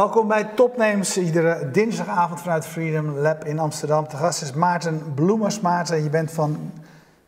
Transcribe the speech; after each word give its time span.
Welkom 0.00 0.28
bij 0.28 0.44
Topnames, 0.44 1.18
iedere 1.18 1.70
dinsdagavond 1.70 2.40
vanuit 2.40 2.66
Freedom 2.66 3.18
Lab 3.18 3.44
in 3.44 3.58
Amsterdam. 3.58 4.08
De 4.08 4.16
gast 4.16 4.42
is 4.42 4.52
Maarten 4.52 5.14
Bloemers. 5.14 5.60
Maarten, 5.60 6.02
je 6.02 6.10
bent 6.10 6.32
van 6.32 6.72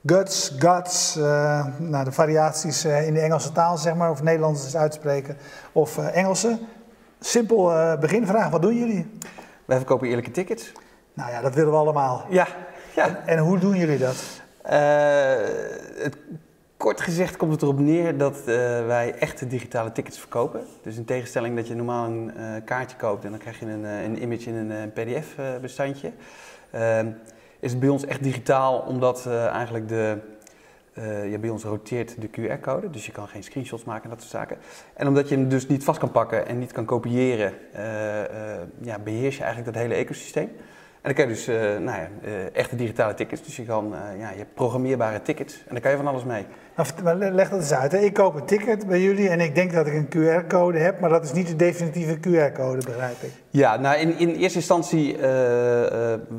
Guts, 0.07 0.55
Guts, 0.59 1.17
uh, 1.17 1.67
nou, 1.79 2.05
de 2.05 2.13
variaties 2.13 2.85
uh, 2.85 3.07
in 3.07 3.15
de 3.15 3.21
Engelse 3.21 3.53
taal, 3.53 3.77
zeg 3.77 3.95
maar, 3.95 4.11
of 4.11 4.23
Nederlands 4.23 4.67
is 4.67 4.77
uitspreken, 4.77 5.37
of 5.73 5.99
uh, 5.99 6.17
Engelse. 6.17 6.59
Simpel 7.21 7.73
beginvraag, 8.01 8.51
wat 8.51 8.63
doen 8.63 8.77
jullie? 8.77 9.19
Wij 9.65 9.77
verkopen 9.77 10.09
eerlijke 10.09 10.31
tickets. 10.31 10.73
Nou 11.15 11.31
ja, 11.31 11.41
dat 11.41 11.55
willen 11.55 11.73
we 11.73 11.79
allemaal. 11.79 12.25
Ja. 12.29 12.47
ja. 12.95 13.07
En, 13.07 13.27
en 13.27 13.39
hoe 13.39 13.59
doen 13.59 13.77
jullie 13.77 13.99
dat? 13.99 14.17
het 16.03 16.17
Kort 16.83 17.01
gezegd 17.01 17.37
komt 17.37 17.53
het 17.53 17.63
erop 17.63 17.79
neer 17.79 18.17
dat 18.17 18.39
uh, 18.39 18.45
wij 18.87 19.15
echte 19.19 19.47
digitale 19.47 19.93
tickets 19.93 20.19
verkopen. 20.19 20.61
Dus 20.83 20.97
in 20.97 21.05
tegenstelling 21.05 21.57
dat 21.57 21.69
je 21.69 21.75
normaal 21.75 22.07
een 22.07 22.31
uh, 22.37 22.47
kaartje 22.65 22.97
koopt 22.97 23.25
en 23.25 23.31
dan 23.31 23.39
krijg 23.39 23.61
je 23.61 23.67
een, 23.67 23.83
uh, 23.83 24.03
een 24.03 24.23
image 24.23 24.49
in 24.49 24.71
een 24.71 24.93
PDF-bestandje, 24.93 26.13
ehm, 26.71 27.11
is 27.61 27.71
het 27.71 27.81
bij 27.81 27.89
ons 27.89 28.05
echt 28.05 28.23
digitaal 28.23 28.79
omdat 28.79 29.27
eigenlijk 29.27 29.89
de, 29.89 30.19
ja, 31.31 31.39
bij 31.39 31.51
ons 31.51 31.65
roteert 31.65 32.21
de 32.21 32.29
QR-code, 32.29 32.91
dus 32.91 33.07
je 33.07 33.13
kan 33.13 33.29
geen 33.29 33.43
screenshots 33.43 33.85
maken 33.85 34.05
en 34.05 34.11
dat 34.11 34.21
soort 34.21 34.31
zaken. 34.31 34.57
En 34.95 35.09
omdat 35.09 35.29
je 35.29 35.35
hem 35.35 35.49
dus 35.49 35.67
niet 35.67 35.85
vast 35.85 35.99
kan 35.99 36.11
pakken 36.11 36.47
en 36.47 36.59
niet 36.59 36.73
kan 36.73 36.85
kopiëren, 36.85 37.53
ja, 38.81 38.99
beheers 39.05 39.37
je 39.37 39.43
eigenlijk 39.43 39.75
dat 39.75 39.83
hele 39.83 39.95
ecosysteem. 39.95 40.51
En 41.01 41.15
dan 41.15 41.15
kan 41.15 41.29
je 41.29 41.35
dus 41.35 41.47
nou 41.81 41.99
ja, 41.99 42.09
echte 42.53 42.77
digitale 42.77 43.15
tickets, 43.15 43.43
dus 43.43 43.57
je, 43.57 43.65
kan, 43.65 43.95
ja, 44.19 44.31
je 44.31 44.37
hebt 44.37 44.55
programmeerbare 44.55 45.23
tickets 45.23 45.55
en 45.55 45.71
daar 45.71 45.81
kan 45.81 45.91
je 45.91 45.97
van 45.97 46.07
alles 46.07 46.25
mee. 46.25 46.47
Nou, 47.03 47.33
leg 47.33 47.49
dat 47.49 47.59
eens 47.59 47.73
uit. 47.73 47.93
Hè. 47.93 47.99
Ik 47.99 48.15
koop 48.15 48.35
een 48.35 48.45
ticket 48.45 48.87
bij 48.87 49.01
jullie 49.01 49.29
en 49.29 49.41
ik 49.41 49.55
denk 49.55 49.73
dat 49.73 49.87
ik 49.87 49.95
een 49.95 50.09
QR-code 50.09 50.79
heb, 50.79 51.01
maar 51.01 51.11
dat 51.11 51.25
is 51.25 51.33
niet 51.33 51.47
de 51.47 51.57
definitieve 51.57 52.17
QR-code, 52.17 52.87
begrijp 52.87 53.23
ik. 53.23 53.31
Ja, 53.51 53.77
nou 53.77 53.97
in, 53.97 54.19
in 54.19 54.29
eerste 54.29 54.59
instantie, 54.59 55.17
uh, 55.17 55.23
uh, 55.23 55.29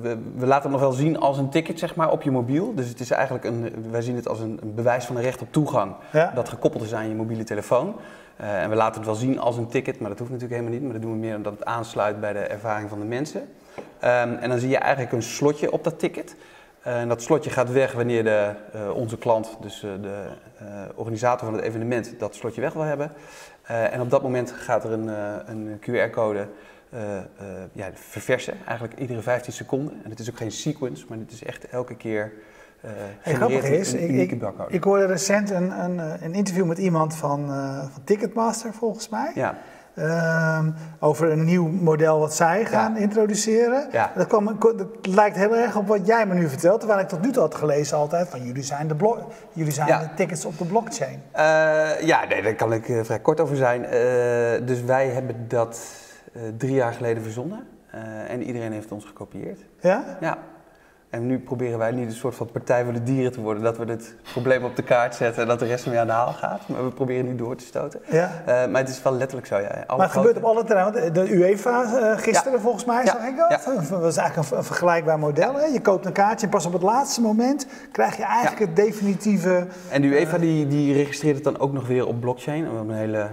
we, 0.02 0.18
we, 0.36 0.46
laten 0.46 0.64
het 0.64 0.72
nog 0.72 0.80
wel 0.80 0.92
zien 0.92 1.20
als 1.20 1.38
een 1.38 1.50
ticket 1.50 1.80
zeg 1.80 1.96
maar, 1.96 2.12
op 2.12 2.22
je 2.22 2.32
mobiel. 2.32 2.74
Dus 2.76 2.90
het 2.90 3.00
is 3.00 3.12
eigenlijk 3.12 3.46
een, 3.46 3.74
wij 3.92 4.02
zien 4.02 4.16
het 4.16 4.28
als 4.28 4.40
een, 4.40 4.60
een 4.62 4.76
bewijs 4.76 5.06
van 5.06 5.16
een 5.16 5.22
recht 5.22 5.42
op 5.42 5.52
toegang 5.52 5.96
ja. 6.12 6.32
dat 6.36 6.50
gekoppeld 6.50 6.84
is 6.84 6.94
aan 6.94 7.10
je 7.10 7.16
mobiele 7.16 7.44
telefoon. 7.44 7.96
Uh, 8.42 8.62
en 8.62 8.70
we 8.70 8.76
laten 8.76 8.96
het 8.96 9.06
wel 9.06 9.16
zien 9.16 9.40
als 9.40 9.58
een 9.58 9.68
ticket, 9.68 10.00
maar 10.00 10.10
dat 10.10 10.20
hoeft 10.20 10.32
natuurlijk 10.32 10.60
helemaal 10.60 10.80
niet. 10.80 10.90
Maar 10.90 11.00
dat 11.00 11.10
doen 11.10 11.12
we 11.12 11.26
meer 11.26 11.36
omdat 11.36 11.54
het 11.54 11.66
aansluit 11.66 12.20
bij 12.20 12.34
de 12.34 12.40
ervaring 12.40 12.90
van 12.90 13.00
de 13.00 13.06
mensen. 13.06 13.42
Um, 13.42 14.36
en 14.36 14.50
dan 14.50 14.60
zie 14.60 14.70
je 14.70 14.78
eigenlijk 14.78 15.14
een 15.14 15.24
slotje 15.24 15.72
op 15.72 15.84
dat 15.84 16.00
ticket. 16.00 16.36
Eh, 16.84 17.00
en 17.00 17.08
dat 17.08 17.22
slotje 17.22 17.50
gaat 17.50 17.72
weg 17.72 17.92
wanneer 17.92 18.24
de, 18.24 18.52
uh, 18.76 18.96
onze 18.96 19.18
klant, 19.18 19.58
dus 19.62 19.84
uh, 19.84 19.92
de 20.02 20.26
organisator 20.96 21.48
van 21.48 21.56
het 21.56 21.66
evenement, 21.66 22.14
dat 22.18 22.36
slotje 22.36 22.62
weg 22.62 22.74
wil 22.74 22.82
hebben. 22.82 23.12
en 23.64 24.02
op 24.02 24.10
dat 24.10 24.22
moment 24.22 24.52
gaat 24.52 24.84
er 24.84 24.92
een, 24.92 25.08
een 25.50 25.80
QR-code 25.80 26.48
ja, 27.72 27.90
verversen, 27.94 28.54
eigenlijk 28.66 29.00
iedere 29.00 29.22
15 29.22 29.54
seconden. 29.54 30.02
En 30.04 30.10
het 30.10 30.20
is 30.20 30.30
ook 30.30 30.38
geen 30.38 30.52
sequence, 30.52 31.06
maar 31.10 31.18
het 31.18 31.32
is 31.32 31.44
echt 31.44 31.68
elke 31.70 31.96
keer 31.96 32.32
hey, 33.20 33.34
grappig 33.34 33.64
is, 33.64 33.94
ik, 33.94 34.32
ik, 34.32 34.42
ik, 34.68 34.84
hoorde 34.84 35.06
recent 35.06 35.50
een, 35.50 35.80
een, 35.84 36.24
een, 36.24 36.34
interview 36.34 36.66
met 36.66 36.78
iemand 36.78 37.16
van, 37.16 37.48
van 37.92 38.04
Ticketmaster, 38.04 38.74
volgens 38.74 39.10
mij. 39.10 39.32
Ja. 39.36 39.58
Ehm, 39.96 40.72
over 41.00 41.32
een 41.32 41.44
nieuw 41.44 41.68
model 41.68 42.20
wat 42.20 42.34
zij 42.34 42.66
gaan 42.66 42.98
introduceren. 42.98 43.88
Ja. 43.92 44.12
Dat, 44.16 44.28
kwam, 44.28 44.58
dat, 44.60 44.88
lijkt 45.02 45.36
heel 45.36 45.56
erg 45.56 45.76
op 45.76 45.88
wat 45.88 46.08
jij 46.08 46.26
me 46.26 46.34
nu 46.34 46.50
vertelt, 46.50 46.80
terwijl 46.80 47.00
ik 47.00 47.08
tot 47.08 47.22
nu 47.22 47.32
toe 47.32 47.42
had 47.42 47.56
gelezen 47.56 47.98
altijd 47.98 48.30
van 48.30 48.44
jullie 48.44 48.64
zijn 48.64 48.88
de, 48.88 48.96
jullie 49.54 49.72
zijn 49.72 50.00
de 50.00 50.10
tickets 50.16 50.46
op 50.46 50.58
de 50.58 50.66
blockchain. 50.66 51.22
Uh, 51.36 52.02
ja, 52.02 52.26
nee, 52.26 52.42
daar 52.42 52.56
kan 52.56 52.74
ik 52.74 52.88
uh, 52.88 53.04
vrij 53.04 53.20
kort 53.20 53.40
over 53.40 53.56
zijn. 53.56 53.84
Uh, 53.84 54.68
dus 54.68 54.84
wij 54.84 55.08
hebben 55.08 55.48
dat 55.48 55.82
drie 56.58 56.74
jaar 56.74 56.94
geleden 56.94 57.24
verzonnen 57.24 57.68
en 58.28 58.44
iedereen 58.44 58.72
heeft 58.72 58.92
ons 58.92 59.06
gekopieerd. 59.06 59.60
Ja? 59.80 60.18
Ja. 60.20 60.38
En 61.14 61.28
nu 61.28 61.40
proberen 61.40 61.78
wij 61.78 61.92
niet 61.92 62.06
een 62.06 62.16
soort 62.16 62.36
van 62.36 62.52
partij 62.52 62.84
voor 62.84 62.94
de 62.94 63.04
dieren 63.04 63.32
te 63.32 63.42
worden. 63.42 63.64
Dat 63.64 63.78
we 63.78 63.86
het 63.86 64.16
probleem 64.32 64.64
op 64.64 64.76
de 64.76 64.84
kaart 64.84 65.16
zetten 65.16 65.42
en 65.42 65.48
dat 65.48 65.60
de 65.60 65.66
rest 65.66 65.86
mee 65.86 66.00
aan 66.00 66.08
de 66.08 66.14
haal 66.14 66.34
gaat. 66.34 66.68
Maar 66.68 66.84
we 66.84 66.92
proberen 66.92 67.26
niet 67.26 67.38
door 67.38 67.56
te 67.56 67.66
stoten. 67.66 68.02
Ja. 68.10 68.32
Uh, 68.48 68.72
maar 68.72 68.82
het 68.82 68.90
is 68.90 69.04
wel 69.04 69.14
letterlijk 69.14 69.48
zo, 69.48 69.58
ja. 69.58 69.68
Alle 69.68 69.98
maar 69.98 70.08
het 70.08 70.12
gebeurt 70.16 70.38
op 70.38 70.44
alle 70.44 70.64
terreinen. 70.64 71.14
De 71.14 71.36
UEFA 71.36 71.84
uh, 71.84 72.18
gisteren 72.18 72.54
ja. 72.54 72.60
volgens 72.60 72.86
mij, 72.86 73.06
zag 73.06 73.26
ik 73.28 73.38
dat. 73.38 73.50
Dat 73.90 74.02
was 74.02 74.18
eigenlijk 74.18 74.52
een, 74.52 74.58
een 74.58 74.64
vergelijkbaar 74.64 75.20
model. 75.20 75.54
Hè? 75.56 75.66
Je 75.66 75.82
koopt 75.82 76.06
een 76.06 76.12
kaartje 76.12 76.46
en 76.46 76.52
pas 76.52 76.66
op 76.66 76.74
het 76.74 76.82
laatste 76.82 77.22
moment 77.22 77.68
krijg 77.92 78.18
je 78.18 78.24
eigenlijk 78.24 78.60
het 78.60 78.76
definitieve... 78.76 79.68
En 79.90 80.02
de 80.02 80.08
UEFA 80.08 80.38
die, 80.38 80.68
die 80.68 80.94
registreert 80.94 81.36
het 81.36 81.44
dan 81.44 81.60
ook 81.60 81.74
nog 81.74 81.88
weer 81.88 82.08
op 82.08 82.20
blockchain. 82.20 82.70
Op 82.70 82.90
een 82.90 82.96
hele 82.96 83.28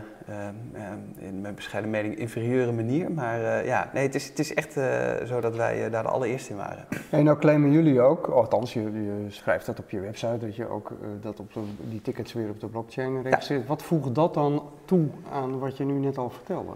in 1.18 1.41
mijn 1.41 1.54
bescheiden 1.54 1.91
mening 1.91 2.16
inferieure 2.16 2.72
manier. 2.72 3.12
Maar 3.12 3.41
uh, 3.41 3.66
ja, 3.66 3.91
nee, 3.94 4.02
het 4.02 4.14
is, 4.14 4.28
het 4.28 4.38
is 4.38 4.54
echt 4.54 4.76
uh, 4.76 4.84
zo 5.26 5.41
dat 5.41 5.56
wij 5.56 5.91
daar 5.91 6.02
de 6.02 6.08
allereerste 6.08 6.50
in 6.50 6.56
waren. 6.56 6.86
En 7.10 7.24
nou 7.24 7.38
claimen 7.38 7.70
jullie 7.70 8.00
ook, 8.00 8.26
althans 8.26 8.72
je, 8.72 8.80
je 8.80 9.24
schrijft 9.28 9.66
dat 9.66 9.78
op 9.78 9.91
je 9.91 10.00
website, 10.00 10.38
dat 10.38 10.56
je 10.56 10.68
ook 10.68 10.92
dat 11.20 11.41
op 11.41 11.52
de, 11.52 11.60
die 11.88 12.02
tickets 12.02 12.32
weer 12.32 12.48
op 12.48 12.60
de 12.60 12.66
blockchain 12.66 13.22
registreert. 13.22 13.62
Ja. 13.62 13.68
Wat 13.68 13.82
voegt 13.82 14.14
dat 14.14 14.34
dan 14.34 14.62
toe 14.84 15.06
aan 15.32 15.58
wat 15.58 15.76
je 15.76 15.84
nu 15.84 15.98
net 15.98 16.18
al 16.18 16.30
vertelde? 16.30 16.72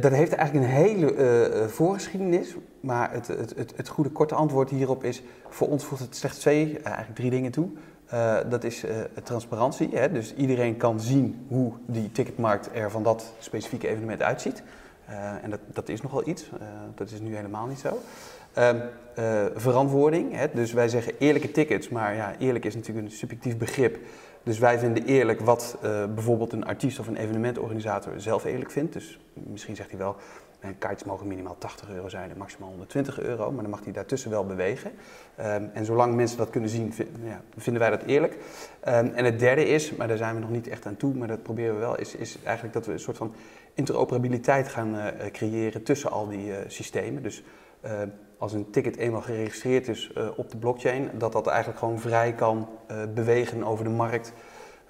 dat 0.00 0.12
heeft 0.12 0.32
eigenlijk 0.32 0.66
een 0.66 0.72
hele 0.72 1.66
voorgeschiedenis. 1.68 2.56
Maar 2.80 3.12
het, 3.12 3.26
het, 3.26 3.54
het, 3.56 3.72
het 3.76 3.88
goede 3.88 4.10
korte 4.10 4.34
antwoord 4.34 4.70
hierop 4.70 5.04
is, 5.04 5.22
voor 5.48 5.68
ons 5.68 5.84
voegt 5.84 6.02
het 6.02 6.16
slechts 6.16 6.38
twee, 6.38 6.78
eigenlijk 6.78 7.14
drie 7.14 7.30
dingen 7.30 7.50
toe. 7.50 7.68
Uh, 8.14 8.36
dat 8.48 8.64
is 8.64 8.84
uh, 8.84 8.90
transparantie. 9.22 9.88
Hè? 9.92 10.12
Dus 10.12 10.34
iedereen 10.34 10.76
kan 10.76 11.00
zien 11.00 11.46
hoe 11.48 11.72
die 11.86 12.12
ticketmarkt 12.12 12.68
er 12.72 12.90
van 12.90 13.02
dat 13.02 13.32
specifieke 13.38 13.88
evenement 13.88 14.22
uitziet. 14.22 14.62
Uh, 15.10 15.44
en 15.44 15.50
dat, 15.50 15.60
dat 15.66 15.88
is 15.88 16.02
nogal 16.02 16.28
iets. 16.28 16.50
dat 16.94 17.10
is 17.10 17.20
nu 17.20 17.36
helemaal 17.36 17.66
niet 17.66 17.78
zo. 17.78 17.98
Ehm, 18.52 18.76
verantwoording. 19.54 20.34
Hè? 20.34 20.46
Dus 20.52 20.72
wij 20.72 20.88
zeggen 20.88 21.12
eerlijke 21.18 21.50
tickets, 21.50 21.88
maar 21.88 22.14
ja, 22.14 22.34
eerlijk 22.38 22.64
is 22.64 22.74
natuurlijk 22.74 23.06
een 23.06 23.12
subjectief 23.12 23.56
begrip. 23.56 23.98
Dus 24.42 24.58
wij 24.58 24.78
vinden 24.78 25.04
eerlijk 25.04 25.40
wat 25.40 25.78
bijvoorbeeld 26.14 26.52
een 26.52 26.64
artiest 26.64 26.98
of 26.98 27.06
een 27.06 27.16
evenementorganisator 27.16 28.12
zelf 28.20 28.44
eerlijk 28.44 28.70
vindt. 28.70 28.92
Dus 28.92 29.18
misschien 29.32 29.76
zegt 29.76 29.90
hij 29.90 29.98
wel, 29.98 30.16
en 30.60 30.78
kaartjes 30.78 31.08
mogen 31.08 31.26
minimaal 31.26 31.56
80 31.58 31.90
euro 31.90 32.08
zijn 32.08 32.30
en 32.30 32.38
maximaal 32.38 32.68
120 32.68 33.20
euro, 33.20 33.52
maar 33.52 33.62
dan 33.62 33.70
mag 33.70 33.84
hij 33.84 33.92
daartussen 33.92 34.30
wel 34.30 34.46
bewegen. 34.46 34.90
Um, 35.40 35.70
en 35.72 35.84
zolang 35.84 36.14
mensen 36.14 36.38
dat 36.38 36.50
kunnen 36.50 36.70
zien, 36.70 36.92
ja, 37.22 37.42
vinden 37.56 37.82
wij 37.82 37.90
dat 37.90 38.02
eerlijk. 38.02 38.32
Um, 38.32 38.40
en 39.14 39.24
het 39.24 39.38
derde 39.38 39.68
is, 39.68 39.92
maar 39.96 40.08
daar 40.08 40.16
zijn 40.16 40.34
we 40.34 40.40
nog 40.40 40.50
niet 40.50 40.68
echt 40.68 40.86
aan 40.86 40.96
toe, 40.96 41.14
maar 41.14 41.28
dat 41.28 41.42
proberen 41.42 41.74
we 41.74 41.80
wel, 41.80 41.98
is, 41.98 42.14
is 42.14 42.38
eigenlijk 42.42 42.74
dat 42.74 42.86
we 42.86 42.92
een 42.92 43.00
soort 43.00 43.16
van 43.16 43.34
interoperabiliteit 43.74 44.68
gaan 44.68 44.94
uh, 44.94 45.06
creëren 45.32 45.82
tussen 45.82 46.10
al 46.10 46.28
die 46.28 46.46
uh, 46.46 46.56
systemen. 46.66 47.22
Dus 47.22 47.42
uh, 47.84 47.92
als 48.38 48.52
een 48.52 48.70
ticket 48.70 48.96
eenmaal 48.96 49.20
geregistreerd 49.20 49.88
is 49.88 50.12
op 50.36 50.50
de 50.50 50.56
blockchain, 50.56 51.10
dat 51.18 51.32
dat 51.32 51.46
eigenlijk 51.46 51.78
gewoon 51.78 52.00
vrij 52.00 52.32
kan 52.32 52.68
bewegen 53.14 53.64
over 53.64 53.84
de 53.84 53.90
markt. 53.90 54.32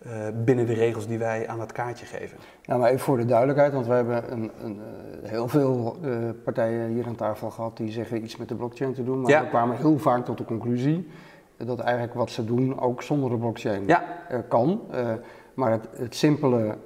Uh, 0.07 0.13
binnen 0.45 0.67
de 0.67 0.73
regels 0.73 1.07
die 1.07 1.19
wij 1.19 1.49
aan 1.49 1.61
het 1.61 1.73
kaartje 1.73 2.07
geven. 2.07 2.39
Ja, 2.63 2.77
maar 2.77 2.89
even 2.89 3.01
voor 3.01 3.17
de 3.17 3.25
duidelijkheid, 3.25 3.73
want 3.73 3.87
we 3.87 3.93
hebben 3.93 4.33
een, 4.33 4.51
een, 4.63 4.81
uh, 5.23 5.31
heel 5.31 5.49
veel 5.49 5.97
uh, 6.05 6.17
partijen 6.45 6.89
hier 6.89 7.07
aan 7.07 7.15
tafel 7.15 7.51
gehad 7.51 7.77
die 7.77 7.91
zeggen 7.91 8.23
iets 8.23 8.37
met 8.37 8.49
de 8.49 8.55
blockchain 8.55 8.95
te 8.95 9.05
doen, 9.05 9.21
maar 9.21 9.31
ja. 9.31 9.43
we 9.43 9.49
kwamen 9.49 9.77
heel 9.77 9.99
vaak 9.99 10.25
tot 10.25 10.39
de 10.39 10.45
conclusie 10.45 11.09
dat 11.57 11.81
eigenlijk 11.81 12.15
wat 12.15 12.31
ze 12.31 12.45
doen 12.45 12.81
ook 12.81 13.03
zonder 13.03 13.31
de 13.31 13.37
blockchain 13.37 13.87
ja. 13.87 14.05
kan. 14.49 14.81
maar 15.55 15.71
het, 15.71 15.89
het 15.93 16.15
simpele 16.15 16.77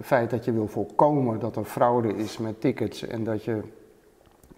feit 0.00 0.30
dat 0.30 0.44
je 0.44 0.52
wil 0.52 0.66
voorkomen 0.66 1.38
dat 1.38 1.56
er 1.56 1.64
fraude 1.64 2.14
is 2.16 2.38
met 2.38 2.60
tickets 2.60 3.06
en 3.06 3.24
dat 3.24 3.44
je 3.44 3.60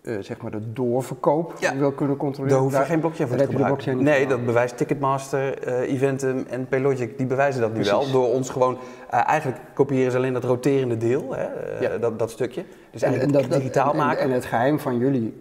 uh, 0.04 0.16
zeg 0.20 0.42
maar 0.42 0.50
de 0.50 0.72
doorverkoop 0.72 1.54
ja. 1.58 1.76
wil 1.76 1.92
kunnen 1.92 2.16
controleren. 2.16 2.56
Daar 2.56 2.66
hoef 2.68 2.78
je 2.78 2.84
geen 2.84 3.00
blockchain 3.00 3.28
voor 3.28 3.38
te 3.38 3.46
gebruiken. 3.46 4.02
Nee, 4.02 4.26
dat 4.26 4.44
bewijst 4.44 4.76
Ticketmaster, 4.76 5.68
uh, 5.68 5.92
Eventum 5.92 6.44
en 6.48 6.68
Paylogic, 6.68 7.18
die 7.18 7.26
bewijzen 7.26 7.60
dat 7.60 7.70
nu 7.72 7.80
Precies. 7.80 7.92
wel. 7.92 8.10
Door 8.10 8.28
ons 8.28 8.50
gewoon, 8.50 8.74
uh, 8.74 9.28
eigenlijk 9.28 9.60
kopiëren 9.74 10.10
ze 10.10 10.16
alleen 10.16 10.32
dat 10.32 10.44
roterende 10.44 10.96
deel, 10.96 11.34
hè, 11.34 11.46
ja. 11.80 11.98
dat, 11.98 12.18
dat 12.18 12.30
stukje. 12.30 12.64
Dus 12.90 13.02
eigenlijk 13.02 13.34
en, 13.34 13.42
en 13.42 13.48
dat, 13.48 13.58
digitaal 13.58 13.90
en, 13.90 13.96
maken. 13.96 14.22
En, 14.22 14.30
het 14.30 14.44
geheim 14.44 14.78
van 14.78 14.98
jullie 14.98 15.36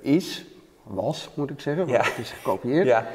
is, 0.00 0.46
was 0.82 1.30
moet 1.36 1.50
ik 1.50 1.60
zeggen, 1.60 1.86
want 1.86 2.06
het 2.06 2.18
is 2.18 2.30
gekopieerd. 2.30 2.86
Ja. 2.86 3.06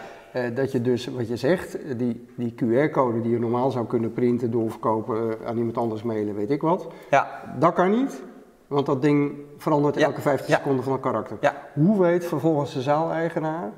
dat 0.54 0.72
je 0.72 0.82
dus, 0.82 1.08
wat 1.08 1.28
je 1.28 1.36
zegt, 1.36 1.78
die, 1.98 2.26
die 2.36 2.54
QR-code 2.56 3.22
die 3.22 3.32
je 3.32 3.40
normaal 3.40 3.72
zou 3.72 3.86
kunnen 3.86 4.14
printen, 4.14 4.52
doorverkopen, 4.52 5.38
aan 5.46 5.58
iemand 5.58 5.78
anders 5.78 6.04
mailen, 6.04 6.36
weet 6.36 6.50
ik 6.50 6.62
wat. 6.62 6.88
Ja. 7.10 7.42
Dat 7.60 7.74
kan 7.74 7.90
niet. 7.90 8.24
Want 8.68 8.86
dat 8.86 9.02
ding 9.02 9.34
verandert 9.58 9.98
elke 9.98 10.22
15 10.22 10.50
ja. 10.50 10.58
seconden 10.58 10.84
van 10.84 10.94
een 10.94 11.00
karakter. 11.00 11.38
Ja. 11.42 11.56
Hoe 11.74 12.00
weet 12.02 12.26
vervolgens 12.26 12.74
de 12.74 12.82
zaaleigenaar 12.82 13.72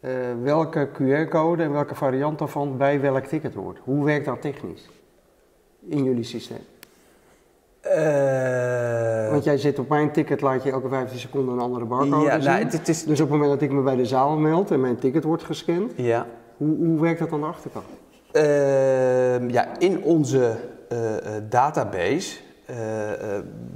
uh, 0.00 0.10
welke 0.42 0.88
QR-code 0.92 1.62
en 1.62 1.72
welke 1.72 1.94
variant 1.94 2.38
daarvan 2.38 2.76
bij 2.76 3.00
welk 3.00 3.24
ticket 3.24 3.54
hoort? 3.54 3.78
Hoe 3.84 4.04
werkt 4.04 4.24
dat 4.24 4.40
technisch 4.40 4.88
in 5.88 6.04
jullie 6.04 6.24
systeem? 6.24 6.64
Uh, 7.86 9.30
Want 9.30 9.44
jij 9.44 9.56
zit 9.56 9.78
op 9.78 9.88
mijn 9.88 10.12
ticket, 10.12 10.40
laat 10.40 10.62
je 10.62 10.70
elke 10.70 10.88
15 10.88 11.18
seconden 11.18 11.54
een 11.54 11.60
andere 11.60 11.84
barcode 11.84 12.24
ja, 12.24 12.40
zien. 12.40 12.50
Nou, 12.50 12.64
het 12.64 12.88
is... 12.88 13.04
Dus 13.04 13.20
op 13.20 13.30
het 13.30 13.38
moment 13.38 13.60
dat 13.60 13.68
ik 13.68 13.76
me 13.76 13.82
bij 13.82 13.96
de 13.96 14.06
zaal 14.06 14.36
meld 14.36 14.70
en 14.70 14.80
mijn 14.80 14.98
ticket 14.98 15.24
wordt 15.24 15.42
gescand, 15.42 15.92
ja. 15.96 16.26
hoe, 16.56 16.76
hoe 16.76 17.00
werkt 17.00 17.18
dat 17.18 17.32
aan 17.32 17.40
de 17.40 17.46
achterkant? 17.46 17.84
Uh, 18.32 19.50
ja, 19.50 19.78
in 19.78 20.02
onze 20.02 20.56
database 21.48 22.38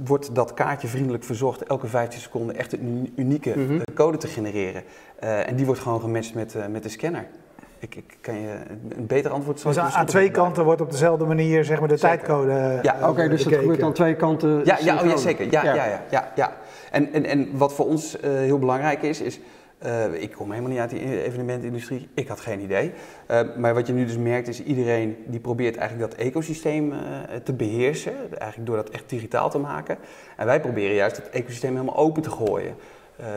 wordt 0.03 0.35
dat 0.35 0.53
kaartje 0.53 0.87
vriendelijk 0.87 1.23
verzocht 1.23 1.63
elke 1.63 1.87
15 1.87 2.19
seconden 2.19 2.55
echt 2.55 2.73
een 2.73 3.13
unieke 3.15 3.57
mhm. 3.57 3.79
code 3.93 4.17
te 4.17 4.27
genereren. 4.27 4.83
en 5.19 5.55
die 5.55 5.65
wordt 5.65 5.81
gewoon 5.81 6.01
gematcht 6.01 6.33
met, 6.33 6.55
met 6.69 6.83
de 6.83 6.89
scanner. 6.89 7.27
Ik, 7.79 7.95
ik, 7.95 8.17
kan 8.21 8.41
je 8.41 8.55
een 8.97 9.05
beter 9.05 9.31
antwoord 9.31 9.59
zo. 9.59 9.67
Dus 9.67 9.77
aan, 9.77 10.05
twee 10.05 10.31
kanten 10.31 10.63
wordt 10.63 10.81
op 10.81 10.91
dezelfde 10.91 11.25
manier 11.25 11.65
zeg 11.65 11.79
maar, 11.79 11.87
de 11.87 11.97
tijdcode. 11.97 12.79
Ja, 12.81 13.09
oké, 13.09 13.29
dus 13.29 13.43
het 13.43 13.53
gebeurt 13.53 13.83
aan 13.83 13.93
twee 13.93 14.15
kanten. 14.15 14.61
Ja, 14.63 14.77
ja, 14.81 15.01
oh, 15.01 15.09
ja 15.09 15.17
zeker. 15.17 15.51
Ja, 15.51 15.63
ja. 15.63 15.73
Ja, 15.73 16.01
ja, 16.09 16.31
ja, 16.35 16.51
En, 16.91 17.13
en, 17.13 17.25
en 17.25 17.57
wat 17.57 17.73
voor 17.73 17.85
ons 17.85 18.17
heel 18.21 18.59
belangrijk 18.59 19.01
is, 19.01 19.21
is 19.21 19.39
uh, 19.85 20.21
ik 20.21 20.31
kom 20.31 20.49
helemaal 20.49 20.71
niet 20.71 20.79
uit 20.79 20.89
die 20.89 21.23
evenementindustrie. 21.23 22.09
Ik 22.13 22.27
had 22.27 22.39
geen 22.39 22.59
idee. 22.59 22.91
Uh, 23.31 23.55
maar 23.57 23.73
wat 23.73 23.87
je 23.87 23.93
nu 23.93 24.05
dus 24.05 24.17
merkt 24.17 24.47
is 24.47 24.63
iedereen 24.63 25.17
die 25.27 25.39
probeert 25.39 25.77
eigenlijk 25.77 26.11
dat 26.11 26.19
ecosysteem 26.19 26.91
uh, 26.91 26.99
te 27.43 27.53
beheersen. 27.53 28.13
Eigenlijk 28.39 28.65
door 28.65 28.75
dat 28.75 28.89
echt 28.89 29.09
digitaal 29.09 29.49
te 29.49 29.57
maken. 29.57 29.97
En 30.37 30.45
wij 30.45 30.61
proberen 30.61 30.95
juist 30.95 31.15
het 31.15 31.29
ecosysteem 31.29 31.71
helemaal 31.71 31.97
open 31.97 32.21
te 32.21 32.31
gooien. 32.31 32.75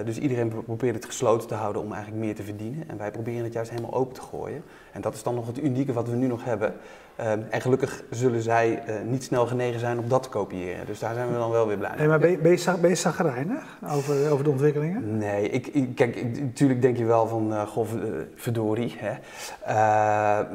dus 0.05 0.19
iedereen 0.19 0.65
probeert 0.65 0.95
het 0.95 1.05
gesloten 1.05 1.49
te 1.49 1.55
houden 1.55 1.83
om 1.83 1.93
eigenlijk 1.93 2.25
meer 2.25 2.35
te 2.35 2.43
verdienen. 2.43 2.85
En 2.89 2.99
wij 2.99 3.11
proberen 3.11 3.45
het 3.45 3.53
juist 3.53 3.71
helemaal 3.71 3.95
open 3.95 4.15
te 4.15 4.21
gooien. 4.21 4.63
En 4.97 5.03
dat 5.03 5.15
is 5.15 5.23
dan 5.23 5.35
nog 5.35 5.47
het 5.47 5.63
unieke 5.63 5.93
wat 5.93 6.09
we 6.09 6.17
nu 6.17 6.27
nog 6.27 6.45
hebben. 6.45 6.75
Ehm, 7.17 7.41
en 7.51 7.61
gelukkig 7.61 8.03
zullen 8.11 8.43
zij 8.43 8.83
uh, 8.89 8.95
niet 9.05 9.25
snel 9.25 9.47
genegen 9.47 9.81
zijn 9.81 9.99
om 9.99 10.09
dat 10.09 10.23
te 10.23 10.29
kopiëren. 10.29 10.87
Dus 10.87 10.99
daar 10.99 11.15
zijn 11.15 11.29
we 11.29 11.35
dan 11.35 11.51
wel 11.51 11.67
weer 11.67 11.77
blij 11.77 11.91
mee. 11.91 11.99
Nee, 11.99 12.09
maar 12.09 12.19
ben 12.19 12.31
je, 12.31 12.39
ben 12.39 12.51
je, 12.51 12.75
ben 12.81 12.91
je 12.91 12.97
zagrijnig 12.97 13.79
over, 13.93 14.31
over 14.31 14.45
de 14.45 14.51
ontwikkelingen? 14.51 15.19
Nee, 15.19 15.49
ik, 15.49 15.67
ik 15.67 15.95
kijk, 15.95 16.41
natuurlijk 16.41 16.83
denk 16.83 16.97
je 16.97 17.05
wel 17.05 17.27
van, 17.27 17.53
uh, 17.53 17.63
goh, 17.63 17.93
uh, 17.93 18.03
verdorie. 18.35 18.97
Hè? 18.99 19.15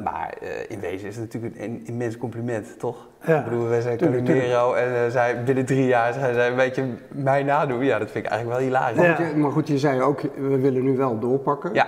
maar 0.02 0.34
in 0.68 0.80
wezen 0.80 1.08
is 1.08 1.16
het 1.16 1.24
natuurlijk 1.24 1.60
een 1.60 1.86
immens 1.86 2.16
compliment, 2.16 2.78
toch? 2.78 3.08
Ja. 3.26 3.38
Ik 3.38 3.44
bedoel, 3.44 3.68
wij 3.68 3.80
zijn 3.80 3.96
Calimero 3.96 4.72
en 4.72 5.10
zij 5.10 5.44
binnen 5.44 5.64
drie 5.64 5.86
jaar 5.86 6.12
zijn 6.12 6.34
zij 6.34 6.48
een 6.48 6.56
beetje 6.56 6.84
mij 7.08 7.42
nadoen. 7.42 7.84
Ja, 7.84 7.98
dat 7.98 8.10
vind 8.10 8.24
ik 8.24 8.30
eigenlijk 8.30 8.60
wel 8.60 8.68
hilarisch. 8.68 9.18
Ja. 9.18 9.36
Maar 9.36 9.50
goed, 9.50 9.68
je 9.68 9.78
zei 9.78 10.00
ook, 10.00 10.20
we 10.20 10.58
willen 10.58 10.82
nu 10.82 10.96
wel 10.96 11.18
doorpakken. 11.18 11.74
Ja. 11.74 11.86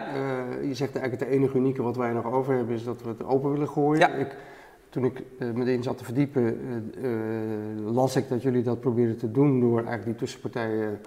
je 0.62 0.74
zegt 0.74 0.96
eigenlijk 0.96 1.24
het 1.24 1.32
enige 1.32 1.56
unieke 1.56 1.82
wat 1.82 1.96
wij 1.96 2.12
nog 2.12 2.32
over 2.32 2.43
hebben 2.52 2.74
is 2.74 2.84
dat 2.84 3.02
we 3.02 3.08
het 3.08 3.24
open 3.24 3.50
willen 3.50 3.68
gooien. 3.68 3.98
Ja. 3.98 4.14
Ik, 4.14 4.36
toen 4.88 5.04
ik 5.04 5.22
uh, 5.38 5.50
meteen 5.50 5.82
zat 5.82 5.98
te 5.98 6.04
verdiepen, 6.04 6.60
uh, 7.00 7.92
las 7.94 8.16
ik 8.16 8.28
dat 8.28 8.42
jullie 8.42 8.62
dat 8.62 8.80
probeerden 8.80 9.16
te 9.16 9.30
doen 9.30 9.60
door 9.60 9.76
eigenlijk 9.76 10.04
die 10.04 10.14
tussenpartijen 10.14 11.00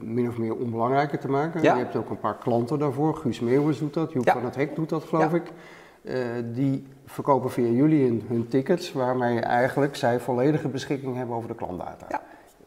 min 0.00 0.28
of 0.28 0.38
meer 0.38 0.56
onbelangrijker 0.56 1.18
te 1.18 1.28
maken. 1.28 1.62
Je 1.62 1.68
hebt 1.68 1.96
ook 1.96 2.10
een 2.10 2.18
paar 2.18 2.36
klanten 2.38 2.78
daarvoor. 2.78 3.14
Guus 3.14 3.40
Meeuwers 3.40 3.78
doet 3.78 3.94
dat, 3.94 4.12
Joep 4.12 4.30
van 4.30 4.44
het 4.44 4.54
Hek 4.54 4.74
doet 4.74 4.88
dat, 4.88 5.04
geloof 5.04 5.32
ik. 5.32 5.52
die 6.54 6.86
verkopen 7.06 7.50
via 7.50 7.68
jullie 7.68 8.22
hun, 8.28 8.48
tickets, 8.48 8.92
waarmee 8.92 9.40
eigenlijk 9.40 9.96
zij 9.96 10.20
volledige 10.20 10.68
beschikking 10.68 11.16
hebben 11.16 11.36
over 11.36 11.48
de 11.48 11.54
klantdata. 11.54 12.06
Ja. 12.08 12.22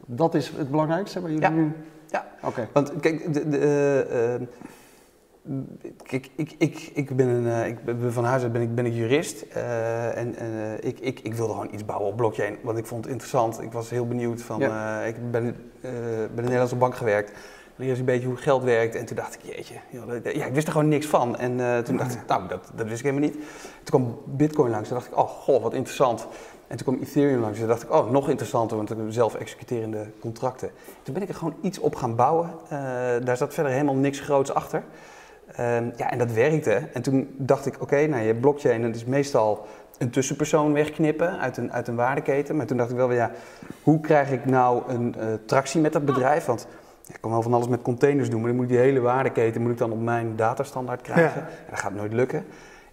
Dat 0.05 0.35
is 0.35 0.49
het 0.49 0.71
belangrijkste 0.71 1.21
waar 1.21 1.31
jullie 1.31 1.49
nu... 1.49 1.71
Ja, 2.07 2.25
oké. 2.43 2.67
Want 2.71 2.99
kijk, 2.99 3.33
de, 3.33 3.49
de 3.49 4.47
Kijk, 6.03 6.29
ik, 6.35 6.55
ik, 6.57 6.91
ik, 6.93 7.15
ben 7.15 7.27
een, 7.27 7.45
uh, 7.45 7.67
ik 7.67 7.83
ben, 7.83 8.13
van 8.13 8.23
huis 8.23 8.43
uit 8.43 8.51
ben 8.51 8.61
ik, 8.61 8.75
ben 8.75 8.85
ik 8.85 8.93
jurist 8.93 9.45
uh, 9.55 10.17
en 10.17 10.35
uh, 10.43 10.73
ik, 10.73 10.99
ik, 10.99 11.19
ik 11.19 11.33
wilde 11.33 11.53
gewoon 11.53 11.73
iets 11.73 11.85
bouwen 11.85 12.09
op 12.09 12.15
blockchain, 12.15 12.57
want 12.63 12.77
ik 12.77 12.85
vond 12.85 13.03
het 13.03 13.13
interessant. 13.13 13.61
Ik 13.61 13.71
was 13.71 13.89
heel 13.89 14.07
benieuwd 14.07 14.41
van, 14.41 14.59
ja. 14.59 15.01
ik 15.01 15.31
ben 15.31 15.55
bij 15.81 16.29
de 16.35 16.41
Nederlandse 16.41 16.75
bank 16.75 16.95
gewerkt, 16.95 17.31
leer 17.75 17.99
een 17.99 18.05
beetje 18.05 18.27
hoe 18.27 18.38
geld 18.38 18.63
werkt 18.63 18.95
en 18.95 19.05
toen 19.05 19.15
dacht 19.15 19.33
ik, 19.33 19.55
jeetje, 19.55 19.73
ja, 20.33 20.45
ik 20.45 20.53
wist 20.53 20.67
er 20.67 20.73
gewoon 20.73 20.88
niks 20.88 21.05
van. 21.05 21.38
En 21.38 21.83
toen 21.83 21.97
dacht 21.97 22.13
ik, 22.13 22.19
nou, 22.27 22.47
dat, 22.47 22.71
dat 22.75 22.88
wist 22.88 22.99
ik 22.99 23.05
helemaal 23.05 23.29
niet. 23.29 23.38
Toen 23.83 24.01
kwam 24.01 24.17
Bitcoin 24.25 24.71
langs, 24.71 24.88
toen 24.88 24.97
dacht 24.97 25.11
ik, 25.11 25.17
oh, 25.17 25.29
goh, 25.29 25.61
wat 25.61 25.73
interessant. 25.73 26.27
En 26.67 26.77
toen 26.77 26.85
kwam 26.85 27.07
Ethereum 27.07 27.39
langs, 27.39 27.59
toen 27.59 27.67
dacht 27.67 27.83
ik, 27.83 27.91
oh, 27.91 28.09
nog 28.09 28.29
interessanter, 28.29 28.77
want 28.77 28.91
ik 28.91 28.97
heb 28.97 29.05
zelf 29.09 29.35
executerende 29.35 30.05
contracten. 30.19 30.71
Toen 31.03 31.13
ben 31.13 31.23
ik 31.23 31.29
er 31.29 31.35
gewoon 31.35 31.55
iets 31.61 31.79
op 31.79 31.95
gaan 31.95 32.15
bouwen. 32.15 32.49
daar 33.23 33.38
zat 33.38 33.53
verder 33.53 33.71
helemaal 33.71 33.95
niks 33.95 34.19
groots 34.19 34.53
achter. 34.53 34.83
Ehm, 35.56 35.89
ja, 35.95 36.12
en 36.12 36.18
dat 36.18 36.31
werkte. 36.31 36.81
En 36.94 37.01
toen 37.01 37.36
dacht 37.38 37.65
ik, 37.65 37.81
oké, 37.81 38.07
nou 38.07 38.24
je 38.24 38.36
blockchain, 38.36 38.81
dat 38.81 38.95
is 38.95 39.06
meestal 39.06 39.65
een 39.98 40.09
tussenpersoon 40.09 40.74
wegknippen 40.74 41.39
uit 41.39 41.57
een, 41.57 41.71
uit 41.71 41.88
een 41.88 41.95
waardeketen. 41.95 42.56
Maar 42.56 42.65
toen 42.65 42.77
dacht 42.77 42.89
ik 42.89 42.95
wel, 42.95 43.12
ja, 43.12 43.31
hoe 43.83 44.00
krijg 44.00 44.31
ik 44.31 44.45
nou 44.45 44.83
een 44.88 45.15
uh, 45.18 45.25
tractie 45.45 45.81
met 45.81 45.94
dat 45.94 46.06
bedrijf? 46.06 46.45
Want 46.45 46.68
ik 47.07 47.18
kan 47.21 47.31
wel 47.31 47.42
van 47.42 47.53
alles 47.53 47.68
met 47.68 47.81
containers 47.81 48.30
doen, 48.30 48.39
maar 48.39 48.48
dan 48.48 48.56
moet 48.56 48.65
ik 48.65 48.71
die 48.71 48.81
hele 48.81 49.00
waardeketen 49.00 49.62
moet 49.62 49.71
ik 49.71 49.77
dan 49.77 49.92
op 49.92 50.01
mijn 50.01 50.36
datastandaard 50.36 51.01
krijgen. 51.01 51.42
Ja. 51.42 51.48
dat 51.69 51.80
gaat 51.80 51.94
nooit 51.94 52.13
lukken. 52.13 52.45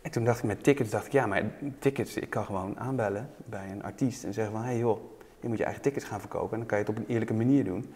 En 0.02 0.10
toen 0.10 0.24
dacht 0.24 0.38
ik 0.38 0.44
met 0.44 0.62
tickets, 0.62 0.90
dacht 0.90 1.06
ik, 1.06 1.12
ja, 1.12 1.26
maar 1.26 1.42
tickets, 1.78 2.14
ik 2.14 2.30
kan 2.30 2.44
gewoon 2.44 2.78
aanbellen 2.78 3.30
bij 3.44 3.70
een 3.72 3.82
artiest 3.82 4.24
en 4.24 4.32
zeggen 4.32 4.52
van, 4.52 4.62
hé 4.62 4.68
hey 4.68 4.78
joh, 4.78 5.00
je 5.40 5.48
moet 5.48 5.58
je 5.58 5.64
eigen 5.64 5.82
tickets 5.82 6.04
gaan 6.04 6.20
verkopen 6.20 6.52
en 6.52 6.58
dan 6.58 6.66
kan 6.66 6.78
je 6.78 6.84
het 6.84 6.92
op 6.92 6.98
een 6.98 7.12
eerlijke 7.12 7.34
manier 7.34 7.64
doen. 7.64 7.94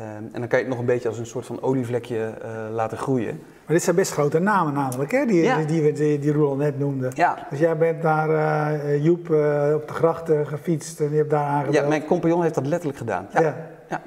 Ehm, 0.00 0.24
en 0.32 0.40
dan 0.40 0.48
kan 0.48 0.58
je 0.58 0.64
het 0.64 0.68
nog 0.68 0.78
een 0.78 0.84
beetje 0.84 1.08
als 1.08 1.18
een 1.18 1.26
soort 1.26 1.46
van 1.46 1.62
olievlekje 1.62 2.34
uh, 2.44 2.74
laten 2.74 2.98
groeien. 2.98 3.42
Maar 3.66 3.76
dit 3.76 3.82
zijn 3.82 3.96
best 3.96 4.12
grote 4.12 4.38
namen 4.38 4.72
namelijk, 4.72 5.10
hè? 5.10 5.26
Die, 5.26 5.54
die, 5.56 5.66
die, 5.66 5.92
die, 5.92 6.18
die 6.18 6.32
Roel 6.32 6.56
net 6.56 6.78
noemde. 6.78 7.10
Ja. 7.14 7.46
Dus 7.50 7.58
jij 7.58 7.76
bent 7.76 8.02
naar 8.02 8.28
uh, 8.30 9.04
Joep 9.04 9.28
uh, 9.28 9.72
op 9.74 9.88
de 9.88 9.94
grachten 9.94 10.46
gefietst 10.46 11.00
en 11.00 11.10
je 11.10 11.16
hebt 11.16 11.30
daar 11.30 11.44
aangebeld. 11.44 11.74
Ja, 11.74 11.88
mijn 11.88 12.04
compagnon 12.04 12.42
heeft 12.42 12.54
dat 12.54 12.66
letterlijk 12.66 12.98
gedaan. 12.98 13.28
Ja. 13.32 13.40
ja. 13.40 13.56
ja. 13.88 14.02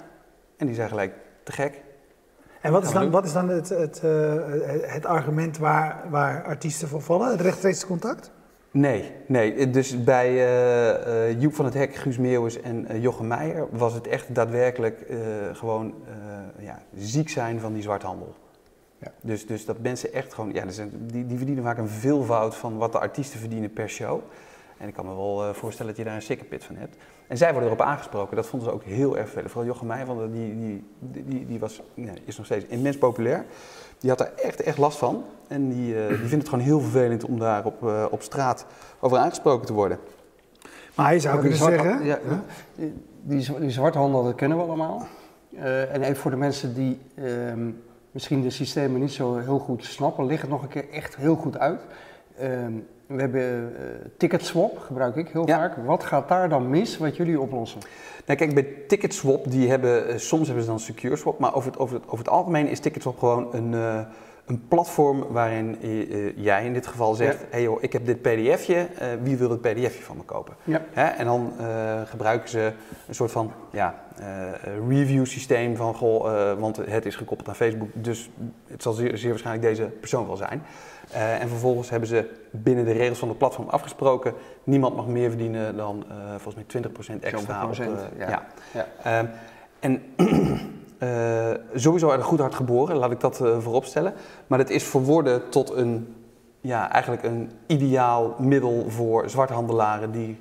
En 0.58 0.66
die 0.66 0.76
zei 0.76 0.88
gelijk, 0.88 1.14
te 1.44 1.52
gek. 1.52 1.82
En 2.62 2.72
wat 2.72 2.84
is 2.84 2.92
dan, 2.92 3.12
wat 3.12 3.26
is 3.26 3.34
dan 3.34 3.50
het, 3.50 3.70
het, 3.70 4.02
het 4.82 5.06
argument 5.06 5.58
waar, 5.58 6.04
waar 6.10 6.44
artiesten 6.44 6.88
voor 6.88 7.02
vallen? 7.02 7.32
Het 7.32 7.42
rechtstreeks 7.42 7.86
contact? 7.86 8.32
Nee, 8.74 9.12
nee. 9.26 9.70
Dus 9.70 10.04
bij 10.04 10.32
uh, 10.32 11.30
uh, 11.30 11.42
Joep 11.42 11.54
van 11.54 11.66
het 11.66 11.74
Hek, 11.74 11.96
Guus 11.96 12.18
Meeuwis 12.18 12.62
en 12.62 12.88
uh, 12.92 13.02
Jochem 13.02 13.28
Meijer 13.28 13.68
was 13.72 13.94
het 13.94 14.08
echt 14.08 14.36
daadwerkelijk 14.36 15.06
gewoon 15.54 15.94
ja, 16.60 16.82
ziek 16.96 17.30
zijn 17.30 17.60
van 17.60 17.74
die 17.74 17.82
zwarthandel. 17.82 18.36
Ja. 18.98 19.12
Dus, 19.22 19.48
dus 19.48 19.66
dat 19.66 19.80
mensen 19.80 20.14
echt 20.14 20.34
gewoon, 20.34 20.54
ja, 20.54 20.66
die, 20.92 21.26
die 21.26 21.38
verdienen 21.38 21.64
vaak 21.64 21.78
een 21.78 21.88
veelvoud 21.88 22.56
van 22.56 22.78
wat 22.78 22.92
de 22.92 23.00
artiesten 23.00 23.40
verdienen 23.40 23.74
per 23.74 23.90
show. 23.90 24.22
En 24.78 24.88
ik 24.88 24.94
kan 24.94 25.06
me 25.06 25.16
wel 25.16 25.54
voorstellen 25.54 25.92
dat 25.92 25.98
je 26.02 26.08
daar 26.08 26.16
een 26.16 26.22
sikke 26.22 26.44
pit 26.44 26.64
van 26.64 26.76
hebt. 26.76 26.96
En 27.28 27.38
zij 27.38 27.52
worden 27.52 27.70
erop 27.70 27.82
aangesproken. 27.82 28.36
Dat 28.36 28.48
vonden 28.48 28.70
ze 28.70 28.76
ook 28.76 28.84
heel 28.84 29.18
erg 29.18 29.30
veel. 29.30 29.44
Vooral 29.46 29.66
Jochem 29.66 29.88
Meijer, 29.88 30.32
die, 30.32 30.58
die, 30.60 30.84
die, 31.00 31.46
die 31.46 31.60
was, 31.60 31.82
ja, 31.94 32.14
is 32.26 32.38
nog 32.38 32.46
steeds 32.46 32.66
immens 32.66 32.98
populair. 32.98 33.46
Die 34.04 34.12
had 34.12 34.20
er 34.20 34.34
echt, 34.36 34.62
echt 34.62 34.78
last 34.78 34.98
van. 34.98 35.24
En 35.48 35.70
die, 35.70 35.96
uh, 35.96 36.08
die 36.08 36.18
vindt 36.18 36.32
het 36.32 36.50
gewoon 36.50 36.64
heel 36.64 36.80
vervelend 36.80 37.24
om 37.24 37.40
daar 37.40 37.66
op, 37.66 37.84
uh, 37.84 38.06
op 38.12 38.22
straat 38.22 38.66
over 39.00 39.18
aangesproken 39.18 39.66
te 39.66 39.74
worden. 39.74 40.00
Maar 40.96 41.14
je 41.14 41.20
zou 41.20 41.40
kunnen 41.40 41.58
zeggen... 41.58 42.06
Ja, 42.06 42.20
die, 43.22 43.60
die 43.60 43.70
zwarthandel, 43.70 44.24
dat 44.24 44.36
kennen 44.36 44.58
we 44.58 44.64
allemaal. 44.64 45.08
Uh, 45.50 45.94
en 45.94 46.02
even 46.02 46.16
voor 46.16 46.32
de 46.32 46.38
mensen 46.38 46.74
die 46.74 47.00
ehm, 47.16 47.70
misschien 48.12 48.42
de 48.42 48.50
systemen 48.50 49.00
niet 49.00 49.12
zo 49.12 49.38
heel 49.38 49.60
goed 49.60 49.86
snappen, 49.86 50.26
ligt 50.26 50.42
het 50.42 50.52
nog 50.52 50.62
een 50.62 50.68
keer 50.68 50.90
echt 50.90 51.16
heel 51.16 51.36
goed 51.36 51.58
uit. 51.58 51.82
Ehm, 52.38 52.74
we 53.16 53.22
hebben 53.22 53.42
uh, 53.42 53.80
Ticketswap, 54.18 54.78
gebruik 54.78 55.16
ik 55.16 55.28
heel 55.28 55.48
vaak. 55.48 55.76
Wat 55.86 56.04
gaat 56.04 56.28
daar 56.28 56.50
dan 56.50 56.70
mis 56.70 56.98
wat 56.98 57.16
jullie 57.16 57.40
oplossen? 57.40 57.82
Nou 58.26 58.38
kijk, 58.40 58.54
bij 58.54 58.68
Ticketswap, 58.88 59.52
die 59.52 59.70
hebben, 59.70 60.10
uh, 60.10 60.18
soms 60.18 60.46
hebben 60.46 60.64
ze 60.64 60.70
dan 60.70 60.80
Secure 60.80 61.16
Swap, 61.16 61.40
maar 61.40 61.56
over 61.56 61.72
het, 61.72 61.80
over 61.80 61.96
het, 61.96 62.06
over 62.06 62.18
het 62.18 62.30
algemeen 62.30 62.68
is 62.68 62.80
Ticketswap 62.80 63.20
gewoon 63.20 63.48
een, 63.52 63.72
uh, 63.72 64.00
een 64.46 64.68
platform 64.68 65.26
waarin 65.30 65.78
jij 66.36 66.66
in 66.66 66.74
dit 66.74 66.88
geval 66.88 67.14
zegt, 67.14 67.46
hey 67.50 67.62
joh, 67.62 67.84
ik 67.84 67.94
heb 67.94 68.06
dit 68.06 68.22
pdfje, 68.22 68.88
wie 69.22 69.38
wil 69.38 69.50
het 69.50 69.62
pdfje 69.62 70.04
van 70.04 70.18
me 70.18 70.24
kopen? 70.24 70.56
Ja. 70.64 70.82
Hè? 70.92 71.06
En 71.06 71.26
dan 71.26 71.54
gebruiken 72.06 72.50
ze 72.50 72.72
een 73.08 73.16
soort 73.16 73.32
van 73.32 73.52
ja, 73.72 73.96
review 74.88 75.26
systeem 75.26 75.76
van, 75.76 75.96
goh, 75.96 76.60
want 76.60 76.78
het 76.78 77.06
is 77.06 77.16
gekoppeld 77.16 77.50
aan 77.50 77.56
Facebook, 77.56 77.90
dus 77.94 78.30
het 78.68 78.82
zal 78.82 78.94
zeer, 78.94 79.18
zeer 79.18 79.30
waarschijnlijk 79.30 79.68
deze 79.68 79.84
persoon 79.84 80.28
wel 80.28 80.38
zijn. 80.38 80.62
Uh, 81.12 81.42
en 81.42 81.50
vervolgens 81.50 81.90
hebben 81.90 82.10
ze 82.10 82.30
binnen 82.52 82.86
de 82.86 82.92
regels 82.92 83.20
van 83.20 83.28
het 83.28 83.38
platform 83.38 83.70
afgesproken: 83.70 84.34
niemand 84.64 84.96
mag 84.96 85.08
meer 85.08 85.30
verdienen 85.30 85.76
dan 85.76 86.06
uh, 86.10 86.16
volgens 86.38 86.66
mij 86.74 86.82
20% 87.18 87.20
extra. 87.20 87.68
20%, 87.68 87.68
op, 87.68 87.78
uh, 87.78 88.02
ja. 88.18 88.46
ja. 88.74 88.88
ja. 89.04 89.30
Um, 89.82 90.02
en 91.08 91.62
sowieso 91.74 92.10
uit 92.10 92.20
een 92.20 92.26
goed 92.26 92.40
hart 92.40 92.56
geboren, 92.56 92.96
laat 92.96 93.12
ik 93.12 93.20
dat 93.20 93.42
vooropstellen. 93.60 94.14
Maar 94.48 94.60
het 94.60 94.70
is 94.70 94.84
verworden 94.84 95.50
tot 95.50 95.72
een, 95.72 96.16
ja, 96.62 96.92
eigenlijk 96.92 97.24
een 97.24 97.52
ideaal 97.68 98.36
middel 98.38 98.86
voor 98.90 99.30
zwarthandelaren 99.30 100.12
die 100.12 100.40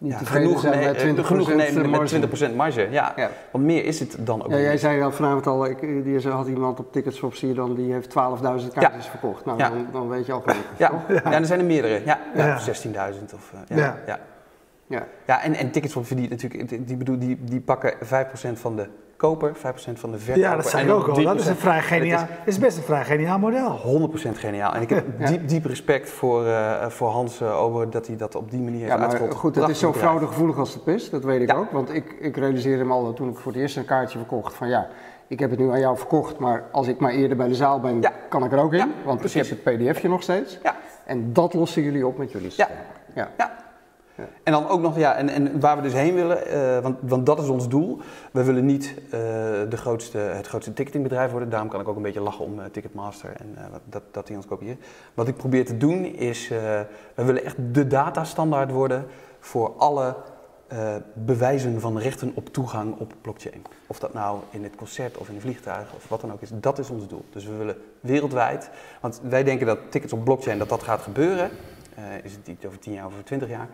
niet 0.00 0.12
ja, 0.12 0.18
genoeg, 0.18 0.60
zijn 0.60 0.78
met 0.78 1.18
20%, 1.18 1.24
genoeg 1.24 1.54
nemen 1.54 1.90
met 1.90 2.52
20% 2.52 2.54
marge. 2.54 2.88
Ja. 2.90 3.12
ja. 3.16 3.30
Want 3.50 3.64
meer 3.64 3.84
is 3.84 4.00
het 4.00 4.16
dan 4.18 4.44
ook 4.44 4.50
ja, 4.50 4.58
Jij 4.58 4.78
zei 4.78 5.02
al 5.02 5.12
vanavond 5.12 5.46
al, 5.46 5.66
ik, 5.66 5.80
die 5.80 6.28
had 6.28 6.46
iemand 6.46 6.78
op 6.78 6.92
tickets 6.92 7.20
op 7.20 7.34
zie 7.34 7.54
dan, 7.54 7.74
die 7.74 7.92
heeft 7.92 8.08
12.000 8.08 8.14
kaartjes 8.72 9.06
verkocht. 9.06 9.44
Nou, 9.44 9.58
dan, 9.58 9.86
dan, 9.92 10.08
weet 10.08 10.26
je 10.26 10.32
al 10.32 10.40
genoeg. 10.40 10.64
Ja. 10.76 11.04
ja, 11.08 11.32
er 11.32 11.46
zijn 11.46 11.60
er 11.60 11.66
meerdere. 11.66 12.02
Ja, 12.04 12.18
ja. 12.34 12.60
16.000 12.60 12.64
of... 13.34 13.52
Uh, 13.54 13.78
ja. 13.78 13.98
Ja. 14.06 14.18
Ja. 14.86 15.06
Ja. 15.26 15.42
en, 15.42 15.54
en 15.54 15.70
tickets 15.70 15.92
verdient 16.00 16.30
natuurlijk, 16.30 16.86
die, 16.86 16.96
bedoel, 16.96 17.18
die, 17.18 17.38
die 17.44 17.60
pakken 17.60 17.94
5% 17.96 17.98
van 18.52 18.76
de 18.76 18.86
koper, 19.20 19.56
5% 19.56 19.60
van 19.92 20.10
de 20.10 20.18
verkoper. 20.18 20.50
Ja, 20.50 20.56
dat 20.56 20.68
zei 20.68 20.86
ik 20.86 20.92
ook 20.92 21.08
al. 21.08 21.22
Dat 21.22 21.40
is, 21.40 21.46
een 21.46 21.56
vrij 21.56 21.80
geniaal, 21.80 22.26
is, 22.44 22.54
is 22.54 22.58
best 22.58 22.76
een 22.76 22.82
vrij 22.82 23.04
geniaal 23.04 23.38
model. 23.38 24.10
100% 24.10 24.12
geniaal. 24.32 24.74
En 24.74 24.82
ik 24.82 24.90
heb 24.90 25.04
diep, 25.28 25.48
diep 25.48 25.64
respect 25.64 26.10
voor, 26.10 26.44
uh, 26.44 26.86
voor 26.86 27.08
Hans 27.08 27.40
uh, 27.40 27.60
over 27.62 27.90
dat 27.90 28.06
hij 28.06 28.16
dat 28.16 28.34
op 28.34 28.50
die 28.50 28.60
manier 28.60 28.80
heeft 28.80 28.92
ja, 28.92 28.98
uitgerold. 28.98 29.34
Goed, 29.34 29.54
het 29.54 29.68
is 29.68 29.78
zo 29.78 29.92
fraudegevoelig 29.92 30.58
als 30.58 30.72
de 30.72 30.78
pist, 30.78 31.10
dat 31.10 31.24
weet 31.24 31.40
ik 31.50 31.56
ook. 31.56 31.70
Want 31.70 31.94
ik, 31.94 32.16
ik 32.20 32.36
realiseerde 32.36 32.84
me 32.84 32.92
al 32.92 33.12
toen 33.12 33.28
ik 33.28 33.36
voor 33.36 33.52
het 33.52 33.60
eerst 33.60 33.76
een 33.76 33.84
kaartje 33.84 34.18
verkocht 34.18 34.54
van 34.54 34.68
ja, 34.68 34.88
ik 35.26 35.38
heb 35.38 35.50
het 35.50 35.58
nu 35.58 35.70
aan 35.70 35.80
jou 35.80 35.96
verkocht, 35.96 36.38
maar 36.38 36.64
als 36.72 36.86
ik 36.86 36.98
maar 36.98 37.12
eerder 37.12 37.36
bij 37.36 37.48
de 37.48 37.54
zaal 37.54 37.80
ben, 37.80 38.02
kan 38.28 38.44
ik 38.44 38.52
er 38.52 38.58
ook 38.58 38.72
in. 38.72 38.92
want 39.04 39.18
precies. 39.18 39.50
ik 39.50 39.56
heb 39.64 39.64
het 39.64 39.92
pdfje 39.92 40.08
nog 40.08 40.22
steeds. 40.22 40.58
Ja. 40.62 40.76
En 41.04 41.32
dat 41.32 41.54
lossen 41.54 41.82
jullie 41.82 42.06
op 42.06 42.18
met 42.18 42.32
jullie 42.32 42.50
systeem. 42.50 42.76
Ja. 43.14 43.28
ja. 43.38 43.59
En 44.42 44.52
dan 44.52 44.68
ook 44.68 44.80
nog, 44.80 44.98
ja, 44.98 45.14
en, 45.14 45.28
en 45.28 45.60
waar 45.60 45.76
we 45.76 45.82
dus 45.82 45.92
heen 45.92 46.14
willen, 46.14 46.38
uh, 46.48 46.78
want, 46.78 46.98
want 47.00 47.26
dat 47.26 47.42
is 47.42 47.48
ons 47.48 47.68
doel. 47.68 48.00
We 48.32 48.44
willen 48.44 48.66
niet 48.66 48.94
uh, 49.04 49.10
de 49.68 49.76
grootste, 49.76 50.18
het 50.18 50.46
grootste 50.46 50.72
ticketingbedrijf 50.72 51.30
worden. 51.30 51.50
Daarom 51.50 51.68
kan 51.68 51.80
ik 51.80 51.88
ook 51.88 51.96
een 51.96 52.02
beetje 52.02 52.20
lachen 52.20 52.44
om 52.44 52.58
uh, 52.58 52.64
Ticketmaster 52.64 53.32
en 53.36 53.56
dat, 53.84 54.02
dat 54.10 54.26
die 54.26 54.36
ons 54.36 54.46
kopiëren. 54.46 54.78
Wat 55.14 55.28
ik 55.28 55.36
probeer 55.36 55.64
te 55.64 55.76
doen 55.76 56.04
is, 56.04 56.48
we 56.48 56.86
willen 57.14 57.44
echt 57.44 57.56
de 57.72 57.86
datastandaard 57.86 58.70
worden 58.70 59.06
voor 59.40 59.74
alle 59.76 60.14
bewijzen 61.14 61.80
van 61.80 61.98
rechten 61.98 62.32
op 62.34 62.52
toegang 62.52 62.98
op 62.98 63.14
blockchain. 63.20 63.62
Of 63.86 63.98
dat 63.98 64.14
nou 64.14 64.40
in 64.50 64.62
het 64.62 64.76
concert 64.76 65.16
of 65.16 65.28
in 65.28 65.34
een 65.34 65.40
vliegtuig 65.40 65.94
of 65.94 66.08
wat 66.08 66.20
dan 66.20 66.32
ook 66.32 66.40
is, 66.40 66.50
dat 66.52 66.78
is 66.78 66.90
ons 66.90 67.08
doel. 67.08 67.24
Dus 67.30 67.44
we 67.44 67.56
willen 67.56 67.76
wereldwijd, 68.00 68.70
want 69.00 69.20
wij 69.28 69.44
denken 69.44 69.66
dat 69.66 69.78
tickets 69.88 70.12
op 70.12 70.24
blockchain, 70.24 70.58
dat 70.58 70.68
dat 70.68 70.82
gaat 70.82 71.00
gebeuren. 71.00 71.50
is 72.22 72.32
het 72.32 72.46
niet 72.46 72.66
over 72.66 72.78
10 72.78 72.92
jaar 72.92 73.06
of 73.06 73.12
over 73.12 73.24
20 73.24 73.48
jaar. 73.48 73.68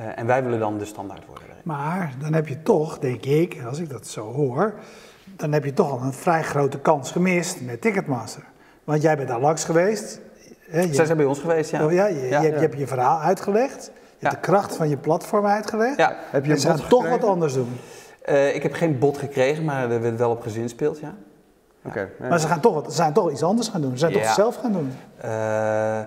Uh, 0.00 0.18
en 0.18 0.26
wij 0.26 0.42
willen 0.42 0.58
dan 0.58 0.78
de 0.78 0.84
standaard 0.84 1.26
worden. 1.26 1.44
Maar 1.64 2.14
dan 2.18 2.32
heb 2.32 2.48
je 2.48 2.62
toch, 2.62 2.98
denk 2.98 3.24
ik, 3.24 3.62
als 3.66 3.78
ik 3.78 3.90
dat 3.90 4.06
zo 4.06 4.32
hoor, 4.32 4.74
dan 5.24 5.52
heb 5.52 5.64
je 5.64 5.72
toch 5.72 5.90
al 5.90 6.00
een 6.00 6.12
vrij 6.12 6.42
grote 6.42 6.78
kans 6.78 7.10
gemist 7.10 7.60
met 7.60 7.80
Ticketmaster. 7.80 8.42
Want 8.84 9.02
jij 9.02 9.16
bent 9.16 9.28
daar 9.28 9.40
langs 9.40 9.64
geweest. 9.64 10.20
Hè, 10.58 10.80
je, 10.80 10.94
Zij 10.94 11.04
zijn 11.04 11.16
bij 11.16 11.26
ons 11.26 11.38
geweest, 11.38 11.70
ja. 11.70 11.84
Oh, 11.84 11.92
ja, 11.92 12.06
je, 12.06 12.20
ja. 12.20 12.40
Je, 12.40 12.48
je, 12.48 12.54
hebt 12.54 12.78
je 12.78 12.86
verhaal 12.86 13.20
uitgelegd. 13.20 13.90
Je 14.18 14.26
hebt 14.26 14.34
de 14.34 14.50
kracht 14.50 14.76
van 14.76 14.88
je 14.88 14.96
platform 14.96 15.46
uitgelegd. 15.46 15.96
Ja. 15.96 16.16
Heb 16.30 16.44
je 16.44 16.52
en 16.52 16.60
ze 16.60 16.68
gaan 16.68 16.88
toch 16.88 17.08
wat 17.08 17.24
anders 17.24 17.54
doen. 17.54 17.78
Uh, 18.28 18.54
ik 18.54 18.62
heb 18.62 18.72
geen 18.72 18.98
bod 18.98 19.18
gekregen, 19.18 19.64
maar 19.64 19.90
er 19.90 20.00
werd 20.00 20.18
wel 20.18 20.30
op 20.30 20.42
gezinspeeld, 20.42 20.98
ja. 20.98 21.14
Oké. 21.84 22.08
Okay. 22.18 22.28
Maar 22.28 22.40
ze, 22.40 22.46
gaan 22.46 22.60
toch, 22.60 22.84
ze 22.84 22.90
zijn 22.90 23.12
toch 23.12 23.30
iets 23.30 23.42
anders 23.42 23.68
gaan 23.68 23.80
doen. 23.80 23.90
Ze 23.90 23.98
zijn 23.98 24.12
toch 24.12 24.32
zelf 24.32 24.56
gaan 24.56 24.72
doen. 24.72 24.92
Uh, 25.24 26.00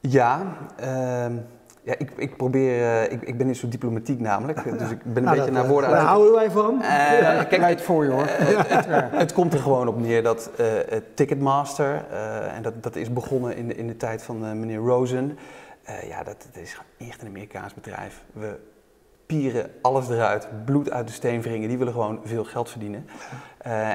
ja. 0.00 0.42
Ja, 1.86 1.94
ik, 1.98 2.10
ik 2.16 2.36
probeer, 2.36 2.78
uh, 2.78 3.12
ik, 3.12 3.22
ik 3.22 3.38
ben 3.38 3.46
niet 3.46 3.56
zo 3.56 3.68
diplomatiek 3.68 4.20
namelijk, 4.20 4.78
dus 4.78 4.90
ik 4.90 5.02
ben 5.02 5.16
een 5.16 5.22
nou, 5.22 5.36
beetje 5.36 5.52
naar 5.52 5.66
woorden 5.66 5.90
aan 5.90 5.96
Daar 5.96 6.04
houden 6.04 6.34
wij 6.34 6.50
van. 6.50 6.74
Uh, 6.82 6.88
kijk, 7.48 7.62
het 7.62 7.82
voor 7.82 8.04
je 8.04 8.10
hoor. 8.10 8.22
Uh, 8.22 8.62
het, 8.66 8.86
het, 9.10 9.32
komt 9.32 9.52
er 9.52 9.58
gewoon 9.58 9.88
op 9.88 10.00
neer 10.00 10.22
dat 10.22 10.50
Ticketmaster, 11.14 12.04
en 12.54 12.62
dat, 12.62 12.82
dat 12.82 12.96
is 12.96 13.12
begonnen 13.12 13.56
in 13.56 13.68
de, 13.68 13.74
in 13.74 13.86
de 13.86 13.96
tijd 13.96 14.22
van 14.22 14.58
meneer 14.58 14.78
Rosen, 14.78 15.38
ja, 16.08 16.22
dat, 16.22 16.46
dat 16.52 16.62
is 16.62 16.80
echt 16.98 17.22
een 17.22 17.28
Amerikaans 17.28 17.74
bedrijf. 17.74 18.24
We 18.32 18.58
pieren 19.26 19.70
alles 19.82 20.08
eruit, 20.08 20.48
bloed 20.64 20.90
uit 20.90 21.06
de 21.06 21.12
steen 21.12 21.42
wringen, 21.42 21.68
die 21.68 21.78
willen 21.78 21.92
gewoon 21.92 22.20
veel 22.24 22.44
geld 22.44 22.70
verdienen. 22.70 23.06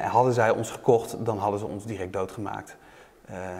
hadden 0.04 0.32
zij 0.32 0.50
ons 0.50 0.70
gekocht, 0.70 1.24
dan 1.24 1.38
hadden 1.38 1.60
ze 1.60 1.66
ons 1.66 1.86
direct 1.86 2.12
doodgemaakt. 2.12 2.76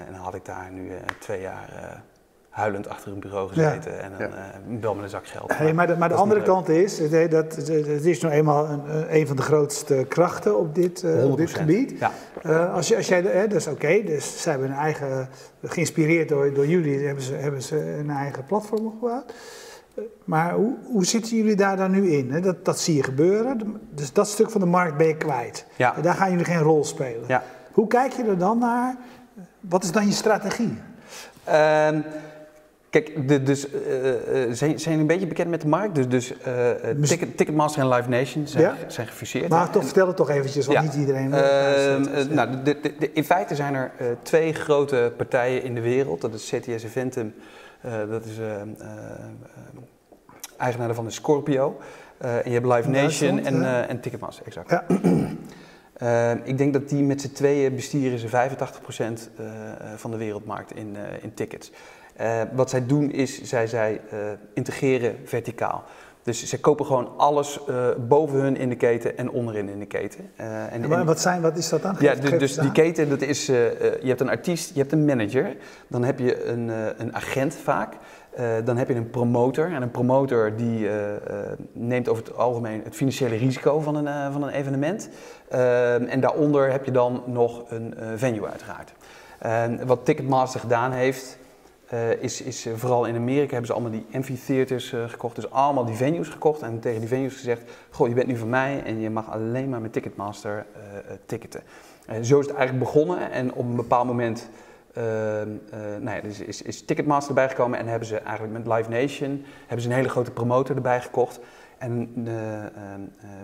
en 0.07 0.13
dan 0.13 0.21
had 0.21 0.35
ik 0.35 0.45
daar 0.45 0.71
nu 0.71 0.91
twee 1.19 1.41
jaar 1.41 2.03
huilend 2.53 2.89
achter 2.89 3.13
een 3.13 3.19
bureau 3.19 3.49
gezeten 3.49 4.03
en 4.03 4.11
dan 4.19 4.29
ja. 4.29 4.35
uh, 4.71 4.81
bel 4.81 4.95
met 4.95 5.05
een 5.05 5.11
zak 5.11 5.27
geld. 5.27 5.57
Hey, 5.57 5.73
maar 5.73 5.87
de, 5.87 5.97
maar 5.97 6.09
de 6.09 6.15
andere 6.15 6.43
kant 6.43 6.69
is, 6.69 7.11
dat, 7.11 7.31
dat, 7.31 7.57
het 7.67 8.05
is 8.05 8.21
nou 8.21 8.35
eenmaal 8.35 8.69
een, 8.69 9.17
een 9.17 9.27
van 9.27 9.37
de 9.37 9.43
grootste 9.43 10.05
krachten 10.09 10.59
op 10.59 10.75
dit, 10.75 11.03
uh, 11.03 11.31
op 11.31 11.37
dit 11.37 11.51
gebied. 11.51 11.99
Ja. 11.99 12.11
Uh, 12.47 12.75
als, 12.75 12.89
je, 12.89 12.97
als 12.97 13.09
jij, 13.09 13.23
hè, 13.23 13.47
dat 13.47 13.59
is 13.59 13.67
oké, 13.67 14.03
dus 14.05 14.43
ze 14.43 14.51
hebben 14.51 14.69
een 14.69 14.77
eigen, 14.77 15.29
geïnspireerd 15.63 16.29
door, 16.29 16.53
door 16.53 16.67
jullie, 16.67 17.07
hebben 17.07 17.25
ze, 17.25 17.35
hebben 17.35 17.63
ze 17.63 17.97
een 17.99 18.11
eigen 18.11 18.45
platform 18.45 18.87
opgebouwd. 18.87 19.33
Maar 20.25 20.53
hoe, 20.53 20.77
hoe 20.93 21.05
zitten 21.05 21.37
jullie 21.37 21.57
daar 21.57 21.77
dan 21.77 21.91
nu 21.91 22.11
in? 22.11 22.33
Hè? 22.33 22.41
Dat, 22.41 22.65
dat 22.65 22.81
zie 22.81 22.97
je 22.97 23.03
gebeuren, 23.03 23.81
dus 23.91 24.13
dat 24.13 24.29
stuk 24.29 24.51
van 24.51 24.61
de 24.61 24.67
markt 24.67 24.97
ben 24.97 25.07
je 25.07 25.17
kwijt. 25.17 25.67
Ja. 25.77 25.95
Daar 26.03 26.15
gaan 26.15 26.31
jullie 26.31 26.45
geen 26.45 26.63
rol 26.63 26.85
spelen. 26.85 27.25
Ja. 27.27 27.43
Hoe 27.73 27.87
kijk 27.87 28.13
je 28.13 28.25
er 28.25 28.39
dan 28.39 28.59
naar? 28.59 28.97
Wat 29.61 29.85
is 29.85 29.93
dan 29.93 30.07
je 30.07 30.13
strategie? 30.13 30.79
Uh, 31.49 31.89
Kijk, 32.93 33.29
de, 33.29 33.43
dus, 33.43 33.67
uh, 33.69 33.79
zijn, 34.51 34.81
zijn 34.81 34.99
een 34.99 35.07
beetje 35.07 35.27
bekend 35.27 35.51
met 35.51 35.61
de 35.61 35.69
markt. 35.69 35.95
Dus, 35.95 36.09
dus 36.09 36.33
uh, 36.33 37.05
Ticket, 37.05 37.37
Ticketmaster 37.37 37.83
en 37.83 37.89
Live 37.89 38.09
Nation 38.09 38.47
zijn, 38.47 38.63
ja? 38.63 38.77
zijn 38.87 39.07
gefuseerd. 39.07 39.49
Maar 39.49 39.71
toch, 39.71 39.85
vertel 39.85 40.07
het 40.07 40.17
toch 40.17 40.31
eventjes, 40.31 40.67
want 40.67 40.83
niet 40.83 40.95
iedereen... 40.95 41.29
Uh, 41.29 42.27
nou, 42.35 42.63
de, 42.63 42.77
de, 42.99 43.13
in 43.13 43.25
feite 43.25 43.55
zijn 43.55 43.75
er 43.75 43.93
twee 44.23 44.55
grote 44.55 45.13
partijen 45.17 45.63
in 45.63 45.75
de 45.75 45.81
wereld. 45.81 46.21
Dat 46.21 46.35
is 46.35 46.53
CTS 46.55 46.85
Eventum, 46.85 47.35
dat 48.11 48.25
is 48.25 48.39
eigenaar 50.57 50.95
van 50.95 51.05
de 51.05 51.11
Scorpio. 51.11 51.81
en 52.19 52.43
je 52.45 52.53
hebt 52.53 52.67
Live 52.67 52.89
Nation 52.89 53.45
en, 53.45 53.89
en 53.89 54.01
Ticketmaster, 54.01 54.47
exact. 54.47 54.71
Ja. 54.71 54.85
ik 56.53 56.59
denk 56.59 56.73
dat 56.73 56.89
die 56.89 57.03
met 57.03 57.21
z'n 57.21 57.33
tweeën 57.33 57.75
bestieren 57.75 58.19
ze 58.19 58.29
85% 58.29 58.31
van 59.97 60.11
de 60.11 60.17
wereldmarkt 60.17 60.75
in, 60.75 60.97
in 61.23 61.35
tickets. 61.35 61.73
Uh, 62.21 62.41
wat 62.53 62.71
zij 62.71 62.87
doen 62.87 63.11
is, 63.11 63.43
zij, 63.43 63.67
zij 63.67 64.01
uh, 64.13 64.19
integreren 64.55 65.17
verticaal. 65.25 65.85
Dus 66.23 66.45
zij 66.45 66.59
kopen 66.59 66.87
gewoon 66.87 67.11
alles 67.17 67.61
uh, 67.69 67.87
boven 68.09 68.41
hun 68.41 68.57
in 68.57 68.69
de 68.69 68.77
keten 68.77 69.19
en 69.19 69.31
onderin 69.31 69.69
in 69.69 69.79
de 69.79 69.87
keten. 69.87 70.31
en, 70.37 70.91
en, 70.91 71.05
wat, 71.05 71.21
zijn, 71.21 71.43
wat 71.43 71.57
is 71.57 71.69
dat 71.69 71.83
dan? 71.83 71.97
ja, 71.99 72.15
dus, 72.15 72.39
dus 72.39 72.55
die 72.55 72.73
keten, 72.73 73.09
dat 73.09 73.21
is, 73.23 73.47
je 73.47 74.03
hebt 74.03 74.21
een 74.21 74.29
artiest, 74.29 74.75
je 74.75 74.81
hebt 74.81 74.93
een 74.93 75.05
manager, 75.05 75.57
dan 75.87 76.05
heb 76.05 76.19
je 76.19 76.45
een, 76.45 76.71
een 76.97 77.15
agent 77.15 77.55
vaak. 77.55 77.95
dan 78.65 78.77
heb 78.77 78.89
je 78.89 78.95
een 78.95 79.11
promotor. 79.11 79.73
En 79.73 79.83
een 79.83 79.91
promotor 79.91 80.57
die 80.57 80.89
neemt 81.73 82.09
over 82.09 82.25
het 82.25 82.37
algemeen 82.37 82.81
het 82.85 82.95
financiële 82.97 83.37
risico 83.37 83.81
van 83.81 83.95
een, 83.95 84.33
van 84.33 84.43
een 84.43 84.53
evenement. 84.53 85.09
en 86.09 86.21
daaronder 86.21 86.71
heb 86.71 86.85
je 86.85 86.91
dan 86.91 87.23
nog 87.27 87.63
een 87.69 87.95
venue 88.17 88.47
uiteraard. 88.47 88.93
wat 89.87 90.05
Ticketmaster 90.05 90.61
gedaan 90.61 90.93
heeft, 90.93 91.39
uh, 91.95 92.23
is, 92.23 92.43
is 92.43 92.67
vooral 92.75 93.05
in 93.05 93.17
Amerika 93.17 93.51
hebben 93.51 93.67
ze 93.67 93.73
allemaal 93.73 93.91
die 93.91 94.07
amphitheaters 94.13 94.93
uh, 94.93 95.09
gekocht. 95.09 95.35
Dus 95.35 95.51
allemaal 95.51 95.85
die 95.85 95.95
venues 95.95 96.29
gekocht 96.29 96.63
en 96.63 96.81
tegen 96.81 97.01
die 97.01 97.09
venues 97.09 97.35
gezegd: 97.35 97.63
Goh, 97.91 98.09
je 98.09 98.15
bent 98.15 98.27
nu 98.27 98.37
van 98.37 98.49
mij 98.49 98.83
en 98.85 99.01
je 99.01 99.11
mag 99.11 99.31
alleen 99.31 99.69
maar 99.69 99.81
met 99.81 99.93
Ticketmaster 99.93 100.67
ticketen. 101.27 101.63
zo 102.07 102.39
is 102.39 102.47
het 102.47 102.57
eigenlijk 102.57 102.79
begonnen 102.79 103.31
en 103.31 103.53
op 103.53 103.65
een 103.65 103.77
bepaald 103.77 104.07
moment 104.07 104.49
nou 106.01 106.17
ja, 106.17 106.21
dus 106.21 106.41
is, 106.41 106.63
is 106.63 106.85
Ticketmaster 106.85 107.29
erbij 107.29 107.49
gekomen 107.49 107.79
en 107.79 107.87
hebben 107.87 108.09
ze 108.09 108.17
eigenlijk 108.17 108.65
met 108.65 108.77
Live 108.77 108.91
Nation 108.91 109.45
hebben 109.61 109.81
ze 109.81 109.89
een 109.89 109.95
hele 109.95 110.09
grote 110.09 110.31
promotor 110.31 110.77
erbij 110.77 111.01
gekocht. 111.01 111.41
En 111.83 112.13
uh, 112.17 112.33
uh, 112.33 112.65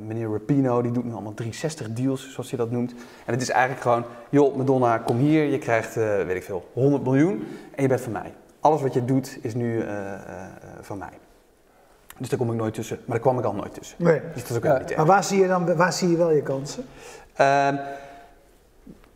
meneer 0.07 0.31
Rapino 0.31 0.83
die 0.83 0.93
doet 0.93 1.05
nu 1.05 1.13
allemaal 1.13 1.35
360 1.35 1.93
deals, 1.93 2.33
zoals 2.33 2.51
hij 2.51 2.59
dat 2.59 2.71
noemt. 2.71 2.93
En 3.25 3.33
het 3.33 3.43
is 3.43 3.51
eigenlijk 3.51 3.83
gewoon, 3.83 4.05
joh 4.31 4.57
Madonna, 4.57 4.99
kom 4.99 5.17
hier, 5.17 5.45
je 5.45 5.59
krijgt, 5.59 5.97
uh, 5.97 6.23
weet 6.25 6.37
ik 6.37 6.43
veel, 6.43 6.69
100 6.73 7.03
miljoen 7.03 7.47
en 7.75 7.83
je 7.83 7.89
bent 7.89 8.01
van 8.01 8.13
mij. 8.13 8.33
Alles 8.61 8.83
wat 8.83 8.95
je 8.95 9.05
doet 9.05 9.39
is 9.43 9.55
nu 9.55 9.85
van 10.81 10.99
mij. 10.99 11.13
Dus 12.19 12.29
daar 12.29 12.39
kom 12.39 12.51
ik 12.51 12.57
nooit 12.57 12.75
tussen, 12.75 12.97
maar 12.97 13.17
daar 13.17 13.21
kwam 13.21 13.39
ik 13.39 13.45
al 13.45 13.55
nooit 13.55 13.75
tussen. 13.75 13.97
Nee. 13.99 14.21
Dus 14.35 14.43
dat 14.43 14.51
is 14.51 14.57
ook 14.57 14.65
ja, 14.65 14.79
niet 14.79 14.97
Maar 14.97 15.07
waar 15.07 15.25
zie 15.25 15.41
je 15.41 15.47
dan 15.47 15.77
waar 15.77 15.93
zie 15.93 16.11
je 16.11 16.17
wel 16.17 16.31
je 16.31 16.43
kansen? 16.43 16.85
Ehm, 17.35 17.77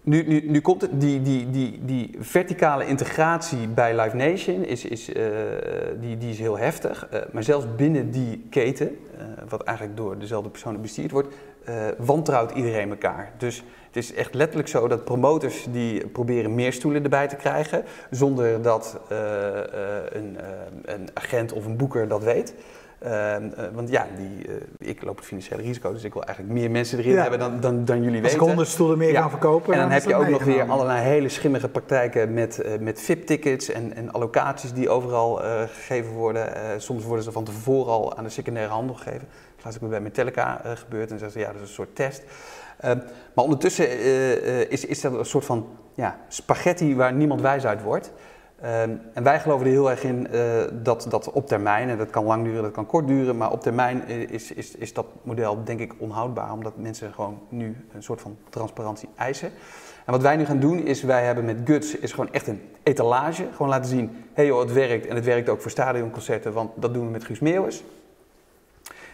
nu, 0.03 0.25
nu, 0.27 0.43
nu 0.47 0.61
komt 0.61 0.81
het, 0.81 1.01
die, 1.01 1.23
die, 1.23 1.51
die, 1.51 1.81
die 1.85 2.17
verticale 2.19 2.87
integratie 2.87 3.69
bij 3.69 4.01
Live 4.01 4.17
Nation 4.17 4.65
is, 4.65 4.85
is, 4.85 5.09
uh, 5.09 5.25
die, 6.01 6.19
die 6.19 6.31
is 6.31 6.39
heel 6.39 6.59
heftig. 6.59 7.09
Uh, 7.13 7.21
maar 7.33 7.43
zelfs 7.43 7.67
binnen 7.77 8.11
die 8.11 8.47
keten, 8.51 8.89
uh, 8.89 9.23
wat 9.49 9.63
eigenlijk 9.63 9.97
door 9.97 10.19
dezelfde 10.19 10.51
personen 10.51 10.81
bestuurd 10.81 11.11
wordt, 11.11 11.35
wantrouwt 11.99 12.51
iedereen 12.51 12.91
elkaar. 12.91 13.33
Dus 13.39 13.65
het 13.87 13.97
is 13.97 14.15
echt 14.15 14.35
letterlijk 14.35 14.69
zo 14.69 14.89
dat 14.89 15.05
promotors 15.05 15.67
die 15.71 16.07
proberen 16.07 16.55
meer 16.55 16.73
stoelen 16.73 17.03
erbij 17.03 17.29
te 17.29 17.37
krijgen, 17.37 17.85
zonder 18.11 18.63
dat 18.63 19.01
een, 20.11 20.39
een 20.85 21.09
agent 21.15 21.53
of 21.53 21.65
een 21.65 21.77
boeker 21.77 22.09
dat 22.09 22.23
weet. 22.23 22.55
Ehm, 23.03 23.49
eh, 23.57 23.65
want 23.73 23.89
ja, 23.91 24.07
die, 24.17 24.49
uh, 24.49 24.55
ik 24.79 25.03
loop 25.03 25.17
het 25.17 25.25
financiële 25.25 25.63
risico, 25.63 25.93
dus 25.93 26.05
ik 26.05 26.13
wil 26.13 26.23
eigenlijk 26.23 26.59
meer 26.59 26.71
mensen 26.71 26.99
erin 26.99 27.17
hebben 27.17 27.39
dan, 27.39 27.61
dan, 27.61 27.85
dan 27.85 28.03
jullie 28.03 28.21
weten. 28.21 28.41
Als 28.41 28.61
ik 28.61 28.67
stoelen 28.67 28.99
meer 28.99 29.15
gaan 29.15 29.31
verkopen. 29.31 29.75
En 29.75 29.81
dan, 29.81 29.91
heb 29.91 30.05
je 30.05 30.15
ook 30.15 30.29
nog 30.29 30.45
weer 30.45 30.71
allerlei 30.71 31.01
hele 31.01 31.29
schimmige 31.29 31.69
praktijken 31.69 32.35
met, 32.35 32.63
uh, 32.65 32.79
met 32.79 33.01
VIP-tickets 33.01 33.69
en, 33.69 33.95
en 33.95 34.13
allocaties 34.13 34.73
die 34.73 34.89
overal 34.89 35.35
gegeven 35.67 36.13
worden. 36.13 36.81
soms 36.81 37.05
worden 37.05 37.25
ze 37.25 37.33
van 37.33 37.45
tevoren 37.45 37.93
al 37.93 38.17
aan 38.17 38.25
de 38.25 38.31
secundaire 38.31 38.73
handel 38.73 38.95
gegeven. 38.95 39.29
Dat 39.63 39.75
is 39.75 39.83
ook 39.83 39.91
bij 39.91 40.01
Metallica 40.01 40.61
gebeurd 40.65 41.11
en 41.11 41.19
zeggen 41.19 41.41
ze 41.41 41.47
ja, 41.47 41.53
dat 41.53 41.63
is 41.63 41.69
een 41.69 41.75
soort 41.75 41.97
test. 41.97 42.23
Ehm, 42.81 42.99
maar 43.35 43.45
ondertussen 43.45 44.01
is, 44.71 44.85
is 44.85 45.01
dat 45.01 45.13
een 45.13 45.25
soort 45.25 45.45
van 45.45 45.67
ja, 45.95 46.19
spaghetti 46.29 46.97
waar 46.97 47.13
niemand 47.13 47.41
wijs 47.41 47.65
uit 47.67 47.83
wordt. 47.83 48.13
Ehm, 48.63 48.91
en 49.13 49.23
wij 49.23 49.41
geloven 49.41 49.67
er 49.67 49.73
heel 49.73 49.91
erg 49.91 50.05
in 50.05 50.29
uh, 50.33 50.63
dat, 50.73 51.07
dat 51.09 51.31
op 51.31 51.47
termijn, 51.47 51.89
en 51.89 51.99
dat 51.99 52.11
kan 52.11 52.25
lang 52.25 52.45
duren, 52.45 52.63
dat 52.63 52.73
kan 52.73 52.87
kort 52.87 53.07
duren, 53.07 53.37
maar 53.37 53.51
op 53.51 53.61
termijn 53.61 54.09
is, 54.09 54.53
is, 54.53 54.77
is 54.77 54.93
dat 54.93 55.07
model 55.23 55.65
denk 55.65 55.81
ik 55.81 55.95
onhoudbaar, 55.99 56.53
omdat 56.53 56.77
mensen 56.77 57.13
gewoon 57.13 57.41
nu 57.49 57.77
een 57.93 58.03
soort 58.03 58.21
van 58.21 58.37
transparantie 58.49 59.09
eisen. 59.17 59.51
En 60.07 60.13
wat 60.13 60.23
wij 60.23 60.37
nu 60.37 60.45
gaan 60.45 60.61
doen 60.61 60.79
is, 60.79 61.03
wij 61.03 61.25
hebben 61.25 61.45
met 61.45 61.59
Guts 61.65 61.97
is 61.97 62.13
gewoon 62.13 62.33
echt 62.33 62.47
een 62.47 62.61
etalage, 62.83 63.47
gewoon 63.53 63.69
laten 63.69 63.91
zien, 63.91 64.09
hé 64.09 64.17
hey 64.33 64.47
joh, 64.47 64.61
het 64.61 64.73
werkt 64.73 65.07
en 65.07 65.15
het 65.15 65.25
werkt 65.25 65.49
ook 65.49 65.61
voor 65.61 65.71
stadionconcerten, 65.71 66.53
want 66.53 66.71
dat 66.75 66.95
doen 66.95 67.05
we 67.05 67.11
met 67.11 67.25
Guus 67.25 67.41
Meeuwis. 67.41 67.85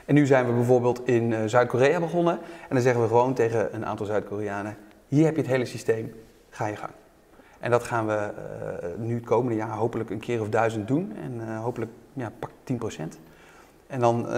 En 0.05 0.15
nu 0.15 0.27
zijn 0.27 0.47
we 0.47 0.53
bijvoorbeeld 0.53 1.07
in 1.07 1.31
uh, 1.31 1.39
Zuid-Korea 1.47 2.01
begonnen 2.01 2.35
en 2.69 2.75
dan 2.75 2.81
zeggen 2.81 3.03
we 3.03 3.09
gewoon 3.09 3.35
tegen 3.35 3.75
een 3.75 3.87
aantal 3.87 4.07
Zuid-Koreanen, 4.07 4.77
hier 5.07 5.25
heb 5.25 5.35
je 5.35 5.41
het 5.41 5.51
hele 5.51 5.65
systeem, 5.65 6.15
ga 6.51 6.67
je 6.67 6.77
gang. 6.77 6.93
En 7.61 7.71
dat 7.71 7.83
gaan 7.83 8.07
we 8.07 8.13
uh, 8.13 9.07
nu 9.07 9.15
het 9.15 9.25
komende 9.25 9.57
jaar 9.57 9.77
hopelijk 9.77 10.11
een 10.11 10.21
keer 10.21 10.41
of 10.41 10.49
duizend 10.49 10.89
doen. 10.89 11.17
En 11.23 11.41
uh, 11.49 11.61
hopelijk 11.61 11.91
ja, 12.13 12.33
pak 12.39 12.51
10%. 12.51 13.03
En 13.87 14.01
dan 14.01 14.21
uh, 14.21 14.33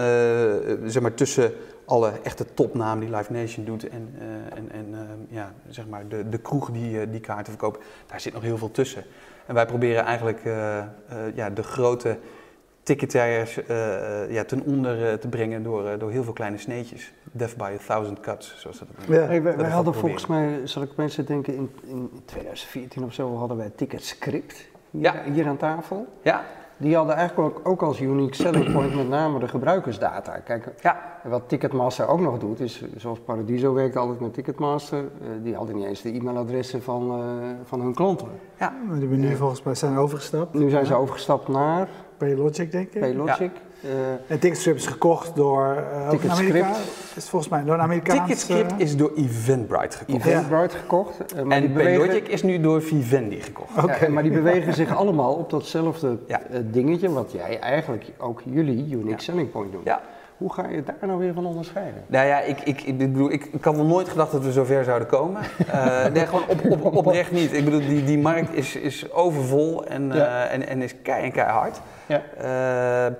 zeg 0.85 1.01
maar 1.01 1.13
tussen 1.13 1.53
alle 1.85 2.11
echte 2.23 2.53
topnamen 2.53 3.05
die 3.05 3.15
Live 3.15 3.31
Nation 3.31 3.65
doet 3.65 3.89
en, 3.89 4.13
en, 4.53 4.71
en 4.71 4.95
ja, 5.29 5.53
zeg 5.69 5.87
maar 5.87 6.07
de, 6.07 6.29
de 6.29 6.37
kroeg 6.37 6.71
die 6.71 7.09
die 7.09 7.19
kaarten 7.19 7.53
verkoopt, 7.53 7.83
daar 8.07 8.19
zit 8.19 8.33
nog 8.33 8.41
heel 8.41 8.57
veel 8.57 8.71
tussen. 8.71 9.03
En 9.45 9.53
wij 9.53 9.65
proberen 9.65 10.03
eigenlijk 10.03 10.41
ja, 11.35 11.49
de 11.49 11.63
grote 11.63 12.17
ticketers 12.83 13.59
ja, 14.29 14.43
ten 14.43 14.63
onder 14.65 15.19
te 15.19 15.27
brengen 15.27 15.63
door, 15.63 15.97
door 15.97 16.11
heel 16.11 16.23
veel 16.23 16.33
kleine 16.33 16.57
sneetjes. 16.57 17.13
Death 17.31 17.57
by 17.57 17.71
a 17.81 17.83
thousand 17.85 18.19
cuts, 18.19 18.55
zoals 18.57 18.79
dat 18.79 18.87
ja. 19.07 19.13
Hey, 19.13 19.41
wij, 19.41 19.57
wij 19.57 19.69
hadden 19.69 19.93
volgens 19.93 20.25
mij, 20.25 20.59
zal 20.63 20.81
ik 20.81 20.95
mensen 20.95 21.25
denken, 21.25 21.55
in, 21.55 21.69
in 21.83 22.09
2014 22.25 23.03
of 23.03 23.13
zo 23.13 23.35
hadden 23.35 23.57
wij 23.57 23.71
Ticket 23.75 24.03
Script 24.03 24.69
hier, 24.91 25.01
ja. 25.01 25.31
hier 25.31 25.47
aan 25.47 25.57
tafel. 25.57 26.07
Ja. 26.21 26.43
Die 26.77 26.95
hadden 26.95 27.15
eigenlijk 27.15 27.67
ook 27.67 27.81
als 27.81 27.99
unique 27.99 28.35
selling 28.35 28.71
point 28.73 28.95
met 28.95 29.09
name 29.09 29.39
de 29.39 29.47
gebruikersdata. 29.47 30.39
Kijk, 30.39 30.73
ja. 30.81 31.19
wat 31.23 31.41
Ticketmaster 31.47 32.07
ook 32.07 32.19
nog 32.19 32.39
doet, 32.39 32.59
is 32.59 32.83
zoals 32.97 33.19
Paradiso 33.19 33.73
werkt 33.73 33.95
altijd 33.95 34.19
met 34.19 34.33
Ticketmaster, 34.33 34.99
uh, 34.99 35.27
die 35.43 35.55
hadden 35.55 35.75
niet 35.75 35.85
eens 35.85 36.01
de 36.01 36.11
e-mailadressen 36.11 36.81
van, 36.81 37.19
uh, 37.19 37.49
van 37.63 37.81
hun 37.81 37.93
klanten. 37.93 38.27
Ja, 38.59 38.69
maar 38.69 38.99
die 38.99 39.07
hebben 39.07 39.29
nu 39.29 39.35
volgens 39.35 39.63
mij 39.63 39.75
zijn 39.75 39.97
overgestapt. 39.97 40.53
Nu 40.53 40.69
zijn 40.69 40.85
ze 40.85 40.95
overgestapt 40.95 41.47
naar... 41.47 41.87
Paylogic, 42.21 42.71
denk 42.71 42.93
ik. 42.93 42.99
Paylogic. 42.99 43.51
Ja. 43.79 43.89
Uh, 43.89 44.11
en 44.27 44.39
Ticketscript 44.39 44.79
is 44.79 44.85
gekocht 44.85 45.35
door 45.35 45.85
uh, 46.11 46.31
Amerika. 46.31 46.75
Is 47.15 47.29
volgens 47.29 47.51
mij 47.51 47.63
door 47.63 47.73
een 47.73 47.81
Amerikaans... 47.81 48.19
Ticketscript 48.19 48.73
is 48.77 48.97
door 48.97 49.11
Eventbrite 49.15 49.97
gekocht. 49.97 50.25
Eventbrite 50.25 50.73
ja. 50.73 50.79
gekocht. 50.79 51.33
Uh, 51.35 51.43
maar 51.43 51.57
en 51.57 51.73
bewegen... 51.73 51.97
Paylogic 51.97 52.27
is 52.27 52.43
nu 52.43 52.59
door 52.59 52.81
Vivendi 52.81 53.41
gekocht. 53.41 53.83
Okay. 53.83 53.99
Ja, 54.01 54.09
maar 54.09 54.23
die 54.23 54.31
bewegen 54.31 54.73
zich 54.73 54.95
allemaal 54.95 55.33
op 55.33 55.49
datzelfde 55.49 56.17
ja. 56.27 56.41
dingetje 56.63 57.11
wat 57.11 57.31
jij 57.31 57.59
eigenlijk 57.59 58.05
ook 58.17 58.41
jullie 58.45 58.91
unique 58.91 59.21
selling 59.21 59.51
point 59.51 59.71
doen. 59.71 59.81
Ja. 59.83 60.01
Hoe 60.41 60.53
ga 60.53 60.67
je 60.67 60.83
daar 60.83 60.95
nou 61.01 61.19
weer 61.19 61.33
van 61.33 61.45
onderscheiden? 61.45 62.03
Nou 62.07 62.27
ja, 62.27 62.39
ik, 62.39 62.59
ik, 62.59 62.81
ik, 62.81 62.97
bedoel, 62.97 63.31
ik, 63.31 63.45
ik 63.45 63.63
had 63.63 63.75
nog 63.75 63.87
nooit 63.87 64.09
gedacht 64.09 64.31
dat 64.31 64.43
we 64.43 64.51
zover 64.51 64.83
zouden 64.83 65.07
komen. 65.07 65.41
Uh, 65.67 66.05
nee, 66.13 66.25
gewoon 66.25 66.43
op, 66.47 66.83
op, 66.83 66.95
oprecht 66.95 67.31
niet. 67.31 67.53
Ik 67.53 67.65
bedoel, 67.65 67.79
die, 67.79 68.03
die 68.03 68.17
markt 68.17 68.53
is, 68.53 68.75
is 68.75 69.11
overvol 69.11 69.85
en, 69.85 70.07
uh, 70.07 70.53
en, 70.53 70.67
en 70.67 70.81
is 70.81 71.01
kei 71.01 71.23
en 71.23 71.31
keihard. 71.31 71.81
Ja. 72.05 72.21
Uh, 72.37 73.15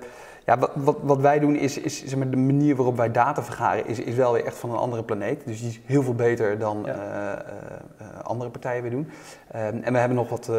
ja, 0.46 0.58
wat, 0.58 0.72
wat, 0.76 0.98
wat, 1.02 1.22
wij 1.22 1.40
doen 1.40 1.56
is, 1.56 1.78
is 1.78 2.06
zeg 2.06 2.18
maar, 2.18 2.30
de 2.30 2.38
manier 2.38 2.76
waarop 2.76 2.98
wij 2.98 3.12
data 3.12 3.44
vergaren 3.44 3.88
is, 3.88 4.00
is 4.00 4.16
wel 4.16 4.34
weer 4.34 4.46
echt 4.46 4.58
van 4.58 4.70
een 4.70 4.78
andere 4.78 5.04
planeet. 5.04 5.42
Dus 5.46 5.60
die 5.60 5.70
is 5.70 5.82
heel 5.86 6.04
veel 6.04 6.16
beter 6.16 6.60
dan 6.60 6.84
ja. 6.86 6.96
uh, 6.96 7.40
uh, 8.02 8.20
andere 8.24 8.50
partijen 8.50 8.82
weer 8.82 8.92
doen. 8.92 9.10
Um, 9.56 9.82
en 9.84 9.94
we 9.94 10.00
hebben 10.00 10.18
nog 10.18 10.30
wat, 10.30 10.50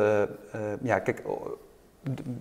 ja 0.82 0.98
kijk, 0.98 1.22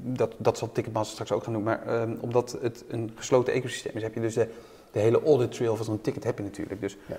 dat, 0.02 0.36
dat 0.38 0.58
zal 0.58 0.72
Ticketmaster 0.72 1.12
straks 1.12 1.32
ook 1.32 1.44
gaan 1.44 1.54
doen. 1.54 1.64
Maar 1.64 2.02
um, 2.02 2.18
omdat 2.22 2.58
het 2.62 2.84
een 2.88 3.12
gesloten 3.16 3.54
ecosysteem 3.54 3.96
is, 3.96 4.04
heb 4.04 4.14
je 4.14 4.20
dus 4.20 4.34
de, 4.34 4.48
de 4.92 5.00
hele 5.00 5.24
audit 5.24 5.52
trail 5.52 5.76
van 5.76 5.86
zo'n 5.86 6.02
ticket 6.02 6.24
heb 6.24 6.38
je 6.38 6.44
natuurlijk. 6.44 6.82
Dus 6.82 6.98
ja. 7.06 7.18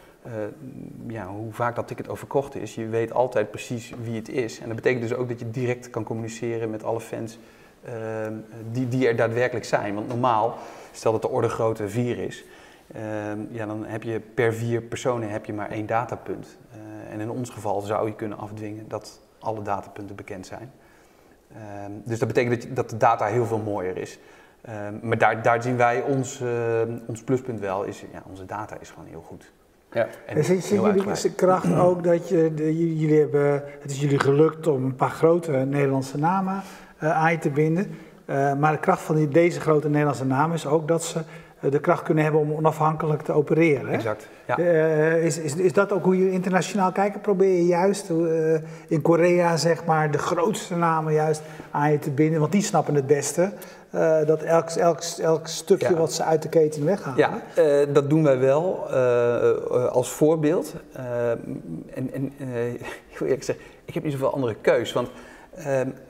ja. 1.07 1.27
hoe 1.27 1.53
vaak 1.53 1.77
dat 1.77 1.89
ticket 1.89 2.09
overkocht 2.09 2.55
is, 2.55 2.75
je 2.75 2.87
weet 2.87 3.13
altijd 3.13 3.51
precies 3.51 3.93
wie 4.03 4.17
het 4.17 4.29
is. 4.29 4.61
En 4.61 4.67
dat 4.67 4.77
betekent 4.77 5.03
dus 5.03 5.15
ook 5.15 5.29
dat 5.29 5.39
je 5.39 5.51
direct 5.51 5.91
kan 5.91 6.05
communiceren 6.05 6.71
met 6.71 6.85
alle 6.85 7.01
fans 7.01 7.39
uh, 7.87 7.93
die, 8.73 8.89
die 8.89 9.09
er 9.09 9.17
daadwerkelijk 9.17 9.65
zijn. 9.65 9.95
Want 9.95 10.09
normaal, 10.09 10.57
stel 10.93 11.13
dat 11.13 11.23
de 11.23 11.29
orde 11.29 11.49
grootte 11.49 11.89
4 11.89 12.19
is, 12.19 12.45
uh, 12.97 13.01
ja, 13.51 13.67
dan 13.67 13.85
heb 13.85 14.03
je 14.03 14.21
per 14.21 14.55
vier 14.55 14.83
personen 14.83 15.31
heb 15.31 15.45
je 15.45 15.53
maar 15.53 15.71
één 15.71 15.87
datapunt. 15.87 16.57
Uh, 16.71 17.13
en 17.13 17.21
in 17.21 17.31
ons 17.31 17.51
geval 17.51 17.81
zou 17.81 18.07
je 18.07 18.15
kunnen 18.15 18.39
afdwingen 18.39 18.89
dat 18.89 19.21
alle 19.39 19.63
datapunten 19.63 20.17
bekend 20.17 20.47
zijn. 20.47 20.73
Ehm, 21.55 21.91
dus 22.05 22.19
dat 22.19 22.29
betekent 22.29 22.63
dat, 22.63 22.77
dat, 22.77 22.91
de 22.91 22.97
data 22.97 23.27
heel 23.27 23.47
veel 23.47 23.59
mooier 23.59 23.97
is. 23.97 24.19
Ehm, 24.61 24.95
maar 25.03 25.19
daar, 25.19 25.43
daar 25.43 25.63
zien 25.63 25.77
wij 25.77 26.03
ons, 26.03 26.41
ehm, 26.41 26.91
ons 27.07 27.23
pluspunt 27.23 27.61
wel, 27.61 27.83
is 27.83 28.05
ja, 28.13 28.23
onze 28.31 28.45
data 28.45 28.77
is 28.81 28.91
gewoon 28.91 29.09
heel 29.09 29.25
goed. 29.27 29.53
Ja. 29.93 30.07
En 30.27 30.45
zien 30.45 30.59
jullie 30.59 31.03
de 31.03 31.35
kracht 31.35 31.75
ook 31.89 32.05
dat 32.05 32.29
je, 32.29 32.53
de, 32.55 32.97
jullie 32.99 33.21
hebben, 33.21 33.63
het 33.81 33.91
is 33.91 34.01
jullie 34.01 34.19
gelukt 34.19 34.67
om 34.67 34.85
een 34.85 34.95
paar 34.95 35.11
grote 35.11 35.51
Nederlandse 35.51 36.19
namen 36.19 36.63
uh, 37.03 37.11
aan 37.11 37.33
je 37.33 37.39
te 37.39 37.51
binden. 37.51 37.97
Uh, 38.27 38.55
maar 38.55 38.73
de 38.73 38.79
kracht 38.79 39.03
van 39.03 39.17
die, 39.17 39.29
deze 39.29 39.61
grote 39.61 39.89
Nederlandse 39.89 40.25
naam 40.25 40.53
is 40.53 40.67
ook 40.67 40.89
dat 40.89 41.05
ze 41.05 41.19
uh, 41.19 41.25
de 41.71 41.81
kracht 41.81 42.03
kunnen 42.03 42.23
hebben 42.23 42.41
om 42.41 42.53
onafhankelijk 42.53 43.23
te 43.23 43.33
opereren. 43.33 43.87
Hè? 43.87 43.95
Exact. 43.95 44.29
Ja. 44.47 44.57
is, 45.17 45.39
is, 45.39 45.55
is 45.55 45.73
dat 45.73 45.93
ook 45.93 46.05
hoe 46.05 46.19
je 46.19 46.31
internationaal 46.31 46.93
kijkt? 46.93 47.23
Probeer 47.23 47.57
je 47.57 47.67
juist 47.67 48.11
in 48.89 49.03
Korea 49.03 49.57
zeg 49.57 49.85
maar 49.85 50.11
de 50.11 50.19
grootste 50.19 50.77
namen 50.77 51.13
juist 51.13 51.43
aan 51.71 51.93
je 51.93 51.99
te 51.99 52.11
binden, 52.11 52.41
want 52.41 52.53
die 52.53 52.63
snappen 52.63 52.95
het 52.95 53.07
beste. 53.07 53.53
dat 54.27 54.43
elk, 54.43 54.71
elk, 54.71 55.01
elk 55.21 55.47
stukje 55.47 55.91
ja. 55.91 55.95
wat 55.95 56.13
ze 56.13 56.25
uit 56.25 56.43
de 56.43 56.49
keten 56.49 56.85
weghalen. 56.85 57.19
Ja, 57.55 57.85
dat 57.93 58.11
doen 58.11 58.23
wij 58.23 58.39
wel 58.39 58.89
als 59.91 60.11
voorbeeld. 60.11 60.75
en 61.95 62.13
en 62.13 62.33
ik 63.13 63.19
wil 63.19 63.29
eerlijk 63.29 63.45
zeggen, 63.45 63.65
ik 63.85 63.95
heb 63.95 64.03
niet 64.03 64.13
zoveel 64.13 64.33
andere 64.33 64.57
keus. 64.61 64.93
Want 64.93 65.09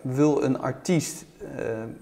wil 0.00 0.42
een 0.42 0.60
artiest 0.60 1.24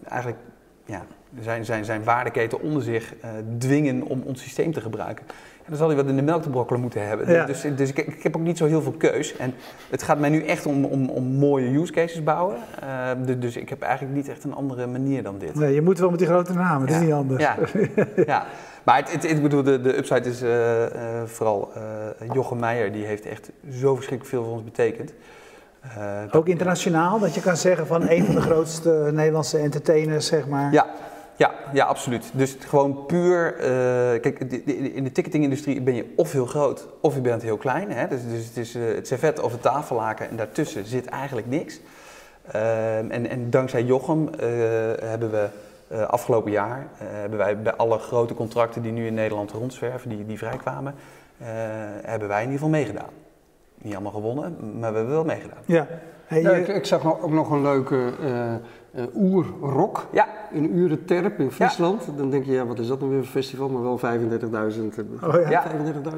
eigenlijk 0.09 0.39
ja, 0.85 1.05
zijn, 1.40 1.64
zijn, 1.64 1.85
zijn 1.85 2.05
waardeketen 2.05 2.61
onder 2.61 2.83
zich 2.83 3.14
uh, 3.14 3.31
dwingen 3.59 4.03
om 4.03 4.23
ons 4.25 4.43
systeem 4.43 4.73
te 4.73 4.81
gebruiken. 4.81 5.25
En 5.59 5.66
dan 5.66 5.77
zal 5.77 5.87
hij 5.87 5.97
wat 5.97 6.07
in 6.07 6.16
de 6.16 6.23
melk 6.23 6.43
te 6.43 6.51
brokkelen 6.51 6.81
moeten 6.81 7.07
hebben. 7.07 7.33
Ja. 7.33 7.47
Dus, 7.47 7.66
dus 7.77 7.88
ik, 7.88 7.99
ik, 7.99 8.23
heb 8.23 8.37
ook 8.37 8.43
niet 8.43 8.59
zo 8.59 8.66
heel 8.66 8.83
veel 8.83 8.93
keus. 8.93 9.37
En 9.37 9.55
het 9.90 10.03
gaat 10.03 10.19
mij 10.19 10.29
nu 10.29 10.45
echt 10.45 10.66
om, 10.66 10.85
om, 10.85 11.09
om 11.09 11.25
mooie 11.25 11.79
use 11.79 11.93
cases 11.93 12.23
bouwen. 12.23 12.57
Dus, 13.25 13.38
dus, 13.38 13.57
ik 13.57 13.69
heb 13.69 13.83
eigenlijk 13.83 14.14
niet 14.14 14.29
echt 14.29 14.45
een 14.45 14.55
andere 14.55 14.87
manier 14.87 15.23
dan 15.23 15.38
dit. 15.38 15.55
Nee, 15.55 15.75
je 15.75 15.83
moet 15.83 15.99
wel 15.99 16.11
met 16.11 16.19
die 16.19 16.29
grote 16.29 16.53
namen, 16.53 16.81
dat 16.81 16.88
ja. 16.88 17.01
is 17.01 17.03
niet 17.07 17.14
anders. 17.14 17.43
Ja, 17.43 17.57
ja. 18.27 18.47
maar 18.83 18.97
het, 18.97 19.12
het, 19.12 19.25
ik 19.25 19.43
bedoel, 19.43 19.62
de, 19.62 19.81
de 19.81 19.97
upside 19.97 20.29
is 20.29 20.43
vooral 21.33 21.73
Jochem 22.33 22.59
Meijer, 22.59 22.93
die 22.93 23.05
heeft 23.05 23.27
echt 23.27 23.51
zo 23.73 23.95
verschrikkelijk 23.95 24.35
veel 24.35 24.45
voor 24.45 24.53
ons 24.53 24.64
betekend. 24.64 25.12
Uh, 25.85 26.23
ook 26.31 26.49
internationaal, 26.49 27.19
dat 27.19 27.35
je 27.35 27.40
kan 27.40 27.57
zeggen 27.57 27.87
van 27.87 28.09
een 28.09 28.25
van 28.25 28.35
de 28.35 28.40
grootste 28.40 29.11
Nederlandse 29.12 29.59
entertainers, 29.59 30.27
zeg 30.27 30.47
maar. 30.47 30.73
Ja, 30.73 30.87
ja, 31.40 31.55
ja 31.72 31.85
absoluut. 31.85 32.31
Dus 32.33 32.57
gewoon 32.59 33.07
puur, 33.07 33.55
uh, 33.57 33.64
kijk, 34.20 34.40
in 34.94 35.05
de 35.05 35.12
ticketingindustrie 35.12 35.81
ben 35.81 35.94
je 35.94 36.12
of 36.16 36.33
heel 36.33 36.46
groot 36.46 36.88
of 37.00 37.14
je 37.14 37.20
bent 37.20 37.42
heel 37.42 37.57
klein. 37.57 37.90
Hè? 37.90 38.09
Dus, 38.09 38.20
dus 38.29 38.46
het 38.46 38.57
is 38.57 38.76
uh, 38.76 38.94
het 38.94 39.07
servet 39.07 39.40
of 39.40 39.53
het 39.53 39.62
tafellaken 39.62 40.31
en 40.31 40.37
daartussen 40.37 40.85
zit 40.85 41.07
eigenlijk 41.07 41.46
niks. 41.46 41.81
en, 42.53 43.29
en 43.29 43.50
dankzij 43.50 43.83
Jochem 43.83 44.31
hebben 45.00 45.31
we 45.31 45.48
afgelopen 46.07 46.50
jaar, 46.50 46.87
hebben 46.96 47.38
wij 47.38 47.62
bij 47.62 47.74
alle 47.74 47.98
grote 47.98 48.35
contracten 48.35 48.83
die 48.83 48.92
nu 48.92 49.07
in 49.07 49.14
Nederland 49.14 49.50
rondzwerven, 49.50 50.09
die, 50.09 50.26
die 50.26 50.38
vrijkwamen, 50.38 50.94
hebben 52.03 52.29
wij 52.29 52.42
in 52.42 52.50
ieder 52.50 52.66
geval 52.66 52.68
meegedaan 52.68 53.11
niet 53.83 53.94
allemaal 53.94 54.12
gewonnen, 54.12 54.79
maar 54.79 54.90
we 54.90 54.96
hebben 54.96 55.14
wel 55.14 55.24
meegedaan. 55.24 55.62
Ja. 55.64 55.87
Hey, 56.26 56.42
ja, 56.42 56.50
ik, 56.50 56.68
ik, 56.68 56.87
zag 56.87 57.22
ook 57.22 57.31
nog 57.31 57.50
een 57.50 57.62
leuke 57.62 58.12
uh, 58.94 59.05
oerrok 59.14 60.07
ja. 60.12 60.29
in 60.50 60.76
Urenterp 60.76 61.38
in 61.38 61.50
Friesland. 61.50 62.05
Ja. 62.05 62.12
Dan 62.16 62.31
denk 62.31 62.44
je, 62.44 62.53
ja, 62.53 62.66
wat 62.66 62.79
is 62.79 62.87
dat 62.87 62.98
nou 62.98 63.11
weer 63.11 63.20
een 63.20 63.26
festival, 63.26 63.68
maar 63.68 63.83
wel 63.83 63.98
35.000. 63.98 64.05
Oh, 65.24 65.50
ja, 65.50 65.64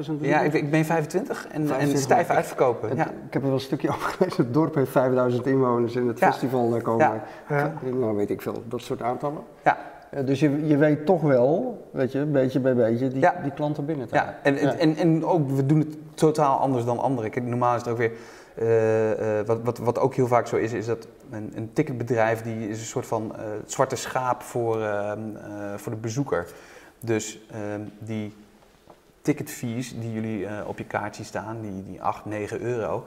35.000. 0.09 0.11
Ja, 0.19 0.41
ik, 0.41 0.53
ik, 0.53 0.71
ben 0.71 0.85
25 0.85 1.47
en, 1.47 1.67
25, 1.67 1.91
en 1.91 1.97
stijf 1.97 2.29
uitverkopen. 2.29 2.89
Het, 2.89 2.97
ja. 2.97 3.05
Ik 3.05 3.33
heb 3.33 3.41
er 3.41 3.47
wel 3.47 3.53
een 3.53 3.59
stukje 3.59 3.89
over 3.93 4.09
gelezen. 4.09 4.43
Het 4.43 4.53
dorp 4.53 4.75
heeft 4.75 4.91
5000 4.91 5.47
inwoners 5.47 5.95
en 5.95 6.07
het 6.07 6.17
festival 6.17 6.69
daar 6.69 6.81
komen. 6.81 7.21
Ja. 7.49 7.73
Nou, 7.81 8.15
weet 8.15 8.29
ik 8.29 8.41
veel, 8.41 8.63
dat 8.67 8.81
soort 8.81 9.01
aantallen. 9.01 9.41
Ja. 9.63 9.77
Uh, 10.13 10.25
dus 10.25 10.39
je, 10.39 10.67
je 10.67 10.77
weet 10.77 11.05
toch 11.05 11.21
wel, 11.21 11.81
weet 11.91 12.11
je, 12.11 12.25
beetje 12.25 12.59
bij 12.59 12.75
beetje, 12.75 13.07
die, 13.07 13.19
ja. 13.19 13.35
die 13.43 13.51
klanten 13.51 13.85
binnen 13.85 14.07
te 14.07 14.15
Ja, 14.15 14.39
en, 14.43 14.55
ja. 14.55 14.73
En, 14.73 14.95
en 14.95 15.25
ook, 15.25 15.49
we 15.49 15.65
doen 15.65 15.79
het 15.79 15.97
totaal 16.13 16.59
anders 16.59 16.85
dan 16.85 16.99
anderen. 16.99 17.31
Kijk, 17.31 17.45
normaal 17.45 17.75
is 17.75 17.81
het 17.81 17.89
ook 17.89 17.97
weer, 17.97 18.11
uh, 18.61 19.39
uh, 19.39 19.45
wat, 19.45 19.61
wat, 19.63 19.77
wat 19.77 19.99
ook 19.99 20.15
heel 20.15 20.27
vaak 20.27 20.47
zo 20.47 20.55
is, 20.55 20.73
is 20.73 20.85
dat 20.85 21.07
een, 21.31 21.51
een 21.55 21.73
ticketbedrijf 21.73 22.41
die 22.41 22.69
is 22.69 22.79
een 22.79 22.85
soort 22.85 23.05
van 23.05 23.35
zwarte 23.65 23.95
schaap 23.95 24.41
voor, 24.41 24.81
ehm, 24.81 25.19
voor 25.75 25.91
de 25.91 25.97
bezoeker. 25.97 26.47
Dus 26.99 27.39
ehm, 27.51 27.81
die 27.99 28.35
ticketfees 29.21 29.99
die 29.99 30.13
jullie 30.13 30.47
op 30.67 30.77
je 30.77 30.85
kaartje 30.85 31.23
staan, 31.23 31.61
die, 31.61 31.83
die 31.83 32.01
8, 32.01 32.25
9 32.25 32.61
euro, 32.61 33.05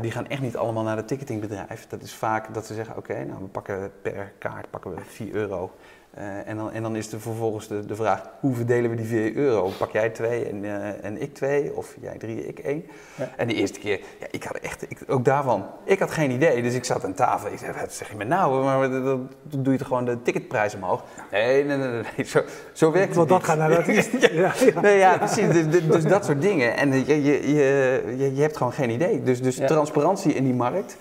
die 0.00 0.10
gaan 0.10 0.28
echt 0.28 0.40
niet 0.40 0.56
allemaal 0.56 0.82
naar 0.82 0.96
het 0.96 1.08
ticketingbedrijf. 1.08 1.86
Dat 1.88 2.02
is 2.02 2.14
vaak 2.14 2.54
dat 2.54 2.66
ze 2.66 2.74
zeggen, 2.74 2.96
oké, 2.96 3.24
nou 3.24 3.40
we 3.40 3.46
pakken 3.46 3.92
per 4.02 4.32
kaart 4.38 4.70
pakken 4.70 4.94
we 4.94 5.00
4 5.04 5.34
euro. 5.34 5.70
Uh, 6.18 6.48
en, 6.48 6.56
dan, 6.56 6.72
en 6.72 6.82
dan 6.82 6.96
is 6.96 7.12
er 7.12 7.20
vervolgens 7.20 7.68
de, 7.68 7.86
de 7.86 7.94
vraag, 7.94 8.22
hoe 8.40 8.54
verdelen 8.54 8.90
we 8.90 8.96
die 8.96 9.06
4 9.06 9.36
euro? 9.36 9.72
Pak 9.78 9.92
jij 9.92 10.10
twee 10.10 10.44
en, 10.44 10.64
uh, 10.64 11.04
en 11.04 11.22
ik 11.22 11.34
twee? 11.34 11.76
Of 11.76 11.94
jij 12.00 12.18
drie, 12.18 12.46
ik 12.46 12.58
één? 12.58 12.84
Ja. 13.14 13.30
En 13.36 13.48
de 13.48 13.54
eerste 13.54 13.78
keer, 13.78 14.00
ja, 14.20 14.26
ik 14.30 14.42
had 14.42 14.56
echt, 14.56 14.90
ik, 14.90 14.98
ook 15.06 15.24
daarvan, 15.24 15.66
ik 15.84 15.98
had 15.98 16.10
geen 16.10 16.30
idee. 16.30 16.62
Dus 16.62 16.74
ik 16.74 16.84
zat 16.84 17.04
aan 17.04 17.14
tafel, 17.14 17.52
ik 17.52 17.58
zei, 17.58 17.72
wat 17.80 17.92
zeg 17.92 18.10
je 18.10 18.16
me 18.16 18.24
nou? 18.24 18.64
Maar 18.64 18.90
dan 18.90 19.28
doe 19.42 19.72
je 19.72 19.78
toch 19.78 19.86
gewoon 19.86 20.04
de 20.04 20.22
ticketprijs 20.22 20.74
omhoog? 20.74 21.04
Nee, 21.30 21.64
nee, 21.64 21.76
nee, 21.76 22.02
nee, 22.16 22.26
zo, 22.26 22.42
zo 22.72 22.92
werkt 22.92 23.08
het 23.08 23.16
Want 23.16 23.28
dat 23.28 23.44
gaat 23.44 23.58
naar 23.58 23.70
dat 23.70 23.88
is. 23.88 24.10
ja, 24.20 24.52
ja. 24.58 24.80
Nee, 24.80 24.98
ja, 24.98 25.18
precies. 25.18 25.48
Dus, 25.48 25.68
dus, 25.68 25.86
dus, 25.86 26.04
dat 26.04 26.24
soort 26.24 26.42
dingen. 26.42 26.76
En 26.76 26.92
je, 26.92 27.24
je, 27.24 27.54
je, 27.54 28.34
je, 28.34 28.42
hebt 28.42 28.56
gewoon 28.56 28.72
geen 28.72 28.90
idee. 28.90 29.22
Dus, 29.22 29.42
dus 29.42 29.56
transparantie 29.76 30.34
in 30.34 30.44
die 30.44 30.54
markt 30.54 30.96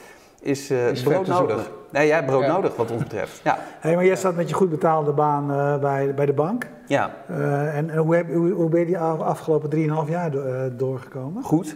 is, 0.45 0.71
uh, 0.71 0.89
is 0.89 1.03
broodnodig. 1.03 1.71
Nee, 1.91 2.07
ja, 2.07 2.23
broodnodig 2.23 2.75
wat 2.75 2.91
ons 2.91 3.03
betreft. 3.03 3.41
Ja. 3.43 3.57
Hey, 3.79 3.95
maar 3.95 4.05
jij 4.05 4.15
staat 4.15 4.35
met 4.35 4.49
je 4.49 4.55
goed 4.55 4.69
betaalde 4.69 5.11
baan 5.11 5.51
uh, 5.51 5.77
bij, 5.77 6.13
bij 6.13 6.25
de 6.25 6.33
bank. 6.33 6.67
Ja. 6.87 7.15
Uh, 7.29 7.77
en 7.77 7.97
hoe, 7.97 8.15
heb, 8.15 8.33
hoe, 8.33 8.51
hoe, 8.51 8.69
ben 8.69 8.79
je 8.79 8.85
die 8.85 8.97
afgelopen 8.97 9.69
3,5 10.05 10.09
jaar 10.09 10.31
do, 10.31 10.75
doorgekomen? 10.75 11.43
Goed. 11.43 11.75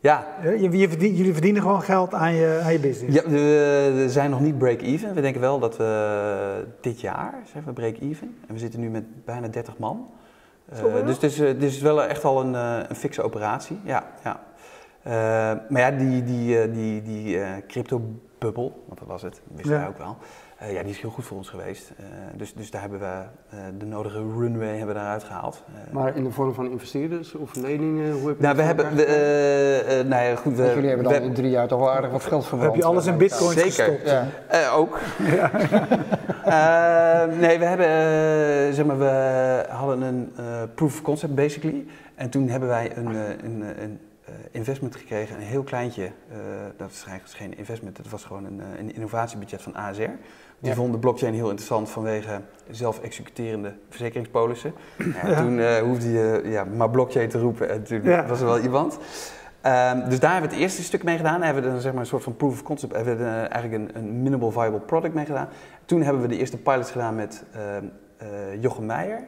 Ja. 0.00 0.26
Je, 0.42 0.78
je 0.78 0.88
verdien, 0.88 1.14
jullie 1.14 1.32
verdienen 1.32 1.62
gewoon 1.62 1.82
geld 1.82 2.14
aan 2.14 2.34
je, 2.34 2.60
aan 2.64 2.72
je 2.72 2.78
business? 2.78 3.14
Ja, 3.14 3.30
we, 3.30 3.92
we 3.94 4.10
zijn 4.10 4.30
nog 4.30 4.40
niet 4.40 4.58
break-even. 4.58 5.14
We 5.14 5.20
denken 5.20 5.40
wel 5.40 5.58
dat 5.58 5.76
we 5.76 6.64
dit 6.80 7.00
jaar 7.00 7.34
zijn 7.52 7.64
we 7.64 7.72
break-even. 7.72 8.36
En 8.46 8.54
we 8.54 8.60
zitten 8.60 8.80
nu 8.80 8.88
met 8.88 9.24
bijna 9.24 9.48
30 9.48 9.78
man. 9.78 10.06
dus 11.04 11.14
het 11.14 11.22
is, 11.22 11.38
het 11.38 11.62
is 11.62 11.80
wel 11.80 12.02
echt 12.02 12.24
al 12.24 12.40
een, 12.40 12.54
een 12.90 12.96
fixe 12.96 13.22
operatie. 13.22 13.80
Ja, 13.84 14.04
ja. 14.24 14.40
Uh, 15.06 15.12
maar 15.68 15.80
ja, 15.80 15.90
die, 15.90 16.24
die, 16.24 16.66
uh, 16.66 16.74
die, 16.74 17.02
die 17.02 17.36
uh, 17.36 17.46
crypto-bubbel, 17.68 18.84
want 18.86 18.98
dat 18.98 19.08
was 19.08 19.22
het, 19.22 19.40
wisten 19.54 19.72
ja. 19.72 19.78
wij 19.78 19.88
ook 19.88 19.98
wel, 19.98 20.16
ja, 20.72 20.82
die 20.82 20.90
is 20.90 21.00
heel 21.00 21.10
goed 21.10 21.24
voor 21.24 21.36
ons 21.36 21.48
geweest. 21.48 21.92
dus, 22.36 22.54
dus 22.54 22.70
daar 22.70 22.80
hebben 22.80 23.00
we 23.00 23.22
de 23.78 23.86
nodige 23.86 24.18
runway 24.18 24.68
hebben 24.68 24.86
we 24.86 24.94
daaruit 24.94 25.24
gehaald. 25.24 25.62
maar 25.90 26.16
in 26.16 26.24
de 26.24 26.30
vorm 26.30 26.54
van 26.54 26.70
investeerders 26.70 27.34
of 27.34 27.54
leningen? 27.54 28.12
Hoe 28.12 28.28
heb 28.28 28.36
je 28.36 28.42
nou, 28.42 28.56
we 28.56 28.62
hebben, 28.62 28.94
we, 28.94 30.04
nou 30.06 30.24
ja, 30.24 30.36
goed. 30.36 30.56
We, 30.56 30.72
jullie 30.74 30.88
hebben 30.88 31.04
dan 31.04 31.20
we, 31.20 31.28
in 31.28 31.34
drie 31.34 31.50
jaar 31.50 31.68
toch 31.68 31.78
wel 31.78 31.90
aardig 31.90 32.10
wat 32.10 32.24
geld 32.24 32.46
verbrand. 32.46 32.72
Heb 32.72 32.82
je 32.82 32.88
alles 32.88 33.06
in 33.06 33.16
bitcoin 33.16 33.58
Zeker. 33.58 33.70
gestopt? 33.70 34.10
Ja. 34.50 34.70
ook. 34.70 34.98
nee, 37.46 37.58
we 37.58 37.64
hebben, 37.64 38.74
zeg 38.74 38.84
maar, 38.86 38.98
we 38.98 39.64
hadden 39.68 40.02
een 40.02 40.32
proof 40.74 40.94
of 40.94 41.02
concept 41.02 41.34
basically. 41.34 41.86
En 42.14 42.30
toen 42.30 42.48
hebben 42.48 42.68
wij 42.68 42.96
een, 42.96 43.14
een, 43.44 43.82
een 43.82 43.98
investment 44.50 44.96
gekregen, 44.96 45.36
een 45.36 45.42
heel 45.42 45.62
kleintje. 45.62 46.04
Uh, 46.04 46.36
dat 46.76 46.90
is 46.90 47.04
eigenlijk 47.08 47.38
geen 47.38 47.58
investment, 47.58 47.96
dat 47.96 48.08
was 48.08 48.24
gewoon 48.24 48.44
een, 48.44 48.62
een 48.78 48.94
innovatiebudget 48.94 49.62
van 49.62 49.74
ASR. 49.74 50.00
Die 50.58 50.70
ja. 50.70 50.74
vonden 50.74 51.00
blockchain 51.00 51.34
heel 51.34 51.48
interessant 51.48 51.90
vanwege 51.90 52.40
zelf-executerende 52.70 53.74
verzekeringspolissen. 53.88 54.74
Ja, 55.22 55.42
Toen 55.42 55.78
hoefde 55.78 56.10
je 56.10 56.42
ja, 56.44 56.64
maar 56.64 56.90
blockchain 56.90 57.28
te 57.28 57.38
roepen 57.38 57.70
en 57.70 57.82
toen 57.82 58.02
was 58.26 58.40
er 58.40 58.46
wel 58.46 58.58
iemand. 58.58 58.98
Um, 59.66 60.08
dus 60.08 60.20
daar 60.20 60.32
hebben 60.32 60.50
we 60.50 60.56
het 60.56 60.64
eerste 60.64 60.82
stuk 60.82 61.02
mee 61.02 61.16
gedaan. 61.16 61.36
Daar 61.36 61.44
hebben 61.44 61.62
we 61.62 61.70
dan, 61.70 61.80
zeg 61.80 61.92
maar, 61.92 62.00
een 62.00 62.06
soort 62.06 62.22
van 62.22 62.36
proof 62.36 62.52
of 62.52 62.62
concept, 62.62 62.94
hebben 62.94 63.18
we 63.18 63.24
er 63.24 63.48
eigenlijk 63.48 63.94
een, 63.94 64.02
een 64.02 64.22
minimal 64.22 64.50
viable 64.50 64.80
product 64.80 65.14
mee 65.14 65.24
gedaan. 65.24 65.48
Toen 65.84 66.02
hebben 66.02 66.22
we 66.22 66.28
de 66.28 66.38
eerste 66.38 66.56
pilots 66.56 66.90
gedaan 66.90 67.14
met 67.14 67.44
uh, 67.56 68.62
Jochem 68.62 68.86
Meijer. 68.86 69.24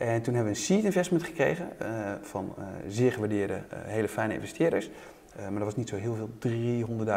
En 0.00 0.22
toen 0.22 0.34
hebben 0.34 0.52
we 0.52 0.58
een 0.58 0.64
seed 0.64 0.84
investment 0.84 1.22
gekregen 1.22 1.68
uh, 1.82 1.88
van 2.22 2.54
uh, 2.58 2.64
zeer 2.88 3.12
gewaardeerde, 3.12 3.54
uh, 3.54 3.78
hele 3.82 4.08
fijne 4.08 4.34
investeerders. 4.34 4.90
maar 5.36 5.52
dat 5.52 5.62
was 5.62 5.76
niet 5.76 5.88
zo 5.88 5.96
heel 5.96 6.14
veel, 6.14 6.28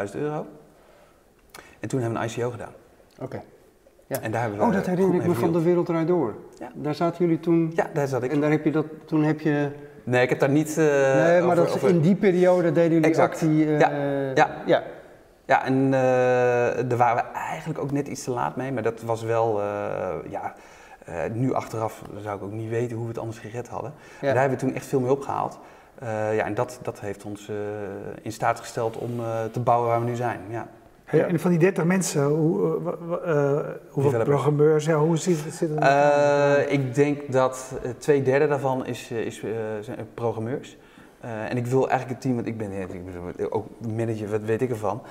300.000 0.08 0.20
euro. 0.20 0.46
En 1.80 1.90
toen 1.90 2.02
hebben 2.02 2.20
we 2.20 2.26
een 2.26 2.32
ICO 2.32 2.50
gedaan. 2.50 2.72
Oké. 3.14 3.24
Okay. 3.24 3.44
Ja. 4.08 4.20
En 4.22 4.32
daar 4.32 4.42
hebben 4.42 4.60
we 4.60 4.66
oh, 4.66 4.74
dat 4.74 4.86
herinner 4.86 5.16
ik 5.16 5.28
me 5.28 5.34
van 5.34 5.54
de 5.54 5.62
Wereld 5.62 5.86
Draait 5.86 6.08
Door. 6.08 6.36
Ja. 6.60 6.72
Daar 6.74 6.96
zaten 6.96 7.26
jullie 7.26 7.40
toen... 7.40 7.72
Ja, 7.76 7.90
daar 7.94 8.08
zat 8.08 8.24
ik. 8.24 8.32
En 8.32 8.42
daar 8.42 8.52
heb 8.52 8.64
je 8.64 8.72
dat, 8.72 8.86
toen 9.06 9.24
heb 9.24 9.40
je... 9.40 9.70
Nee, 10.04 10.24
ik 10.24 10.30
heb 10.30 10.40
daar 10.40 10.50
niet... 10.50 10.76
nee, 10.76 11.42
maar 11.42 11.44
over, 11.44 11.56
dat, 11.56 11.74
over... 11.74 11.90
in 11.90 12.02
die 12.02 12.16
periode 12.16 12.72
deden 12.72 12.92
jullie 12.92 13.08
exact. 13.08 13.34
actie... 13.34 13.68
ja. 13.68 13.92
ja. 14.36 14.64
ja. 14.66 14.84
Ja, 15.46 15.66
en 15.66 15.92
daar 16.88 16.98
waren 16.98 17.24
we 17.24 17.40
eigenlijk 17.40 17.80
ook 17.80 17.92
net 17.92 18.08
iets 18.08 18.24
te 18.24 18.32
laat 18.32 18.56
mee, 18.56 18.72
maar 18.72 18.84
dat 18.84 19.02
was 19.02 19.24
wel, 19.24 19.62
ja, 20.30 20.56
uh, 21.10 21.16
nu 21.34 21.54
achteraf 21.54 22.02
zou 22.22 22.38
ik 22.38 22.44
ook 22.44 22.52
niet 22.52 22.70
weten 22.70 22.96
hoe 22.96 23.06
we 23.06 23.12
het 23.12 23.22
anders 23.22 23.40
gered 23.40 23.68
hadden. 23.68 23.94
Ja. 24.22 24.28
Daar 24.28 24.42
hebben 24.42 24.60
we 24.60 24.66
toen 24.66 24.76
echt 24.76 24.86
veel 24.86 25.00
mee 25.00 25.12
opgehaald. 25.12 25.60
Uh, 26.04 26.36
ja, 26.36 26.46
en 26.46 26.54
dat, 26.54 26.80
dat 26.82 27.00
heeft 27.00 27.24
ons 27.24 27.50
uh, 27.50 27.56
in 28.22 28.32
staat 28.32 28.60
gesteld 28.60 28.98
om 28.98 29.12
te 29.52 29.60
bouwen 29.60 29.90
waar 29.90 30.00
we 30.00 30.06
nu 30.06 30.16
zijn. 30.16 30.40
Ja. 30.50 30.68
Hey, 31.04 31.20
ja. 31.20 31.26
En 31.28 31.40
van 31.40 31.50
die 31.50 31.60
30 31.60 31.84
mensen, 31.84 32.24
hoe, 32.26 32.80
hoeveel 33.90 34.24
programmeurs, 34.24 34.86
ja, 34.86 34.98
hoe 34.98 35.18
zit, 35.18 35.38
zit 35.38 35.70
het? 35.76 36.70
ik 36.70 36.96
denk 36.96 37.32
dat 37.32 37.74
twee 37.98 38.24
derde 38.24 38.48
daarvan 38.48 38.86
is, 38.86 39.12
is, 39.12 39.44
zijn 39.82 40.08
programmeurs. 40.14 40.78
Uh, 41.26 41.50
en 41.50 41.58
ik 41.58 41.66
wil 41.66 41.90
eigenlijk 41.90 42.10
het 42.10 42.22
team, 42.22 42.36
want 42.36 42.48
ik 42.48 42.58
ben, 42.58 42.72
ik 43.36 43.56
ook 43.56 43.68
manager, 43.96 44.30
wat 44.30 44.42
weet 44.42 44.62
ik 44.62 44.70
ervan. 44.70 45.02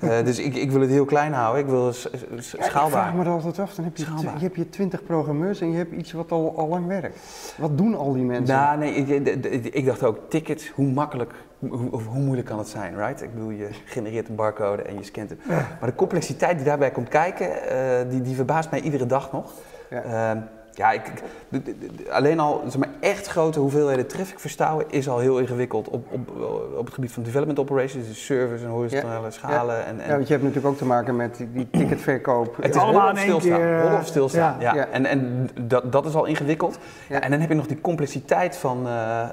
Uh, 0.00 0.10
dus 0.24 0.38
ik, 0.38 0.54
ik 0.54 0.70
wil 0.70 0.80
het 0.80 0.90
heel 0.90 1.04
klein 1.04 1.32
houden, 1.32 1.62
ik 1.62 1.68
wil 1.68 1.92
schaalbaar. 1.92 2.72
Ja, 2.72 2.84
ik 2.84 2.90
vraag 2.90 3.14
me 3.14 3.24
er 3.24 3.30
altijd 3.30 3.58
af, 3.58 3.74
dan 3.74 3.84
heb 3.84 3.96
je, 3.96 4.04
je 4.20 4.28
hebt 4.38 4.56
je 4.56 4.68
twintig 4.68 5.04
programmeurs 5.04 5.60
en 5.60 5.70
je 5.70 5.76
hebt 5.76 5.92
iets 5.92 6.12
wat 6.12 6.32
al, 6.32 6.54
al 6.56 6.68
lang 6.68 6.86
werkt. 6.86 7.18
Wat 7.58 7.78
doen 7.78 7.94
al 7.94 8.12
die 8.12 8.24
mensen? 8.24 8.56
Nou, 8.56 8.78
nee, 8.78 8.94
ik, 8.94 9.74
ik 9.74 9.84
dacht 9.84 10.02
ook, 10.02 10.18
tickets, 10.28 10.70
hoe 10.70 10.86
makkelijk 10.86 11.34
hoe, 11.68 11.90
of 11.90 12.06
hoe 12.06 12.20
moeilijk 12.20 12.46
kan 12.46 12.58
het 12.58 12.68
zijn, 12.68 12.96
right? 12.96 13.22
Ik 13.22 13.34
bedoel, 13.34 13.50
je 13.50 13.68
genereert 13.84 14.28
een 14.28 14.34
barcode 14.34 14.82
en 14.82 14.94
je 14.94 15.02
scant 15.02 15.30
het. 15.30 15.38
Ja. 15.48 15.68
Maar 15.80 15.88
de 15.88 15.94
complexiteit 15.94 16.56
die 16.56 16.66
daarbij 16.66 16.90
komt 16.90 17.08
kijken, 17.08 17.48
uh, 17.48 18.10
die, 18.10 18.22
die 18.22 18.34
verbaast 18.34 18.70
mij 18.70 18.80
iedere 18.80 19.06
dag 19.06 19.32
nog. 19.32 19.52
Ja. 19.90 20.48
Ja, 20.74 20.92
ik, 20.92 21.02
de, 21.48 21.62
de, 21.62 21.76
de, 21.78 22.12
alleen 22.12 22.40
al 22.40 22.62
zeg 22.64 22.78
maar, 22.78 22.88
echt 23.00 23.26
grote 23.26 23.58
hoeveelheden 23.58 24.06
traffic 24.06 24.38
verstouwen 24.38 24.84
is 24.90 25.08
al 25.08 25.18
heel 25.18 25.38
ingewikkeld 25.38 25.88
op, 25.88 26.12
op, 26.12 26.30
op 26.76 26.84
het 26.84 26.94
gebied 26.94 27.12
van 27.12 27.22
development 27.22 27.58
operations, 27.58 28.08
dus 28.08 28.24
servers 28.24 28.62
en 28.62 28.68
horizontale 28.68 29.24
ja. 29.24 29.30
schalen. 29.30 29.76
Ja. 29.76 29.82
En, 29.82 30.00
en 30.00 30.08
ja, 30.08 30.14
want 30.14 30.26
je 30.26 30.32
hebt 30.32 30.44
natuurlijk 30.44 30.72
ook 30.72 30.78
te 30.78 30.84
maken 30.84 31.16
met 31.16 31.36
die, 31.36 31.52
die 31.52 31.68
ticketverkoop. 31.70 32.56
Het 32.60 32.74
is 32.74 32.80
allemaal 32.80 33.10
in 33.10 33.16
stilstaan. 33.16 33.58
Keer, 33.58 33.98
of 34.00 34.06
stilstaan. 34.06 34.60
Ja. 34.60 34.74
ja. 34.74 34.86
En, 34.86 35.06
en 35.06 35.50
dat, 35.60 35.92
dat 35.92 36.06
is 36.06 36.14
al 36.14 36.24
ingewikkeld. 36.24 36.78
En 37.08 37.30
dan 37.30 37.40
heb 37.40 37.48
je 37.48 37.54
nog 37.54 37.66
die 37.66 37.80
complexiteit 37.80 38.56
van, 38.56 38.86
uh, 38.86 38.92
uh, 38.92 39.28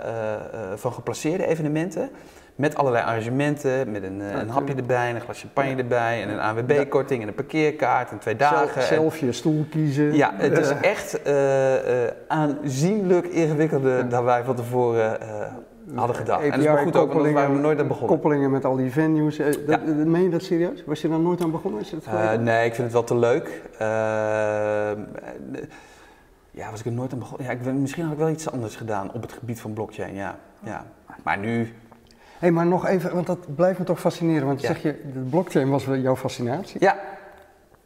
van 0.76 0.94
geplaceerde 0.94 1.48
evenementen. 1.48 2.10
Met 2.60 2.76
allerlei 2.76 3.06
arrangementen, 3.06 3.92
met 3.92 4.04
een, 4.04 4.18
ja, 4.18 4.42
een 4.42 4.50
hapje 4.50 4.76
erbij, 4.76 5.10
een 5.10 5.22
glas 5.22 5.40
champagne 5.40 5.70
ja. 5.70 5.78
erbij 5.78 6.22
en 6.22 6.30
een 6.30 6.40
ANWB-korting 6.40 7.22
en 7.22 7.28
een 7.28 7.34
parkeerkaart 7.34 8.12
en 8.12 8.20
twee 8.20 8.36
dagen. 8.36 8.82
Zelf, 8.82 9.18
je 9.18 9.32
stoel 9.32 9.66
kiezen. 9.70 10.16
Ja, 10.16 10.34
het 10.36 10.58
is 10.58 10.70
echt 10.82 11.28
uh, 11.28 11.74
uh, 11.74 12.10
aanzienlijk 12.28 13.26
ingewikkelder 13.26 14.10
dan 14.10 14.24
wij 14.24 14.44
van 14.44 14.56
tevoren 14.56 15.18
hadden 15.96 16.16
gedacht. 16.16 16.44
En 16.44 16.50
dat 16.50 16.60
is 16.60 16.82
goed 16.82 16.96
ook, 16.96 17.14
want 17.14 17.32
waar 17.32 17.54
we 17.54 17.60
nooit 17.60 17.80
aan 17.80 17.88
begonnen. 17.88 18.10
Koppelingen 18.10 18.52
met 18.52 18.66
al 18.66 18.76
die 18.76 18.92
venues. 18.92 19.38
Dat, 19.38 19.58
ja. 19.68 19.78
Meen 19.86 20.24
je 20.24 20.30
dat 20.30 20.44
serieus? 20.44 20.84
Was 20.86 21.02
je 21.02 21.10
daar 21.10 21.20
nooit 21.20 21.42
aan 21.42 21.52
begonnen? 21.52 21.82
Is 21.82 21.90
dat 21.90 22.40
nee, 22.40 22.66
ik 22.66 22.76
vind 22.76 22.84
het 22.84 22.94
wel 22.94 23.04
te 23.04 23.18
leuk. 23.18 23.62
ja, 26.52 26.72
was 26.72 26.80
ik 26.80 26.86
er 26.86 26.92
nooit 26.92 27.14
aan 27.14 27.20
begonnen? 27.20 27.48
Ja, 27.48 27.52
ik, 27.52 27.74
misschien 27.74 28.04
had 28.04 28.14
ik 28.14 28.20
wel 28.20 28.30
iets 28.30 28.52
anders 28.52 28.76
gedaan 28.76 29.12
op 29.14 29.22
het 29.22 29.34
gebied 29.34 29.60
van 29.62 29.74
blockchain, 29.74 30.16
ja. 30.16 30.36
ja. 30.64 30.86
Maar 31.24 31.38
nu 31.38 31.74
hey, 32.40 32.52
maar 32.52 32.66
nog 32.66 32.88
even, 32.88 33.14
want 33.14 33.28
dat 33.28 33.56
blijft 33.56 33.80
me 33.80 33.86
toch 33.86 34.00
fascineren. 34.00 34.48
Want 34.48 34.62
ja. 34.62 34.68
zeg 34.68 34.82
je, 34.82 35.02
de 35.14 35.20
blockchain 35.20 35.70
was 35.70 35.86
wel 35.86 35.98
jouw 35.98 36.16
fascinatie. 36.16 36.80
Ja. 36.80 37.00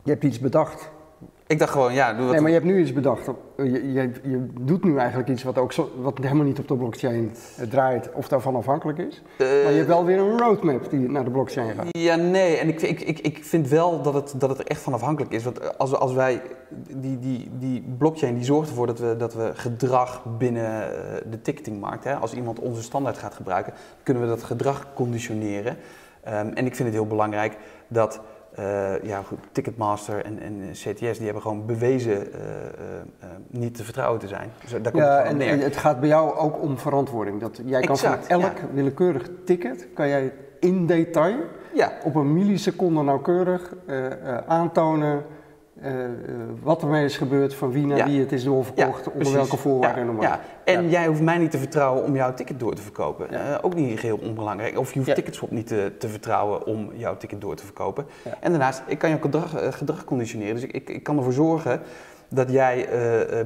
Je 0.03 0.11
hebt 0.11 0.23
iets 0.23 0.39
bedacht. 0.39 0.89
Ik 1.47 1.59
dacht 1.59 1.71
gewoon, 1.71 1.93
ja, 1.93 2.13
doe 2.13 2.23
wat. 2.23 2.31
Nee, 2.31 2.41
maar 2.41 2.49
je 2.49 2.55
hebt 2.55 2.69
nu 2.69 2.79
iets 2.81 2.93
bedacht. 2.93 3.29
Je, 3.57 3.93
je, 3.93 4.11
je 4.23 4.47
doet 4.61 4.83
nu 4.83 4.97
eigenlijk 4.97 5.29
iets 5.29 5.43
wat, 5.43 5.57
ook 5.57 5.71
zo, 5.71 5.91
wat 6.01 6.17
helemaal 6.17 6.45
niet 6.45 6.59
op 6.59 6.67
de 6.67 6.75
blockchain 6.75 7.31
draait 7.69 8.09
of 8.13 8.27
daarvan 8.27 8.55
afhankelijk 8.55 8.97
is. 8.97 9.21
Uh, 9.37 9.47
maar 9.47 9.71
je 9.71 9.77
hebt 9.77 9.87
wel 9.87 10.05
weer 10.05 10.19
een 10.19 10.39
roadmap 10.39 10.89
die 10.89 11.09
naar 11.09 11.23
de 11.23 11.31
blockchain 11.31 11.75
gaat. 11.75 11.85
Ja, 11.89 12.15
nee. 12.15 12.57
En 12.57 12.67
ik, 12.67 12.81
ik, 12.81 13.01
ik, 13.01 13.19
ik 13.19 13.43
vind 13.45 13.67
wel 13.69 14.01
dat 14.01 14.13
het, 14.13 14.33
dat 14.37 14.49
het 14.49 14.59
er 14.59 14.65
echt 14.65 14.81
van 14.81 14.93
afhankelijk 14.93 15.33
is. 15.33 15.43
Want 15.43 15.77
als, 15.77 15.93
als 15.93 16.13
wij, 16.13 16.41
die, 16.95 17.19
die, 17.19 17.49
die 17.59 17.95
blockchain 17.97 18.35
die 18.35 18.43
zorgt 18.43 18.69
ervoor 18.69 18.87
dat 18.87 18.99
we, 18.99 19.15
dat 19.17 19.33
we 19.33 19.51
gedrag 19.53 20.23
binnen 20.37 20.89
de 21.29 21.41
ticketingmarkt, 21.41 22.03
hè, 22.03 22.15
als 22.15 22.33
iemand 22.33 22.59
onze 22.59 22.81
standaard 22.81 23.17
gaat 23.17 23.33
gebruiken, 23.33 23.73
kunnen 24.03 24.23
we 24.23 24.29
dat 24.29 24.43
gedrag 24.43 24.87
conditioneren. 24.93 25.77
Um, 26.27 26.31
en 26.31 26.65
ik 26.65 26.75
vind 26.75 26.87
het 26.87 26.97
heel 26.97 27.07
belangrijk 27.07 27.57
dat 27.87 28.21
uh, 28.59 29.03
ja, 29.03 29.21
goed, 29.21 29.37
Ticketmaster 29.51 30.25
en, 30.25 30.39
en 30.39 30.71
CTS 30.71 31.17
die 31.17 31.23
hebben 31.23 31.41
gewoon 31.41 31.65
bewezen 31.65 32.11
uh, 32.11 32.35
uh, 33.23 33.29
niet 33.47 33.75
te 33.75 33.83
vertrouwen 33.83 34.19
te 34.19 34.27
zijn. 34.27 34.51
Dus 34.61 34.71
daar 34.71 34.91
komt 34.91 35.03
ja, 35.03 35.17
het 35.17 35.25
en, 35.25 35.37
neer. 35.37 35.49
en 35.49 35.59
het 35.59 35.77
gaat 35.77 35.99
bij 35.99 36.09
jou 36.09 36.35
ook 36.35 36.61
om 36.61 36.77
verantwoording. 36.77 37.39
Dat 37.39 37.61
jij 37.65 37.81
kan 37.81 37.97
van 37.97 38.17
elk 38.27 38.41
ja. 38.41 38.67
willekeurig 38.73 39.29
ticket, 39.45 39.87
kan 39.93 40.07
jij 40.07 40.33
in 40.59 40.85
detail, 40.85 41.37
ja. 41.73 41.91
op 42.03 42.15
een 42.15 42.33
milliseconde 42.33 43.01
nauwkeurig 43.01 43.75
aantonen 44.47 45.23
wat 46.61 46.81
ermee 46.81 47.05
is 47.05 47.17
gebeurd, 47.17 47.55
van 47.55 47.71
wie 47.71 47.85
naar 47.85 48.05
wie 48.05 48.19
het 48.19 48.31
is 48.31 48.43
doorverkocht, 48.43 49.11
onder 49.11 49.33
welke 49.33 49.57
voorwaarden 49.57 50.07
en 50.07 50.21
ja, 50.21 50.39
En 50.63 50.89
jij 50.89 51.07
hoeft 51.07 51.21
mij 51.21 51.37
niet 51.37 51.51
te 51.51 51.57
vertrouwen 51.57 52.03
om 52.03 52.15
jouw 52.15 52.33
ticket 52.33 52.59
door 52.59 52.73
te 52.73 52.81
verkopen. 52.81 53.27
ook 53.61 53.75
niet 53.75 53.99
heel 53.99 54.17
onbelangrijk. 54.17 54.79
Of 54.79 54.93
je 54.93 54.99
hoeft 54.99 55.15
Ticketswap 55.15 55.51
niet 55.51 55.67
te, 55.67 55.91
te, 55.99 56.07
vertrouwen 56.07 56.65
om 56.65 56.89
jouw 56.95 57.17
ticket 57.17 57.41
door 57.41 57.55
te 57.55 57.63
verkopen. 57.63 58.05
En 58.39 58.51
daarnaast, 58.51 58.81
ik 58.87 58.97
kan 58.97 59.09
jouw 59.09 59.19
gedrag, 59.19 59.75
gedrag 59.77 60.03
conditioneren. 60.03 60.53
Dus 60.53 60.63
ik, 60.63 60.71
ik, 60.71 60.89
ik, 60.89 61.03
kan 61.03 61.17
ervoor 61.17 61.33
zorgen 61.33 61.81
dat 62.27 62.51
jij 62.51 62.87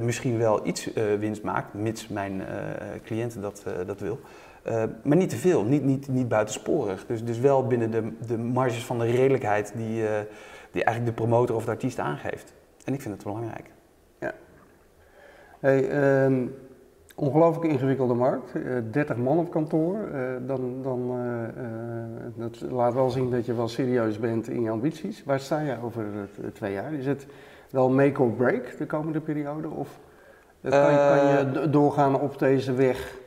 misschien 0.00 0.38
wel 0.38 0.66
iets 0.66 0.90
winst 1.18 1.42
maakt, 1.42 1.74
mits 1.74 2.08
mijn 2.08 2.42
cliënt 3.04 3.42
dat, 3.42 3.62
dat 3.86 4.00
wil. 4.00 4.20
maar 5.02 5.16
niet 5.16 5.30
te 5.30 5.36
veel, 5.36 5.64
niet, 5.64 5.84
niet, 5.84 6.08
niet 6.08 6.28
buitensporig. 6.28 7.06
Dus, 7.06 7.24
dus 7.24 7.38
wel 7.38 7.66
binnen 7.66 7.90
de, 7.90 8.12
de 8.26 8.38
marges 8.38 8.84
van 8.84 8.98
de 8.98 9.10
redelijkheid 9.10 9.72
die, 9.76 10.04
die 10.78 10.86
eigenlijk 10.86 11.16
de 11.16 11.22
promotor 11.22 11.56
of 11.56 11.64
de 11.64 11.70
artiest 11.70 11.98
aangeeft. 11.98 12.52
En 12.84 12.94
ik 12.94 13.00
vind 13.00 13.14
het 13.14 13.22
belangrijk. 13.22 13.70
Ja. 14.20 14.32
Hey, 15.60 16.24
um, 16.24 16.54
ongelooflijk 17.14 17.72
ingewikkelde 17.72 18.14
markt. 18.14 18.54
Uh, 18.54 18.76
eh, 18.76 18.84
30 18.90 19.16
man 19.16 19.38
op 19.38 19.50
kantoor. 19.50 20.08
Uh, 20.12 20.36
dan, 20.46 20.82
dan, 20.82 21.16
uh, 21.18 22.48
dat 22.48 22.70
laat 22.70 22.94
wel 22.94 23.10
zien 23.10 23.30
dat 23.30 23.46
je 23.46 23.54
wel 23.54 23.68
serieus 23.68 24.18
bent 24.18 24.48
in 24.48 24.62
je 24.62 24.70
ambities. 24.70 25.24
Waar 25.24 25.40
sta 25.40 25.60
je 25.60 25.76
over 25.82 26.04
twee 26.52 26.72
jaar? 26.72 26.92
Is 26.92 27.06
het 27.06 27.26
wel 27.70 27.90
make 27.90 28.22
or 28.22 28.30
break 28.30 28.78
de 28.78 28.86
komende 28.86 29.20
periode? 29.20 29.70
Of 29.70 29.98
kan, 30.62 30.70
kan 30.70 31.26
je 31.26 31.70
doorgaan 31.70 32.20
op 32.20 32.38
deze 32.38 32.72
weg? 32.72 33.17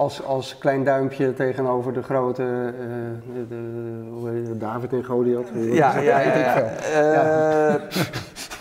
Als, 0.00 0.22
als 0.22 0.58
klein 0.58 0.84
duimpje 0.84 1.34
tegenover 1.34 1.92
de 1.92 2.02
grote 2.02 2.42
uh, 2.42 3.48
de, 3.48 4.42
de, 4.42 4.56
David 4.58 4.92
en 4.92 5.04
Goliath. 5.04 5.48
Ja, 5.54 5.98
ja, 5.98 6.20
ja, 6.20 6.36
ja. 6.36 6.56
Uh, 6.90 7.74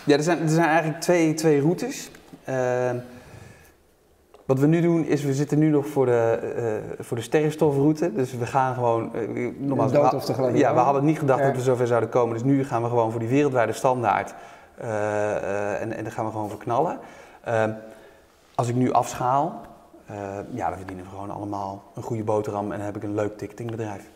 ja 0.06 0.15
er, 0.15 0.23
zijn, 0.23 0.41
er 0.41 0.49
zijn 0.49 0.67
eigenlijk 0.67 1.02
twee, 1.02 1.34
twee 1.34 1.62
routes. 1.62 2.12
Uh, 2.49 2.91
wat 4.45 4.60
we 4.60 4.67
nu 4.67 4.82
doen 4.82 5.06
is, 5.06 5.23
we 5.23 5.34
zitten 5.34 5.60
nu 5.60 5.69
nog 5.69 5.88
voor 5.88 6.06
de, 6.06 6.39
uh, 6.97 7.04
voor 7.06 7.17
de 7.17 7.23
sterrenstofroute. 7.23 8.13
Dus 8.13 8.34
we 8.34 8.45
gaan 8.45 8.73
gewoon... 8.73 9.12
Uh, 9.15 9.52
nogmaals, 9.58 9.91
Dood 9.91 10.13
of 10.13 10.25
tegelijk. 10.25 10.58
Ja, 10.58 10.73
we 10.73 10.80
hadden 10.80 11.06
niet 11.06 11.19
gedacht 11.19 11.43
dat 11.43 11.56
we 11.56 11.62
zover 11.62 11.88
zouden 11.88 12.10
komen. 12.10 12.34
Dus 12.34 12.43
nu 12.43 12.65
gaan 12.65 12.82
we 12.82 12.89
gewoon 12.89 13.12
voor 13.12 13.19
die 13.19 13.30
wereldwijde 13.30 13.73
standaard. 13.73 14.34
en, 14.78 15.93
en 15.93 16.04
daar 16.04 16.12
gaan 16.12 16.25
we 16.25 16.32
gewoon 16.32 16.49
voor 16.49 16.60
knallen. 16.60 16.99
als 18.56 18.67
ik 18.67 18.75
nu 18.75 18.91
afschaal, 18.91 19.62
uh, 19.62 19.69
ja, 20.52 20.69
dan 20.69 20.78
verdienen 20.78 21.06
we 21.06 21.10
gewoon 21.10 21.32
allemaal 21.32 21.84
een 21.95 22.04
goede 22.04 22.24
boterham 22.24 22.72
en 22.72 22.78
dan 22.78 22.86
heb 22.86 22.95
ik 22.95 23.04
een 23.04 23.15
leuk 23.15 23.38
ticketingbedrijf. 23.38 24.10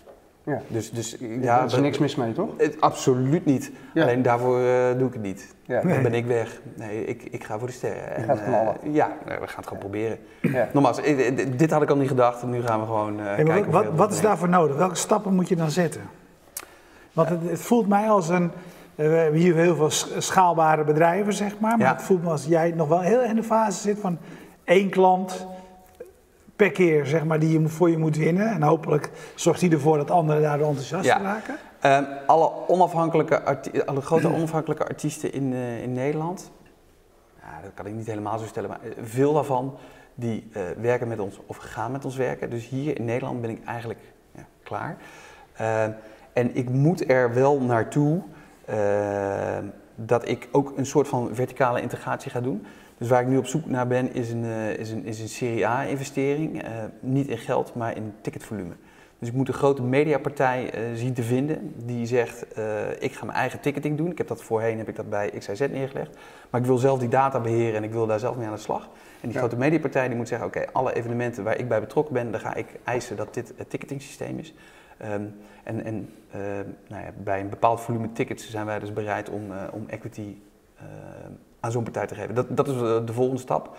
Ja. 0.45 0.61
Dus, 0.67 0.91
dus, 0.91 1.17
ja, 1.19 1.59
er 1.59 1.65
is 1.65 1.75
niks 1.75 1.97
mis 1.97 2.15
mee, 2.15 2.33
toch? 2.33 2.49
Het, 2.57 2.81
absoluut 2.81 3.45
niet. 3.45 3.71
Alleen 3.95 4.21
daarvoor 4.21 4.59
uh, 4.59 4.97
doe 4.97 5.07
ik 5.07 5.13
het 5.13 5.21
niet. 5.21 5.55
Ja. 5.61 5.81
Dan 5.81 6.01
ben 6.01 6.13
ik 6.13 6.25
weg. 6.25 6.61
Nee, 6.75 7.05
ik, 7.05 7.23
ik 7.23 7.43
ga 7.43 7.57
voor 7.57 7.67
de 7.67 7.73
sterren. 7.73 8.21
Je 8.21 8.25
gaat 8.25 8.39
uh, 8.39 8.93
ja, 8.93 9.11
we 9.25 9.31
gaan 9.31 9.41
het 9.55 9.67
gewoon 9.67 9.79
proberen. 9.79 10.17
Ja. 10.41 10.69
Nogmaals, 10.73 11.01
dit 11.57 11.71
had 11.71 11.81
ik 11.81 11.89
al 11.89 11.95
niet 11.95 12.07
gedacht. 12.07 12.43
Nu 12.43 12.61
gaan 12.61 12.79
we 12.79 12.85
gewoon 12.85 13.15
kijken. 13.35 13.71
Wat, 13.71 13.85
wat 13.95 14.11
is 14.11 14.21
daarvoor 14.21 14.49
nodig? 14.49 14.75
Welke 14.77 14.95
stappen 14.95 15.33
moet 15.33 15.49
je 15.49 15.55
dan 15.55 15.71
zetten? 15.71 16.01
Want 17.13 17.29
het, 17.29 17.39
het 17.49 17.61
voelt 17.61 17.87
mij 17.87 18.09
als 18.09 18.29
een... 18.29 18.51
We 18.95 19.03
hebben 19.03 19.39
hier 19.39 19.55
heel 19.55 19.75
veel 19.75 19.89
schaalbare 20.21 20.83
bedrijven, 20.83 21.33
zeg 21.33 21.59
maar. 21.59 21.77
Maar 21.77 21.93
het 21.93 22.01
voelt 22.01 22.23
me 22.23 22.29
als 22.29 22.45
jij 22.45 22.71
nog 22.71 22.87
wel 22.87 23.01
heel 23.01 23.23
in 23.23 23.35
de 23.35 23.43
fase 23.43 23.81
zit 23.81 23.99
van 23.99 24.17
één 24.63 24.89
klant 24.89 25.47
per 26.55 26.71
keer 26.71 27.05
zeg 27.05 27.25
maar, 27.25 27.39
die 27.39 27.59
je 27.59 27.67
voor 27.67 27.89
je 27.89 27.97
moet 27.97 28.17
winnen. 28.17 28.47
En 28.47 28.61
hopelijk 28.61 29.09
zorgt 29.35 29.61
hij 29.61 29.71
ervoor 29.71 29.97
dat 29.97 30.11
anderen 30.11 30.41
daardoor 30.41 30.67
enthousiast 30.67 31.05
ja. 31.05 31.21
raken. 31.21 31.57
Um, 31.85 32.05
alle, 32.25 32.51
onafhankelijke 32.67 33.43
alle 33.85 34.01
grote 34.01 34.33
onafhankelijke 34.33 34.87
artiesten 34.87 35.33
in, 35.33 35.51
uh, 35.51 35.81
in 35.81 35.93
Nederland, 35.93 36.51
ja, 37.41 37.61
dat 37.61 37.71
kan 37.73 37.85
ik 37.85 37.93
niet 37.93 38.07
helemaal 38.07 38.39
zo 38.39 38.45
stellen, 38.45 38.69
maar 38.69 38.79
eh, 38.81 38.91
veel 39.03 39.33
daarvan 39.33 39.77
die 40.15 40.49
uh, 40.51 40.61
werken 40.81 41.07
met 41.07 41.19
ons 41.19 41.39
of 41.45 41.57
gaan 41.57 41.91
met 41.91 42.05
ons 42.05 42.15
werken. 42.15 42.49
Dus 42.49 42.69
hier 42.69 42.97
in 42.97 43.05
Nederland 43.05 43.41
ben 43.41 43.49
ik 43.49 43.65
eigenlijk 43.65 43.99
ja, 44.35 44.45
klaar. 44.63 44.97
Uh, 45.61 45.83
en 46.33 46.55
ik 46.55 46.69
moet 46.69 47.09
er 47.09 47.33
wel 47.33 47.61
naartoe 47.61 48.21
dat 49.95 50.27
ik 50.27 50.47
ook 50.51 50.73
een 50.75 50.85
soort 50.85 51.07
van 51.07 51.29
verticale 51.33 51.81
integratie 51.81 52.31
ga 52.31 52.41
doen. 52.41 52.65
Dus 52.97 53.09
waar 53.09 53.21
ik 53.21 53.27
nu 53.27 53.37
op 53.37 53.45
zoek 53.45 53.65
naar 53.65 53.87
ben, 53.87 54.13
is 54.13 54.31
een, 54.31 54.43
uh, 54.43 54.69
is 54.69 54.91
een, 54.91 55.05
is 55.05 55.19
een 55.19 55.29
Serie 55.29 55.67
A-investering. 55.67 56.63
Uh, 56.63 56.69
niet 56.99 57.27
in 57.27 57.37
geld, 57.37 57.75
maar 57.75 57.95
in 57.95 58.13
ticketvolume. 58.21 58.73
Dus 59.19 59.31
ik 59.31 59.37
moet 59.37 59.47
een 59.47 59.53
grote 59.53 59.81
mediapartij 59.81 60.63
uh, 60.63 60.97
zien 60.97 61.13
te 61.13 61.23
vinden 61.23 61.73
die 61.85 62.05
zegt: 62.05 62.45
Ik 62.99 63.13
ga 63.13 63.25
mijn 63.25 63.37
eigen 63.37 63.59
ticketing 63.59 63.97
doen. 63.97 64.11
Ik 64.11 64.17
heb 64.17 64.27
dat 64.27 64.43
voorheen 64.43 64.77
heb 64.77 64.89
ik 64.89 64.95
dat 64.95 65.09
bij 65.09 65.29
XIZ 65.37 65.59
neergelegd. 65.59 66.17
Maar 66.49 66.61
ik 66.61 66.67
wil 66.67 66.77
zelf 66.77 66.99
die 66.99 67.09
data 67.09 67.39
beheren 67.39 67.75
en 67.75 67.83
ik 67.83 67.91
wil 67.91 68.07
daar 68.07 68.19
zelf 68.19 68.35
mee 68.35 68.47
aan 68.47 68.53
de 68.53 68.59
slag. 68.59 68.89
En 69.21 69.29
die 69.29 69.37
grote 69.37 69.55
mediapartij 69.55 70.07
die 70.07 70.17
moet 70.17 70.27
zeggen: 70.27 70.47
Oké, 70.47 70.65
alle 70.71 70.93
evenementen 70.93 71.43
waar 71.43 71.57
ik 71.57 71.67
bij 71.67 71.79
betrokken 71.79 72.13
ben, 72.13 72.31
dan 72.31 72.39
ga 72.39 72.53
ik 72.53 72.67
eisen 72.83 73.15
dat 73.15 73.33
dit 73.33 73.53
het 73.55 73.69
ticketing 73.69 74.01
systeem 74.01 74.39
is. 74.39 74.53
Um, 75.01 75.35
en 75.63 75.83
en 75.83 76.09
nou 76.87 77.03
ja, 77.03 77.09
bij 77.17 77.39
een 77.39 77.49
bepaald 77.49 77.81
volume 77.81 78.11
tickets 78.11 78.49
zijn 78.49 78.65
wij 78.65 78.79
dus 78.79 78.93
bereid 78.93 79.29
om, 79.29 79.43
om 79.71 79.85
equity 79.87 80.35
aan 81.59 81.71
zo'n 81.71 81.83
partij 81.83 82.07
te 82.07 82.15
geven. 82.15 82.35
Dat, 82.35 82.45
dat 82.49 82.67
is 82.67 82.77
de 82.77 83.13
volgende 83.13 83.41
stap. 83.41 83.77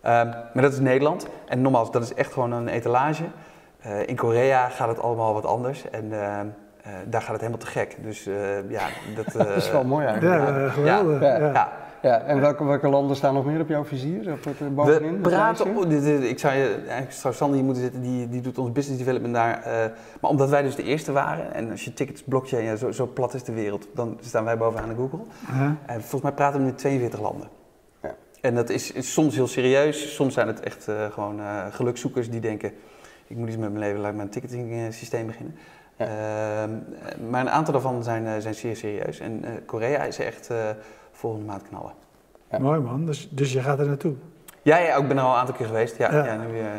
Ehm, 0.00 0.28
maar 0.28 0.62
dat 0.62 0.72
is 0.72 0.78
Nederland. 0.78 1.26
En 1.48 1.62
nogmaals, 1.62 1.90
dat 1.90 2.02
is 2.02 2.14
echt 2.14 2.32
gewoon 2.32 2.52
een 2.52 2.68
etalage. 2.68 3.24
Uh, 3.86 4.06
in 4.06 4.16
Korea 4.16 4.68
gaat 4.68 4.88
het 4.88 5.00
allemaal 5.00 5.34
wat 5.34 5.46
anders. 5.46 5.90
En 5.90 6.04
uh, 6.04 6.18
uh, 6.18 6.92
daar 7.06 7.20
gaat 7.20 7.32
het 7.32 7.40
helemaal 7.40 7.60
te 7.60 7.66
gek. 7.66 7.96
Dus 8.02 8.24
ja, 8.68 8.86
dat, 9.14 9.32
dat 9.46 9.56
is 9.56 9.70
wel 9.70 9.84
mooi 9.84 10.06
eigenlijk. 10.06 10.44
Ja, 10.44 10.68
geweldig. 10.68 11.20
Ja, 11.20 11.36
ja. 11.36 11.72
Ja. 12.02 12.20
en 12.20 12.40
welke, 12.40 12.64
welke 12.64 12.88
landen 12.88 13.16
staan 13.16 13.34
nog 13.34 13.44
meer 13.44 13.60
op 13.60 13.68
jouw 13.68 13.84
vizier? 13.84 14.32
Op 14.32 14.44
het, 14.44 14.74
bovenin, 14.74 15.14
We 15.14 15.28
praten, 15.28 15.76
oh, 15.76 15.92
ik 16.22 16.38
zou 16.38 16.54
je 16.54 16.74
eigenlijk 16.74 17.12
zou 17.12 17.34
Sander 17.34 17.56
hier 17.56 17.64
moeten 17.64 17.82
zitten, 17.82 18.02
die, 18.02 18.28
die 18.28 18.40
doet 18.40 18.58
ons 18.58 18.72
business 18.72 18.98
development 18.98 19.34
daar. 19.34 19.60
maar 20.20 20.30
omdat 20.30 20.48
wij 20.48 20.62
dus 20.62 20.74
de 20.74 20.82
eerste 20.82 21.12
waren, 21.12 21.54
en 21.54 21.70
als 21.70 21.84
je 21.84 21.92
tickets 21.92 22.22
blockchain, 22.22 22.64
ja, 22.64 22.76
zo, 22.76 22.92
zo 22.92 23.06
plat 23.06 23.34
is 23.34 23.42
de 23.42 23.52
wereld, 23.52 23.88
dan 23.94 24.18
staan 24.20 24.44
wij 24.44 24.56
bovenaan 24.58 24.88
de 24.88 24.94
Google. 24.94 25.20
-huh. 25.46 25.70
En 25.86 26.00
volgens 26.00 26.22
mij 26.22 26.32
praten 26.32 26.60
we 26.60 26.66
nu 26.66 26.74
42 26.74 27.20
landen. 27.20 27.48
En 28.46 28.54
dat 28.54 28.70
is, 28.70 28.92
is, 28.92 29.12
soms 29.12 29.34
heel 29.34 29.46
serieus, 29.46 30.14
soms 30.14 30.34
zijn 30.34 30.46
het 30.46 30.60
echt 30.60 30.88
uh, 30.88 31.10
gewoon 31.10 31.40
uh, 31.40 31.66
gelukzoekers 31.70 32.30
die 32.30 32.40
denken, 32.40 32.72
ik 33.26 33.36
moet 33.36 33.48
iets 33.48 33.56
met 33.56 33.72
mijn 33.72 33.84
leven, 33.84 34.00
laat 34.00 34.10
ik 34.10 34.16
mijn 34.16 34.28
ticketing 34.28 34.94
systeem 34.94 35.26
beginnen. 35.26 35.56
Ja. 35.96 36.06
Uh, 36.06 36.72
maar 37.30 37.40
een 37.40 37.50
aantal 37.50 37.72
daarvan 37.72 38.02
zijn, 38.02 38.42
zijn 38.42 38.54
zeer 38.54 38.76
serieus. 38.76 39.20
En 39.20 39.44
Korea 39.66 40.02
is 40.02 40.18
echt 40.18 40.50
volgende 41.16 41.46
maand 41.46 41.62
knallen. 41.68 41.92
Ja. 42.50 42.58
Mooi 42.58 42.80
man, 42.80 43.06
dus, 43.06 43.28
dus 43.30 43.52
je 43.52 43.60
gaat 43.60 43.78
er 43.78 43.86
naartoe? 43.86 44.14
Ja, 44.62 44.78
ja, 44.78 44.96
ik 44.96 45.08
ben 45.08 45.16
er 45.16 45.22
al 45.22 45.30
een 45.30 45.38
aantal 45.38 45.54
keer 45.54 45.66
geweest. 45.66 45.96
Ja, 45.96 46.12
ja. 46.12 46.24
ja 46.24 46.36
nu 46.36 46.52
weer, 46.52 46.70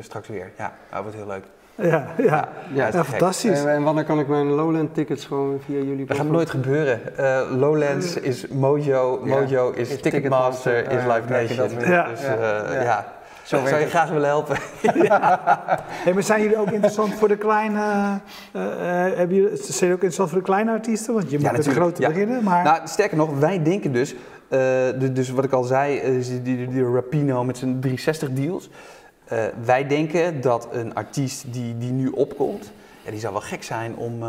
straks 0.00 0.28
weer. 0.28 0.52
Ja, 0.58 0.72
dat 0.90 1.02
wordt 1.02 1.16
heel 1.16 1.26
leuk. 1.26 1.44
Ja, 1.74 2.06
ja. 2.18 2.48
ja, 2.74 2.86
ja 2.92 3.04
fantastisch. 3.04 3.64
En, 3.64 3.82
wanneer 3.82 4.04
kan 4.04 4.18
ik 4.18 4.28
mijn 4.28 4.46
Lowland 4.46 4.94
tickets 4.94 5.24
gewoon 5.24 5.60
via 5.64 5.78
jullie... 5.78 6.06
Dat 6.06 6.16
gaat 6.16 6.26
nooit 6.26 6.50
gebeuren. 6.50 7.00
Uh, 7.18 7.40
Lowlands 7.58 8.16
is 8.16 8.46
Mojo, 8.48 9.20
Mojo 9.24 9.70
is, 9.70 10.00
Ticketmaster, 10.00 10.90
is 10.90 11.04
Live 11.04 11.28
Nation. 11.28 11.90
Ja. 11.90 12.08
Dus 12.08 12.22
uh, 12.22 12.82
ja. 12.82 13.12
Zo 13.44 13.66
zou 13.66 13.80
je 13.80 13.86
graag 13.86 14.10
willen 14.10 14.28
helpen. 14.28 14.56
hey, 16.04 16.12
maar 16.12 16.22
zijn 16.22 16.42
jullie 16.42 16.58
ook 16.58 16.70
interessant 16.70 17.14
voor 17.14 17.28
de 17.28 17.36
kleine... 17.36 17.80
Uh, 17.80 18.62
hebben 19.16 19.36
jullie, 19.36 19.56
zijn 19.56 19.74
jullie 19.78 19.94
ook 19.94 20.02
interessant 20.02 20.28
voor 20.28 20.38
de 20.38 20.44
kleine 20.44 20.70
artiesten? 20.70 21.14
Want 21.14 21.30
je 21.30 21.38
moet 21.38 21.52
met 21.52 21.64
de 21.64 21.70
grote 21.70 22.06
beginnen, 22.06 22.42
maar... 22.42 22.64
Nou, 22.64 22.80
sterker 22.84 23.16
nog, 23.16 23.38
wij 23.38 23.62
denken 23.62 23.92
dus... 23.92 24.14
dus 25.12 25.30
wat 25.30 25.44
ik 25.44 25.52
al 25.52 25.62
zei, 25.62 26.20
die, 26.20 26.42
die, 26.42 26.68
die 26.68 26.92
Rapino 26.92 27.44
met 27.44 27.58
zijn 27.58 27.80
360 27.80 28.30
deals... 28.32 28.70
Wij 29.64 29.86
denken 29.86 30.40
dat 30.40 30.68
een 30.72 30.94
artiest 30.94 31.52
die, 31.52 31.78
die 31.78 31.92
nu 31.92 32.08
opkomt, 32.08 32.72
ja, 33.04 33.10
die 33.10 33.20
zou 33.20 33.32
wel 33.32 33.42
gek 33.42 33.62
zijn 33.62 33.96
om, 33.96 34.22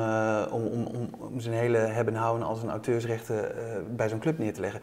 om, 0.52 0.66
om, 0.66 1.10
om, 1.20 1.40
zijn 1.40 1.56
hele 1.56 1.78
hebben 1.78 2.16
houden 2.16 2.48
als 2.48 2.64
een 2.64 2.70
auteursrechten 2.70 3.52
bij 3.96 4.10
zo'n 4.10 4.20
club 4.20 4.38
neer 4.38 4.54
te 4.54 4.62
leggen. 4.62 4.82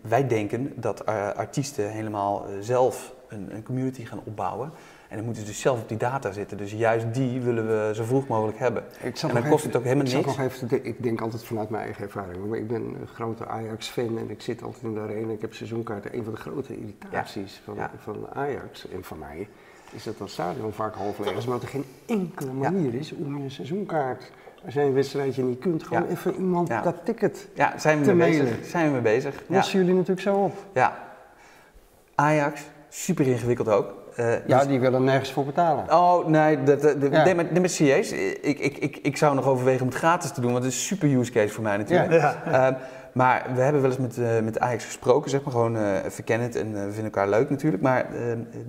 Wij 0.00 0.26
denken 0.26 0.72
dat 0.80 1.06
artiesten 1.36 1.90
helemaal 1.90 2.46
zelf 2.60 3.14
een, 3.28 3.54
een, 3.54 3.62
community 3.62 4.04
gaan 4.04 4.20
opbouwen. 4.24 4.70
En 5.08 5.16
dan 5.16 5.24
moeten 5.24 5.42
ze 5.42 5.48
dus 5.48 5.60
zelf 5.60 5.80
op 5.80 5.88
die 5.88 5.96
data 5.96 6.32
zitten. 6.32 6.56
Dus 6.56 6.72
juist 6.72 7.14
die 7.14 7.40
willen 7.40 7.66
we 7.66 7.94
zo 7.94 8.04
vroeg 8.04 8.26
mogelijk 8.26 8.58
hebben. 8.58 8.84
en 9.00 9.12
dan 9.32 9.48
kost 9.48 9.64
het 9.64 9.76
ook 9.76 9.82
helemaal 9.82 10.04
niks. 10.04 10.26
Nog 10.26 10.40
even, 10.40 10.84
ik 10.84 11.02
denk 11.02 11.20
altijd 11.20 11.44
vanuit 11.44 11.70
mijn 11.70 11.82
eigen 11.82 12.04
ervaring. 12.04 12.46
Maar 12.46 12.58
ik 12.58 12.68
ben 12.68 12.82
een 12.82 13.06
grote 13.14 13.46
Ajax-fan 13.46 14.18
en 14.18 14.30
ik 14.30 14.42
zit 14.42 14.62
altijd 14.62 14.84
in 14.84 14.94
de 14.94 15.00
arena. 15.00 15.32
Ik 15.32 15.40
heb 15.40 15.54
seizoenkaarten. 15.54 16.16
Een 16.16 16.24
van 16.24 16.32
de 16.32 16.40
grote 16.40 16.78
irritaties 16.78 17.60
Van, 17.64 17.76
van 17.98 18.28
Ajax 18.32 18.88
en 18.88 19.04
van 19.04 19.18
mij 19.18 19.48
is 19.92 20.04
dat 20.04 20.18
dat 20.18 20.30
stadion 20.30 20.72
vaak 20.72 20.94
half 20.94 21.18
leeg 21.18 21.36
is. 21.36 21.44
Maar 21.44 21.54
dat 21.54 21.62
er 21.62 21.68
geen 21.68 21.84
enkele 22.06 22.52
manier 22.52 22.94
is 22.94 23.12
om 23.12 23.34
een 23.34 23.50
seizoenkaart 23.50 24.32
als 24.66 24.74
jij 24.74 24.84
een 24.84 24.94
wedstrijdje 24.94 25.42
niet 25.42 25.58
kunt, 25.58 25.82
gewoon 25.82 26.06
even 26.06 26.34
iemand 26.34 26.68
dat 26.68 26.94
ticket 27.04 27.48
ja, 27.54 27.78
zijn 27.78 27.98
we 27.98 28.04
te 28.04 28.14
mailen. 28.14 28.44
Bezig. 28.44 28.66
Zijn 28.66 28.86
we 28.86 28.92
mee 28.92 29.00
bezig. 29.00 29.42
Lossen 29.46 29.78
jullie 29.78 29.94
natuurlijk 29.94 30.20
zo 30.20 30.34
op. 30.34 30.54
Ja. 30.72 30.96
Ajax, 32.14 32.60
super 32.88 33.26
ingewikkeld 33.26 33.68
ook. 33.68 33.94
Uh, 34.18 34.46
ja, 34.46 34.58
dus... 34.58 34.66
die 34.66 34.80
willen 34.80 35.04
nergens 35.04 35.32
voor 35.32 35.44
betalen. 35.44 35.92
Oh, 35.92 36.26
nee, 36.26 36.62
de, 36.62 36.76
de, 36.76 36.98
de, 36.98 37.60
met, 37.60 37.76
CA's, 37.76 38.12
ik, 38.12 38.58
ik, 38.58 38.78
ik, 38.78 38.96
ik 38.96 39.16
zou 39.16 39.34
nog 39.34 39.46
overwegen 39.46 39.80
om 39.80 39.88
het 39.88 39.96
gratis 39.96 40.30
te 40.30 40.40
doen, 40.40 40.52
want 40.52 40.64
het 40.64 40.72
is 40.72 40.78
een 40.78 40.86
super 40.86 41.18
use 41.18 41.32
case 41.32 41.54
voor 41.54 41.62
mij 41.62 41.76
natuurlijk. 41.76 42.12
Ja. 42.12 42.70
Uh, 42.70 42.76
maar 43.12 43.46
we 43.54 43.60
hebben 43.60 43.82
wel 43.82 43.90
eens 43.90 44.00
met, 44.00 44.16
uh, 44.16 44.40
met 44.40 44.60
Ajax 44.60 44.84
gesproken, 44.84 45.30
zeg 45.30 45.42
maar 45.42 45.52
gewoon 45.52 45.76
uh, 45.76 45.92
verkennen 46.08 46.46
het 46.46 46.56
en 46.56 46.72
we 46.72 46.78
vinden 46.78 47.04
elkaar 47.04 47.28
leuk 47.28 47.50
natuurlijk. 47.50 47.82
Maar 47.82 48.06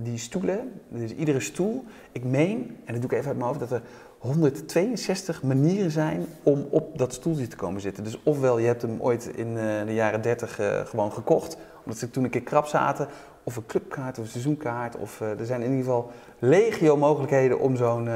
die 0.04 0.18
stoelen, 0.18 0.72
dus 0.90 1.16
iedere 1.16 1.40
stoel, 1.40 1.86
ik 2.12 2.24
meen, 2.24 2.78
en 2.86 2.94
dat 2.94 3.02
doe 3.02 3.12
ik 3.12 3.18
even 3.18 3.28
uit 3.28 3.38
mijn 3.38 3.50
hoofd, 3.50 3.60
dat 3.60 3.72
er 3.72 3.82
162 4.18 5.44
manieren 5.44 5.92
zijn 5.92 6.26
om 6.44 6.68
op 6.70 6.98
dat 6.98 7.14
stoeltje 7.14 7.48
te 7.48 7.56
komen 7.56 7.82
zitten. 7.82 8.04
Dus 8.04 8.20
ofwel 8.24 8.58
je 8.58 8.66
hebt 8.66 8.82
hem 8.82 8.98
ooit 9.00 9.32
in 9.36 9.56
de 9.86 9.94
jaren 9.94 10.22
30 10.22 10.60
gewoon 10.90 11.12
gekocht, 11.12 11.58
omdat 11.84 12.00
ze 12.00 12.10
toen 12.10 12.24
een 12.24 12.30
keer 12.30 12.42
krap 12.42 12.66
zaten, 12.66 13.08
of 13.44 13.56
een 13.56 13.66
clubkaart 13.66 14.18
of 14.18 14.24
een 14.24 14.30
seizoenkaart. 14.30 14.98
Of 14.98 15.20
er 15.20 15.46
zijn 15.46 15.62
in 15.62 15.70
ieder 15.70 15.84
geval 15.84 16.12
legio 16.40 16.98
mogelijkheden 16.98 17.60
om, 17.60 17.76
zo'n, 17.76 18.10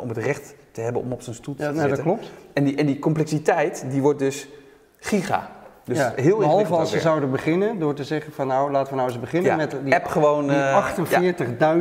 om 0.00 0.08
het 0.08 0.18
recht 0.18 0.54
te 0.70 0.80
hebben 0.80 1.02
om 1.02 1.12
op 1.12 1.22
zo'n 1.22 1.34
stoel 1.34 1.54
te 1.54 1.62
ja, 1.62 1.72
zitten. 1.72 1.90
dat 1.90 2.00
klopt. 2.00 2.30
En 2.52 2.64
die, 2.64 2.76
en 2.76 2.86
die 2.86 2.98
complexiteit, 2.98 3.84
die 3.90 4.02
wordt 4.02 4.18
dus 4.18 4.48
giga. 4.98 5.50
Dus 5.84 5.98
ja, 5.98 6.12
heel 6.16 6.38
Behalve 6.38 6.74
als 6.74 6.90
ze 6.90 7.00
zouden 7.00 7.30
beginnen 7.30 7.78
door 7.78 7.94
te 7.94 8.04
zeggen 8.04 8.32
van 8.32 8.46
nou, 8.46 8.70
laten 8.70 8.90
we 8.90 8.98
nou 8.98 9.08
eens 9.08 9.20
beginnen 9.20 9.50
ja, 9.50 9.56
met 9.56 9.76
die, 9.84 9.94
app 9.94 10.06
gewoon, 10.06 10.48
die 10.48 10.56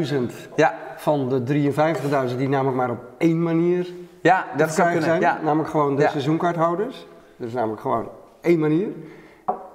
48.000 0.06 0.16
ja. 0.56 0.74
van 0.96 1.30
de 1.30 1.72
53.000 2.30 2.38
die 2.38 2.50
namelijk 2.50 2.78
maar 2.78 2.90
op 2.90 3.04
één 3.18 3.44
manier 3.44 3.88
ja, 4.22 4.46
dat 4.58 4.76
kunnen. 4.76 5.04
zijn. 5.04 5.22
Ja. 5.22 5.40
Namelijk 5.44 5.70
gewoon 5.70 5.96
de 5.96 6.08
seizoenkaarthouders. 6.08 7.08
Dus 7.36 7.54
namelijk 7.54 7.82
gewoon 7.82 8.10
één 8.42 8.60
manier. 8.60 8.88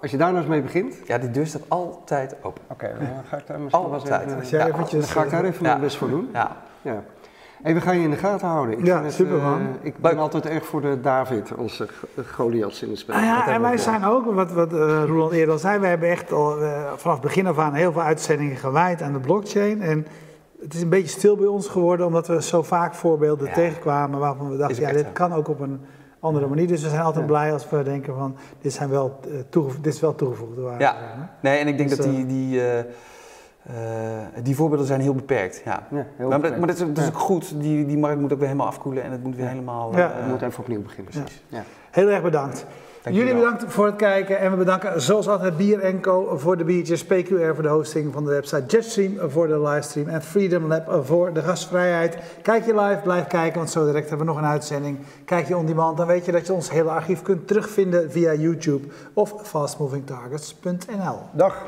Als 0.00 0.10
je 0.10 0.16
daar 0.16 0.28
nou 0.28 0.40
eens 0.40 0.50
mee 0.50 0.62
begint. 0.62 0.96
Ja, 1.06 1.18
die 1.18 1.30
deur 1.30 1.46
staat 1.46 1.62
altijd 1.68 2.36
open. 2.42 2.62
Oké, 2.68 2.94
dan 2.98 3.08
ga 3.28 3.36
ik 3.36 3.46
daar 3.46 3.60
misschien 3.60 3.84
altijd. 3.84 4.08
wel 4.08 4.20
even, 4.20 4.38
Als 4.38 4.50
jij 4.50 4.66
eventjes, 4.66 5.00
dan 5.00 5.10
ga 5.10 5.24
ik 5.24 5.30
daar 5.30 5.44
even 5.44 5.62
mijn 5.62 5.80
best 5.80 5.96
voor 5.96 6.08
doen. 6.08 6.30
Ja. 6.32 6.56
Hey, 7.62 7.74
we 7.74 7.80
gaan 7.80 7.96
je 7.96 8.02
in 8.02 8.10
de 8.10 8.16
gaten 8.16 8.48
houden. 8.48 8.78
Ik 8.78 8.86
ja, 8.86 9.02
het, 9.02 9.12
super 9.12 9.36
man. 9.42 9.60
Uh, 9.60 9.66
ik 9.82 9.98
ben 9.98 10.18
altijd 10.18 10.46
erg 10.46 10.66
voor 10.66 10.80
de 10.80 11.00
David, 11.00 11.54
onze 11.54 11.88
Goliaths 12.32 12.82
in 12.82 12.90
het 12.90 12.98
spel. 12.98 13.14
Ah 13.14 13.22
ja, 13.22 13.48
en 13.48 13.60
wij 13.60 13.76
zijn 13.76 14.04
ook, 14.04 14.34
wat, 14.34 14.52
wat 14.52 14.72
uh, 14.72 15.04
Roland 15.06 15.32
eerder 15.32 15.52
al 15.52 15.58
zei, 15.58 15.78
we 15.78 15.86
hebben 15.86 16.08
echt 16.08 16.32
al 16.32 16.62
uh, 16.62 16.92
vanaf 16.96 17.16
het 17.16 17.26
begin 17.26 17.46
af 17.46 17.58
aan 17.58 17.74
heel 17.74 17.92
veel 17.92 18.02
uitzendingen 18.02 18.56
gewijd 18.56 19.02
aan 19.02 19.12
de 19.12 19.20
blockchain. 19.20 19.82
En 19.82 20.06
het 20.60 20.74
is 20.74 20.82
een 20.82 20.88
beetje 20.88 21.18
stil 21.18 21.36
bij 21.36 21.46
ons 21.46 21.68
geworden, 21.68 22.06
omdat 22.06 22.26
we 22.26 22.42
zo 22.42 22.62
vaak 22.62 22.94
voorbeelden 22.94 23.46
ja. 23.46 23.52
tegenkwamen 23.52 24.18
waarvan 24.18 24.50
we 24.50 24.56
dachten, 24.56 24.82
ja, 24.82 24.92
dit 24.92 25.04
zo. 25.04 25.12
kan 25.12 25.32
ook 25.32 25.48
op 25.48 25.60
een 25.60 25.80
andere 26.20 26.46
manier. 26.46 26.66
Dus 26.66 26.82
we 26.82 26.88
zijn 26.88 27.02
altijd 27.02 27.24
ja. 27.24 27.30
blij 27.30 27.52
als 27.52 27.70
we 27.70 27.82
denken 27.82 28.14
van, 28.14 28.36
dit, 28.60 28.72
zijn 28.72 28.88
wel, 28.88 29.20
dit 29.80 29.94
is 29.94 30.00
wel 30.00 30.14
toegevoegde 30.14 30.60
waarde. 30.60 30.84
Ja, 30.84 30.96
nee, 31.42 31.58
en 31.58 31.68
ik 31.68 31.76
denk 31.76 31.88
dus, 31.88 31.98
dat 31.98 32.06
die... 32.06 32.26
die 32.26 32.60
uh, 33.70 33.76
die 34.42 34.56
voorbeelden 34.56 34.86
zijn 34.86 35.00
heel 35.00 35.14
beperkt. 35.14 35.62
Ja. 35.64 35.86
ja 35.90 36.06
heel 36.16 36.28
maar, 36.28 36.40
beperkt. 36.40 36.58
maar, 36.58 36.66
dat, 36.66 36.76
is, 36.76 36.86
dat 36.86 36.98
is 36.98 37.06
ook 37.06 37.18
goed. 37.18 37.60
Die, 37.60 37.86
die 37.86 37.98
markt 37.98 38.20
moet 38.20 38.32
ook 38.32 38.38
weer 38.38 38.48
helemaal 38.48 38.68
afkoelen 38.68 39.02
en 39.02 39.10
het 39.10 39.22
moet 39.22 39.34
weer 39.36 39.44
ja. 39.44 39.50
helemaal. 39.50 39.96
Ja, 39.96 40.10
uh, 40.10 40.16
het 40.16 40.26
moet 40.26 40.42
even 40.42 40.60
opnieuw 40.60 40.82
beginnen. 40.82 41.12
Precies. 41.12 41.42
Ja. 41.48 41.62
Heel 41.90 42.08
erg 42.08 42.22
bedankt. 42.22 42.66
Dank 43.02 43.16
Jullie 43.16 43.34
bedankt 43.34 43.64
voor 43.66 43.86
het 43.86 43.96
kijken 43.96 44.38
en 44.38 44.50
we 44.50 44.56
bedanken 44.56 45.02
zoals 45.02 45.28
altijd 45.28 45.56
Bier 45.56 46.00
Co 46.00 46.36
voor 46.36 46.56
de 46.56 46.64
biertjes, 46.64 47.04
PQR 47.04 47.54
voor 47.54 47.62
de 47.62 47.68
hosting 47.68 48.12
van 48.12 48.24
de 48.24 48.30
website, 48.30 48.64
Jetstream 48.66 49.30
voor 49.30 49.46
de 49.46 49.60
livestream 49.60 50.08
en 50.08 50.22
Freedom 50.22 50.66
Lab 50.66 51.06
voor 51.06 51.32
de 51.32 51.42
gastvrijheid. 51.42 52.16
Kijk 52.42 52.66
je 52.66 52.74
live, 52.74 53.00
blijf 53.02 53.26
kijken, 53.26 53.58
want 53.58 53.70
zo 53.70 53.84
direct 53.84 54.08
hebben 54.08 54.26
we 54.26 54.32
nog 54.32 54.42
een 54.42 54.48
uitzending. 54.48 54.98
Kijk 55.24 55.48
je 55.48 55.56
on 55.56 55.66
demand, 55.66 55.96
dan 55.96 56.06
weet 56.06 56.24
je 56.24 56.32
dat 56.32 56.46
je 56.46 56.52
ons 56.52 56.70
hele 56.70 56.90
archief 56.90 57.22
kunt 57.22 57.46
terugvinden 57.46 58.10
via 58.10 58.34
YouTube 58.34 58.88
of 59.12 59.34
fastmovingtargets.nl. 59.42 61.18
Dag. 61.32 61.66